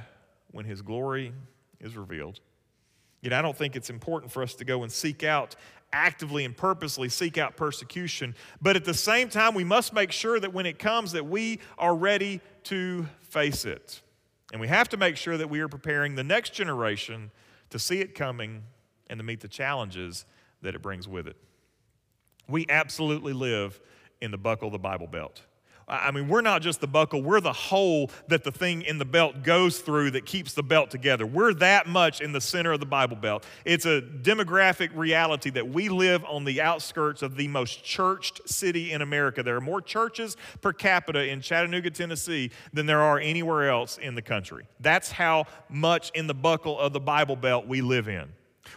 when 0.52 0.66
his 0.66 0.80
glory 0.80 1.32
is 1.80 1.96
revealed. 1.96 2.38
Yet 3.20 3.32
I 3.32 3.42
don't 3.42 3.56
think 3.56 3.74
it's 3.74 3.90
important 3.90 4.30
for 4.30 4.44
us 4.44 4.54
to 4.54 4.64
go 4.64 4.84
and 4.84 4.92
seek 4.92 5.24
out 5.24 5.56
actively 5.92 6.44
and 6.44 6.56
purposely 6.56 7.08
seek 7.08 7.38
out 7.38 7.56
persecution. 7.56 8.34
But 8.60 8.76
at 8.76 8.84
the 8.84 8.94
same 8.94 9.28
time, 9.28 9.54
we 9.54 9.64
must 9.64 9.92
make 9.92 10.12
sure 10.12 10.40
that 10.40 10.52
when 10.52 10.66
it 10.66 10.78
comes 10.78 11.12
that 11.12 11.26
we 11.26 11.60
are 11.78 11.94
ready 11.94 12.40
to 12.64 13.06
face 13.22 13.64
it. 13.64 14.00
And 14.52 14.60
we 14.60 14.68
have 14.68 14.88
to 14.90 14.96
make 14.96 15.16
sure 15.16 15.36
that 15.36 15.50
we 15.50 15.60
are 15.60 15.68
preparing 15.68 16.14
the 16.14 16.24
next 16.24 16.52
generation 16.54 17.30
to 17.70 17.78
see 17.78 18.00
it 18.00 18.14
coming 18.14 18.62
and 19.08 19.18
to 19.18 19.24
meet 19.24 19.40
the 19.40 19.48
challenges 19.48 20.24
that 20.62 20.74
it 20.74 20.82
brings 20.82 21.08
with 21.08 21.26
it. 21.26 21.36
We 22.48 22.66
absolutely 22.68 23.32
live 23.32 23.80
in 24.20 24.30
the 24.30 24.38
buckle 24.38 24.68
of 24.68 24.72
the 24.72 24.78
Bible 24.78 25.06
Belt. 25.06 25.42
I 25.86 26.10
mean, 26.10 26.28
we're 26.28 26.40
not 26.40 26.62
just 26.62 26.80
the 26.80 26.86
buckle, 26.86 27.22
we're 27.22 27.40
the 27.40 27.52
hole 27.52 28.10
that 28.28 28.44
the 28.44 28.50
thing 28.50 28.82
in 28.82 28.98
the 28.98 29.04
belt 29.04 29.42
goes 29.42 29.80
through 29.80 30.12
that 30.12 30.24
keeps 30.24 30.54
the 30.54 30.62
belt 30.62 30.90
together. 30.90 31.26
We're 31.26 31.52
that 31.54 31.86
much 31.86 32.20
in 32.20 32.32
the 32.32 32.40
center 32.40 32.72
of 32.72 32.80
the 32.80 32.86
Bible 32.86 33.16
Belt. 33.16 33.44
It's 33.64 33.84
a 33.84 34.00
demographic 34.00 34.90
reality 34.94 35.50
that 35.50 35.68
we 35.68 35.88
live 35.88 36.24
on 36.24 36.44
the 36.44 36.62
outskirts 36.62 37.22
of 37.22 37.36
the 37.36 37.48
most 37.48 37.84
churched 37.84 38.48
city 38.48 38.92
in 38.92 39.02
America. 39.02 39.42
There 39.42 39.56
are 39.56 39.60
more 39.60 39.80
churches 39.80 40.36
per 40.60 40.72
capita 40.72 41.28
in 41.28 41.40
Chattanooga, 41.40 41.90
Tennessee 41.90 42.50
than 42.72 42.86
there 42.86 43.02
are 43.02 43.18
anywhere 43.18 43.68
else 43.68 43.98
in 43.98 44.14
the 44.14 44.22
country. 44.22 44.66
That's 44.80 45.10
how 45.10 45.46
much 45.68 46.10
in 46.14 46.26
the 46.26 46.34
buckle 46.34 46.78
of 46.78 46.92
the 46.92 47.00
Bible 47.00 47.36
Belt 47.36 47.66
we 47.66 47.80
live 47.80 48.08
in. 48.08 48.32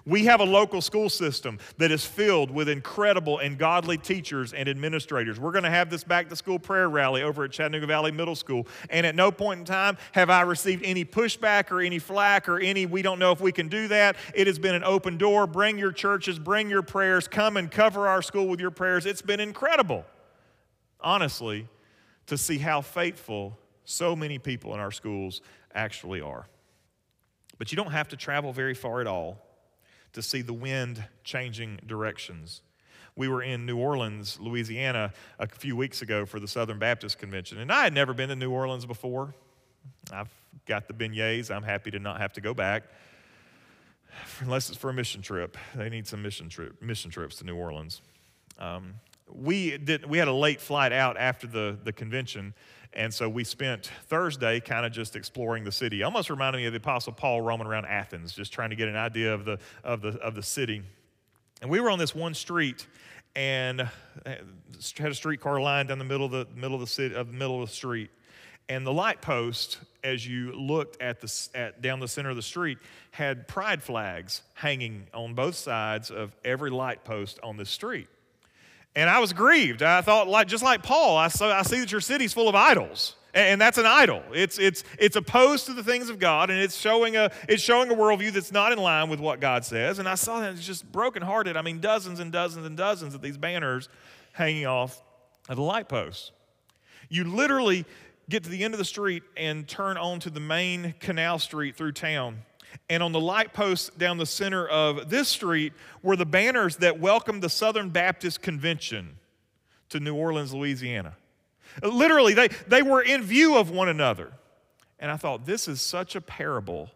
We 0.06 0.26
have 0.26 0.40
a 0.40 0.46
local 0.46 0.82
school 0.82 1.10
system 1.10 1.60
that 1.78 1.92
is 1.92 2.06
filled 2.06 2.52
with 2.52 2.70
incredible 2.70 3.40
and 3.40 3.58
godly 3.58 3.98
teachers 3.98 4.54
and 4.54 4.70
administrators. 4.70 5.40
We're 5.40 5.52
going 5.52 5.64
to 5.64 5.70
have 5.70 5.90
this 5.90 6.04
back 6.04 6.30
to 6.30 6.36
school 6.36 6.60
prayer 6.60 6.90
rally 6.90 7.24
over 7.24 7.44
at 7.44 7.52
Chattanooga 7.52 7.88
Valley 7.88 8.12
Middle 8.12 8.36
School. 8.36 8.68
And 8.90 9.06
at 9.06 9.16
no 9.16 9.32
point 9.32 9.60
in 9.60 9.66
time 9.66 9.98
have 10.14 10.30
I 10.30 10.42
received 10.42 10.84
any 10.86 11.06
pushback 11.06 11.72
or 11.72 11.82
any 11.82 12.00
flack 12.00 12.48
or 12.48 12.60
any, 12.60 12.86
we 12.86 13.02
don't 13.02 13.20
know 13.20 13.32
if 13.32 13.42
we 13.42 13.52
can 13.52 13.68
do 13.68 13.88
that. 13.88 14.16
It 14.34 14.48
has 14.48 14.60
been 14.60 14.76
an 14.76 14.84
open 14.84 15.18
door. 15.18 15.48
Bring 15.48 15.78
your 15.78 15.92
churches, 15.92 16.40
bring 16.40 16.70
your 16.70 16.82
prayers, 16.82 17.28
come 17.28 17.58
and 17.58 17.70
cover 17.70 18.08
our 18.08 18.22
school 18.22 18.48
with 18.48 18.60
your 18.60 18.72
prayers. 18.72 19.06
It's 19.06 19.22
been 19.22 19.40
incredible, 19.40 20.06
honestly, 21.00 21.68
to 22.28 22.38
see 22.38 22.58
how 22.58 22.82
faithful 22.82 23.58
so 23.86 24.16
many 24.16 24.38
people 24.38 24.74
in 24.74 24.80
our 24.80 24.92
schools 24.92 25.42
actually 25.74 26.22
are. 26.22 26.46
But 27.58 27.72
you 27.72 27.76
don't 27.76 27.92
have 27.92 28.10
to 28.10 28.18
travel 28.18 28.54
very 28.54 28.74
far 28.74 29.02
at 29.02 29.08
all 29.08 29.47
to 30.14 30.22
see 30.22 30.42
the 30.42 30.54
wind 30.54 31.04
changing 31.24 31.80
directions. 31.86 32.62
We 33.16 33.28
were 33.28 33.42
in 33.42 33.66
New 33.66 33.78
Orleans, 33.78 34.38
Louisiana, 34.40 35.12
a 35.40 35.48
few 35.48 35.76
weeks 35.76 36.02
ago 36.04 36.26
for 36.26 36.40
the 36.40 36.48
Southern 36.48 36.78
Baptist 36.78 37.18
Convention, 37.18 37.58
and 37.58 37.72
I 37.72 37.84
had 37.84 37.94
never 37.94 38.14
been 38.14 38.30
to 38.30 38.36
New 38.36 38.52
Orleans 38.52 38.86
before. 38.86 39.34
I've 40.12 40.30
got 40.68 40.88
the 40.88 40.94
beignets. 40.94 41.50
I'm 41.50 41.64
happy 41.64 41.90
to 41.92 42.00
not 42.00 42.20
have 42.20 42.34
to 42.34 42.42
go 42.42 42.54
back, 42.54 42.84
unless 44.40 44.70
it's 44.70 44.78
for 44.78 44.90
a 44.92 44.94
mission 44.94 45.22
trip. 45.22 45.58
They 45.76 45.90
need 45.90 46.06
some 46.06 46.22
mission 46.22 46.48
trip, 46.48 46.80
mission 46.82 47.10
trips 47.10 47.38
to 47.38 47.44
New 47.44 47.56
Orleans. 47.56 48.02
Um, 48.60 48.96
we 49.34 49.78
did. 49.78 50.06
We 50.06 50.18
had 50.18 50.28
a 50.28 50.34
late 50.34 50.62
flight 50.62 50.94
out 50.94 51.18
after 51.18 51.48
the 51.48 51.78
the 51.84 51.92
convention, 51.92 52.54
and 52.94 53.14
so 53.14 53.30
we 53.30 53.44
spent 53.44 53.92
Thursday 54.08 54.60
kind 54.60 54.86
of 54.86 54.92
just 54.92 55.16
exploring 55.16 55.64
the 55.64 55.72
city. 55.72 56.04
Almost 56.04 56.30
reminded 56.30 56.60
me 56.60 56.66
of 56.66 56.74
the 56.74 56.78
Apostle 56.78 57.14
Paul 57.14 57.42
roaming 57.42 57.68
around 57.68 57.86
Athens, 57.86 58.34
just 58.34 58.52
trying 58.52 58.70
to 58.70 58.76
get 58.76 58.88
an 58.88 58.96
idea 58.96 59.34
of 59.34 59.46
the, 59.46 59.60
of 59.84 60.02
the, 60.02 60.10
of 60.20 60.36
the 60.36 60.44
city. 60.44 60.82
And 61.62 61.70
we 61.70 61.80
were 61.80 61.90
on 61.90 62.00
this 62.00 62.16
one 62.16 62.34
street 62.34 62.88
and 63.36 63.82
uh, 63.82 63.86
had 64.26 65.12
a 65.12 65.16
streetcar 65.16 65.62
line 65.62 65.88
down 65.88 66.00
the 66.00 66.06
middle 66.06 66.26
of 66.26 66.32
the 66.32 66.48
middle 66.56 66.76
of 66.76 66.82
the 66.82 66.88
city 66.88 67.16
of 67.16 67.32
the 67.32 67.38
middle 67.38 67.62
of 67.62 67.70
the 67.70 67.76
street. 67.76 68.10
And 68.70 68.86
the 68.86 68.92
light 68.92 69.22
post, 69.22 69.78
as 70.04 70.28
you 70.28 70.52
looked 70.54 71.02
at 71.02 71.22
the 71.22 71.50
at, 71.56 71.82
down 71.82 72.00
the 72.00 72.08
center 72.08 72.30
of 72.32 72.36
the 72.36 72.42
street, 72.42 72.80
had 73.12 73.48
pride 73.48 73.82
flags 73.82 74.42
hanging 74.56 75.08
on 75.14 75.36
both 75.36 75.56
sides 75.56 76.10
of 76.12 76.36
every 76.44 76.70
light 76.70 77.04
post 77.04 77.40
on 77.44 77.58
the 77.58 77.66
street. 77.66 78.08
And 78.98 79.12
I 79.12 79.20
was 79.20 79.32
grieved. 79.32 79.84
I 79.84 80.02
thought, 80.02 80.28
like, 80.28 80.48
just 80.48 80.64
like 80.64 80.82
Paul, 80.82 81.18
I, 81.18 81.28
saw, 81.28 81.56
I 81.56 81.62
see 81.62 81.80
that 81.82 81.92
your 81.92 82.02
city's 82.02 82.34
full 82.34 82.50
of 82.50 82.56
idols. 82.56 83.16
And 83.32 83.62
that's 83.62 83.78
an 83.78 83.86
idol. 83.86 84.24
It's, 84.34 84.58
it's, 84.58 84.84
it's 84.98 85.16
opposed 85.16 85.68
to 85.68 85.74
the 85.74 85.84
things 85.84 86.10
of 86.10 86.18
God, 86.18 86.50
and 86.50 86.60
it's 86.60 86.76
showing, 86.76 87.16
a, 87.16 87.32
it's 87.48 87.62
showing 87.62 87.92
a 87.92 87.94
worldview 87.94 88.32
that's 88.32 88.52
not 88.52 88.72
in 88.72 88.80
line 88.80 89.08
with 89.08 89.20
what 89.20 89.40
God 89.40 89.64
says. 89.64 90.00
And 90.00 90.10
I 90.10 90.16
saw 90.16 90.40
that 90.40 90.54
it's 90.54 90.66
just 90.66 90.92
brokenhearted. 90.92 91.56
I 91.56 91.62
mean, 91.62 91.80
dozens 91.80 92.20
and 92.20 92.32
dozens 92.32 92.66
and 92.66 92.76
dozens 92.76 93.14
of 93.14 93.22
these 93.22 93.38
banners 93.38 93.88
hanging 94.34 94.66
off 94.66 95.00
of 95.48 95.58
the 95.58 95.62
light 95.62 95.88
posts. 95.88 96.32
You 97.08 97.24
literally 97.26 97.86
get 98.28 98.46
to 98.46 98.50
the 98.50 98.64
end 98.64 98.74
of 98.74 98.80
the 98.80 98.86
street 98.86 99.22
and 99.38 99.68
turn 99.68 99.98
onto 99.98 100.32
the 100.32 100.40
main 100.40 100.96
canal 101.00 101.38
street 101.38 101.76
through 101.76 101.92
town, 101.92 102.40
and 102.90 103.04
on 103.04 103.12
the 103.12 103.20
light 103.20 103.54
posts 103.54 103.90
down 103.98 104.18
the 104.18 104.26
center 104.26 104.68
of 104.68 105.10
this 105.10 105.28
street 105.28 105.74
were 106.02 106.16
the 106.16 106.26
banners 106.26 106.78
that 106.78 107.00
welcomed 107.00 107.42
the 107.44 107.50
Southern 107.50 107.90
Baptist 107.90 108.42
Convention 108.42 109.18
to 109.90 110.00
New 110.00 110.16
Orleans, 110.16 110.54
Louisiana. 110.54 111.16
Literally, 111.82 112.34
they, 112.34 112.48
they 112.68 112.82
were 112.82 113.02
in 113.02 113.24
view 113.24 113.58
of 113.58 113.70
one 113.70 113.90
another. 113.90 114.32
And 115.00 115.12
I 115.12 115.18
thought, 115.18 115.46
this 115.46 115.68
is 115.68 115.82
such 115.82 116.16
a 116.16 116.22
parable 116.22 116.90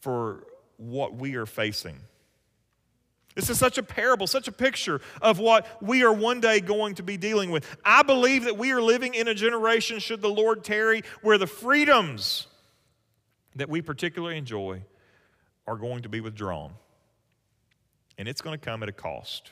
for 0.00 0.44
what 0.76 1.14
we 1.14 1.36
are 1.36 1.46
facing. 1.46 1.96
This 3.36 3.48
is 3.48 3.58
such 3.58 3.78
a 3.78 3.82
parable, 3.82 4.26
such 4.26 4.48
a 4.48 4.52
picture 4.52 5.00
of 5.22 5.38
what 5.38 5.66
we 5.80 6.02
are 6.02 6.12
one 6.12 6.40
day 6.40 6.60
going 6.60 6.96
to 6.96 7.02
be 7.02 7.16
dealing 7.16 7.50
with. 7.50 7.64
I 7.84 8.02
believe 8.02 8.44
that 8.44 8.58
we 8.58 8.72
are 8.72 8.82
living 8.82 9.14
in 9.14 9.28
a 9.28 9.34
generation, 9.34 10.00
should 10.00 10.20
the 10.20 10.28
Lord 10.28 10.64
tarry, 10.64 11.02
where 11.22 11.38
the 11.38 11.46
freedoms 11.46 12.48
that 13.56 13.68
we 13.68 13.82
particularly 13.82 14.36
enjoy 14.36 14.82
are 15.66 15.76
going 15.76 16.02
to 16.02 16.08
be 16.08 16.20
withdrawn. 16.20 16.72
And 18.18 18.28
it's 18.28 18.40
going 18.40 18.58
to 18.58 18.64
come 18.64 18.82
at 18.82 18.88
a 18.88 18.92
cost. 18.92 19.50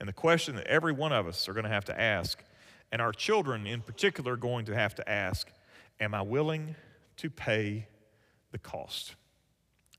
And 0.00 0.08
the 0.08 0.12
question 0.12 0.56
that 0.56 0.66
every 0.66 0.92
one 0.92 1.12
of 1.12 1.26
us 1.26 1.48
are 1.48 1.52
going 1.52 1.64
to 1.64 1.70
have 1.70 1.84
to 1.86 2.00
ask, 2.00 2.42
and 2.90 3.00
our 3.00 3.12
children 3.12 3.66
in 3.66 3.80
particular 3.80 4.32
are 4.32 4.36
going 4.36 4.66
to 4.66 4.74
have 4.74 4.94
to 4.96 5.08
ask, 5.08 5.48
am 6.00 6.14
I 6.14 6.22
willing 6.22 6.74
to 7.18 7.30
pay 7.30 7.86
the 8.52 8.58
cost? 8.58 9.14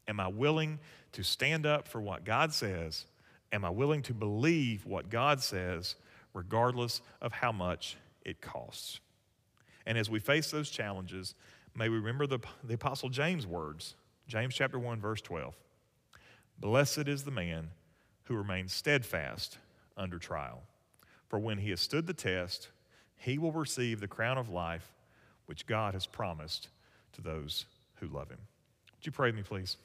Am 0.07 0.19
I 0.19 0.27
willing 0.27 0.79
to 1.13 1.23
stand 1.23 1.65
up 1.65 1.87
for 1.87 2.01
what 2.01 2.25
God 2.25 2.53
says? 2.53 3.05
Am 3.51 3.63
I 3.63 3.69
willing 3.69 4.01
to 4.03 4.13
believe 4.13 4.85
what 4.85 5.09
God 5.09 5.41
says, 5.41 5.95
regardless 6.33 7.01
of 7.21 7.31
how 7.31 7.51
much 7.51 7.97
it 8.25 8.41
costs? 8.41 8.99
And 9.85 9.97
as 9.97 10.09
we 10.09 10.19
face 10.19 10.51
those 10.51 10.69
challenges, 10.69 11.35
may 11.75 11.89
we 11.89 11.97
remember 11.97 12.25
the, 12.25 12.39
the 12.63 12.75
Apostle 12.75 13.09
James' 13.09 13.45
words 13.45 13.95
James 14.27 14.55
chapter 14.55 14.79
1, 14.79 14.99
verse 14.99 15.21
12. 15.21 15.53
Blessed 16.59 17.07
is 17.07 17.23
the 17.23 17.31
man 17.31 17.69
who 18.23 18.35
remains 18.35 18.73
steadfast 18.73 19.59
under 19.95 20.17
trial. 20.17 20.63
For 21.27 21.37
when 21.37 21.59
he 21.59 21.69
has 21.69 21.79
stood 21.79 22.07
the 22.07 22.13
test, 22.13 22.69
he 23.17 23.37
will 23.37 23.51
receive 23.51 23.99
the 23.99 24.07
crown 24.07 24.37
of 24.37 24.49
life 24.49 24.93
which 25.45 25.67
God 25.67 25.93
has 25.93 26.07
promised 26.07 26.69
to 27.13 27.21
those 27.21 27.65
who 27.95 28.07
love 28.07 28.29
him. 28.29 28.39
Would 28.95 29.05
you 29.05 29.11
pray 29.11 29.29
with 29.29 29.35
me, 29.35 29.43
please? 29.43 29.77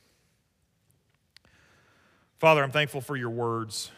Father, 2.39 2.63
I'm 2.63 2.71
thankful 2.71 3.03
for 3.03 3.17
your 3.17 3.31
words. 3.31 3.91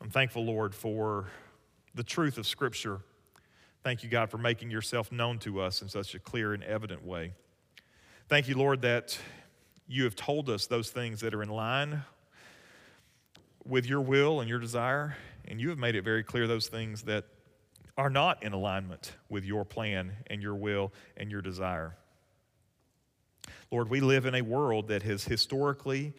I'm 0.00 0.10
thankful, 0.10 0.44
Lord, 0.44 0.74
for 0.74 1.26
the 1.94 2.04
truth 2.04 2.38
of 2.38 2.46
Scripture. 2.46 3.00
Thank 3.82 4.04
you, 4.04 4.08
God, 4.08 4.30
for 4.30 4.38
making 4.38 4.70
yourself 4.70 5.10
known 5.10 5.38
to 5.40 5.60
us 5.60 5.82
in 5.82 5.88
such 5.88 6.14
a 6.14 6.20
clear 6.20 6.54
and 6.54 6.62
evident 6.62 7.04
way. 7.04 7.32
Thank 8.28 8.46
you, 8.46 8.56
Lord, 8.56 8.82
that 8.82 9.18
you 9.88 10.04
have 10.04 10.14
told 10.14 10.48
us 10.48 10.66
those 10.66 10.90
things 10.90 11.20
that 11.20 11.34
are 11.34 11.42
in 11.42 11.48
line 11.48 12.02
with 13.64 13.84
your 13.86 14.00
will 14.00 14.40
and 14.40 14.48
your 14.48 14.60
desire, 14.60 15.16
and 15.48 15.60
you 15.60 15.68
have 15.68 15.78
made 15.78 15.96
it 15.96 16.02
very 16.02 16.22
clear 16.22 16.46
those 16.46 16.68
things 16.68 17.02
that 17.02 17.24
are 17.98 18.08
not 18.08 18.40
in 18.44 18.52
alignment 18.52 19.14
with 19.28 19.44
your 19.44 19.64
plan 19.64 20.12
and 20.28 20.40
your 20.40 20.54
will 20.54 20.92
and 21.16 21.28
your 21.28 21.42
desire. 21.42 21.96
Lord, 23.72 23.90
we 23.90 24.00
live 24.00 24.26
in 24.26 24.36
a 24.36 24.42
world 24.42 24.88
that 24.88 25.02
has 25.02 25.24
historically 25.24 26.12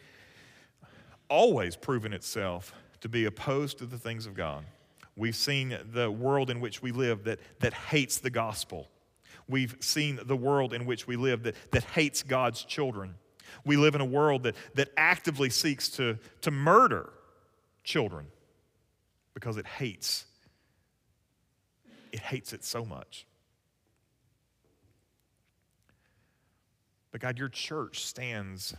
always 1.30 1.76
proven 1.76 2.12
itself 2.12 2.74
to 3.00 3.08
be 3.08 3.24
opposed 3.24 3.78
to 3.78 3.86
the 3.86 3.98
things 3.98 4.26
of 4.26 4.34
God. 4.34 4.64
We've 5.16 5.36
seen 5.36 5.78
the 5.92 6.10
world 6.10 6.50
in 6.50 6.60
which 6.60 6.82
we 6.82 6.90
live 6.90 7.24
that, 7.24 7.38
that 7.60 7.72
hates 7.72 8.18
the 8.18 8.30
gospel. 8.30 8.88
We've 9.48 9.76
seen 9.80 10.18
the 10.24 10.36
world 10.36 10.72
in 10.72 10.86
which 10.86 11.06
we 11.06 11.16
live 11.16 11.44
that, 11.44 11.54
that 11.70 11.84
hates 11.84 12.22
God's 12.22 12.64
children. 12.64 13.14
We 13.64 13.76
live 13.76 13.94
in 13.94 14.00
a 14.00 14.06
world 14.06 14.42
that, 14.44 14.56
that 14.74 14.90
actively 14.96 15.50
seeks 15.50 15.88
to, 15.90 16.18
to 16.40 16.50
murder 16.50 17.10
children 17.84 18.26
because 19.34 19.56
it 19.56 19.66
hates. 19.66 20.24
It 22.12 22.20
hates 22.20 22.52
it 22.52 22.64
so 22.64 22.84
much. 22.84 23.26
But 27.12 27.20
God, 27.20 27.38
your 27.38 27.48
church 27.48 28.04
stands 28.04 28.74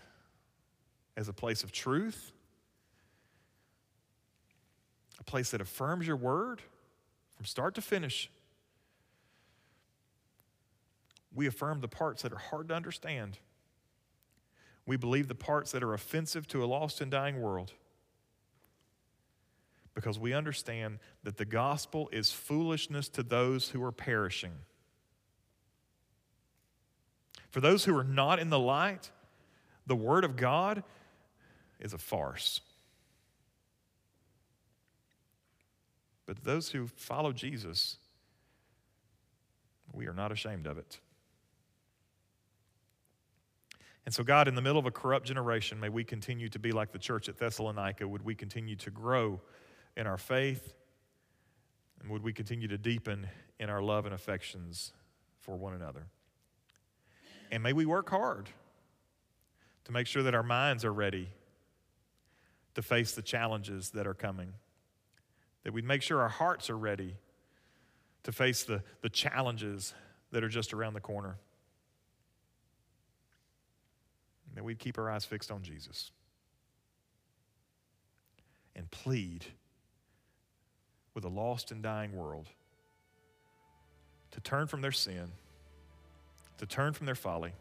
as 1.15 1.29
a 1.29 1.33
place 1.33 1.63
of 1.63 1.71
truth 1.71 2.33
place 5.25 5.51
that 5.51 5.61
affirms 5.61 6.07
your 6.07 6.17
word 6.17 6.61
from 7.35 7.45
start 7.45 7.75
to 7.75 7.81
finish. 7.81 8.29
We 11.33 11.47
affirm 11.47 11.81
the 11.81 11.87
parts 11.87 12.21
that 12.21 12.31
are 12.31 12.37
hard 12.37 12.69
to 12.69 12.75
understand. 12.75 13.39
We 14.85 14.97
believe 14.97 15.27
the 15.27 15.35
parts 15.35 15.71
that 15.71 15.83
are 15.83 15.93
offensive 15.93 16.47
to 16.49 16.63
a 16.63 16.65
lost 16.65 17.01
and 17.01 17.11
dying 17.11 17.41
world. 17.41 17.73
Because 19.93 20.19
we 20.19 20.33
understand 20.33 20.99
that 21.23 21.37
the 21.37 21.45
gospel 21.45 22.09
is 22.11 22.31
foolishness 22.31 23.09
to 23.09 23.23
those 23.23 23.69
who 23.69 23.83
are 23.83 23.91
perishing. 23.91 24.51
For 27.49 27.61
those 27.61 27.85
who 27.85 27.97
are 27.97 28.03
not 28.03 28.39
in 28.39 28.49
the 28.49 28.59
light, 28.59 29.09
the 29.87 29.95
word 29.95 30.23
of 30.25 30.35
God 30.35 30.83
is 31.79 31.93
a 31.93 31.97
farce. 31.97 32.61
But 36.25 36.43
those 36.43 36.69
who 36.69 36.87
follow 36.87 37.31
Jesus, 37.31 37.97
we 39.93 40.07
are 40.07 40.13
not 40.13 40.31
ashamed 40.31 40.67
of 40.67 40.77
it. 40.77 40.99
And 44.05 44.13
so, 44.13 44.23
God, 44.23 44.47
in 44.47 44.53
the 44.53 44.61
middle 44.61 44.77
of 44.77 44.85
a 44.85 44.91
corrupt 44.91 45.25
generation, 45.25 45.79
may 45.79 45.89
we 45.89 46.03
continue 46.03 46.47
to 46.49 46.59
be 46.59 46.71
like 46.71 46.91
the 46.91 46.99
church 46.99 47.27
at 47.27 47.37
Thessalonica. 47.37 48.07
Would 48.07 48.23
we 48.23 48.35
continue 48.35 48.75
to 48.77 48.91
grow 48.91 49.41
in 49.97 50.05
our 50.05 50.17
faith? 50.17 50.75
And 52.01 52.11
would 52.11 52.23
we 52.23 52.31
continue 52.31 52.67
to 52.67 52.77
deepen 52.77 53.27
in 53.59 53.69
our 53.69 53.81
love 53.81 54.05
and 54.05 54.13
affections 54.13 54.93
for 55.39 55.55
one 55.55 55.73
another? 55.73 56.05
And 57.51 57.63
may 57.63 57.73
we 57.73 57.85
work 57.85 58.09
hard 58.09 58.49
to 59.85 59.91
make 59.91 60.05
sure 60.05 60.23
that 60.23 60.35
our 60.35 60.43
minds 60.43 60.85
are 60.85 60.93
ready 60.93 61.29
to 62.75 62.81
face 62.81 63.13
the 63.13 63.21
challenges 63.21 63.91
that 63.91 64.05
are 64.05 64.13
coming 64.13 64.53
that 65.65 65.73
we'd 65.73 65.83
make 65.83 66.03
sure 66.03 66.21
our 66.21 66.29
hearts 66.29 66.69
are 66.69 66.77
ready 66.77 67.15
to 68.23 68.31
face 68.31 68.63
the, 68.63 68.83
the 69.01 69.09
challenges 69.09 69.95
that 70.31 70.43
are 70.43 70.47
just 70.47 70.73
around 70.73 70.93
the 70.93 71.01
corner. 71.01 71.37
And 74.47 74.57
that 74.57 74.63
we'd 74.63 74.77
keep 74.77 74.99
our 74.99 75.09
eyes 75.09 75.25
fixed 75.25 75.51
on 75.51 75.63
Jesus 75.63 76.11
and 78.75 78.89
plead 78.91 79.43
with 81.15 81.25
a 81.25 81.29
lost 81.29 81.71
and 81.71 81.81
dying 81.81 82.15
world 82.15 82.47
to 84.31 84.39
turn 84.41 84.67
from 84.67 84.81
their 84.81 84.91
sin, 84.91 85.31
to 86.59 86.67
turn 86.67 86.93
from 86.93 87.07
their 87.07 87.15
folly, 87.15 87.53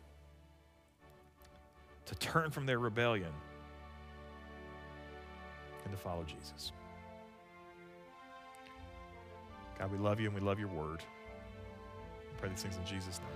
to 2.05 2.14
turn 2.16 2.50
from 2.50 2.66
their 2.66 2.78
rebellion, 2.78 3.32
and 5.84 5.92
to 5.92 5.98
follow 5.98 6.24
Jesus. 6.24 6.72
God, 9.78 9.90
we 9.90 9.98
love 9.98 10.20
you 10.20 10.26
and 10.26 10.34
we 10.34 10.40
love 10.40 10.58
your 10.58 10.68
word. 10.68 11.02
Pray 12.38 12.48
these 12.48 12.62
things 12.62 12.76
in 12.76 12.84
Jesus' 12.84 13.20
name. 13.20 13.28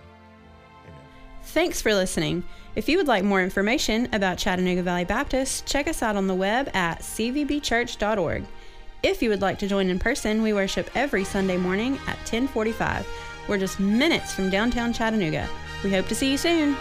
Amen. 0.84 1.01
Thanks 1.45 1.80
for 1.80 1.95
listening. 1.95 2.45
If 2.76 2.89
you 2.89 2.97
would 2.99 3.09
like 3.09 3.24
more 3.24 3.43
information 3.43 4.09
about 4.12 4.39
Chattanooga 4.39 4.82
Valley 4.82 5.05
Baptist, 5.05 5.66
check 5.66 5.89
us 5.89 6.03
out 6.03 6.16
on 6.16 6.26
the 6.26 6.34
web 6.34 6.70
at 6.74 7.01
cvbchurch.org. 7.01 8.45
If 9.03 9.22
you 9.22 9.30
would 9.30 9.43
like 9.43 9.59
to 9.61 9.68
join 9.68 9.91
in 9.91 9.99
person, 9.99 10.43
we 10.43 10.53
worship 10.53 10.91
every 10.95 11.24
Sunday 11.24 11.57
morning 11.57 11.95
at 12.07 12.16
1045. 12.18 13.07
We're 13.49 13.59
just 13.59 13.80
minutes 13.80 14.34
from 14.34 14.51
downtown 14.51 14.93
Chattanooga. 14.93 15.49
We 15.84 15.91
hope 15.91 16.09
to 16.09 16.14
see 16.14 16.30
you 16.30 16.36
soon. 16.36 16.76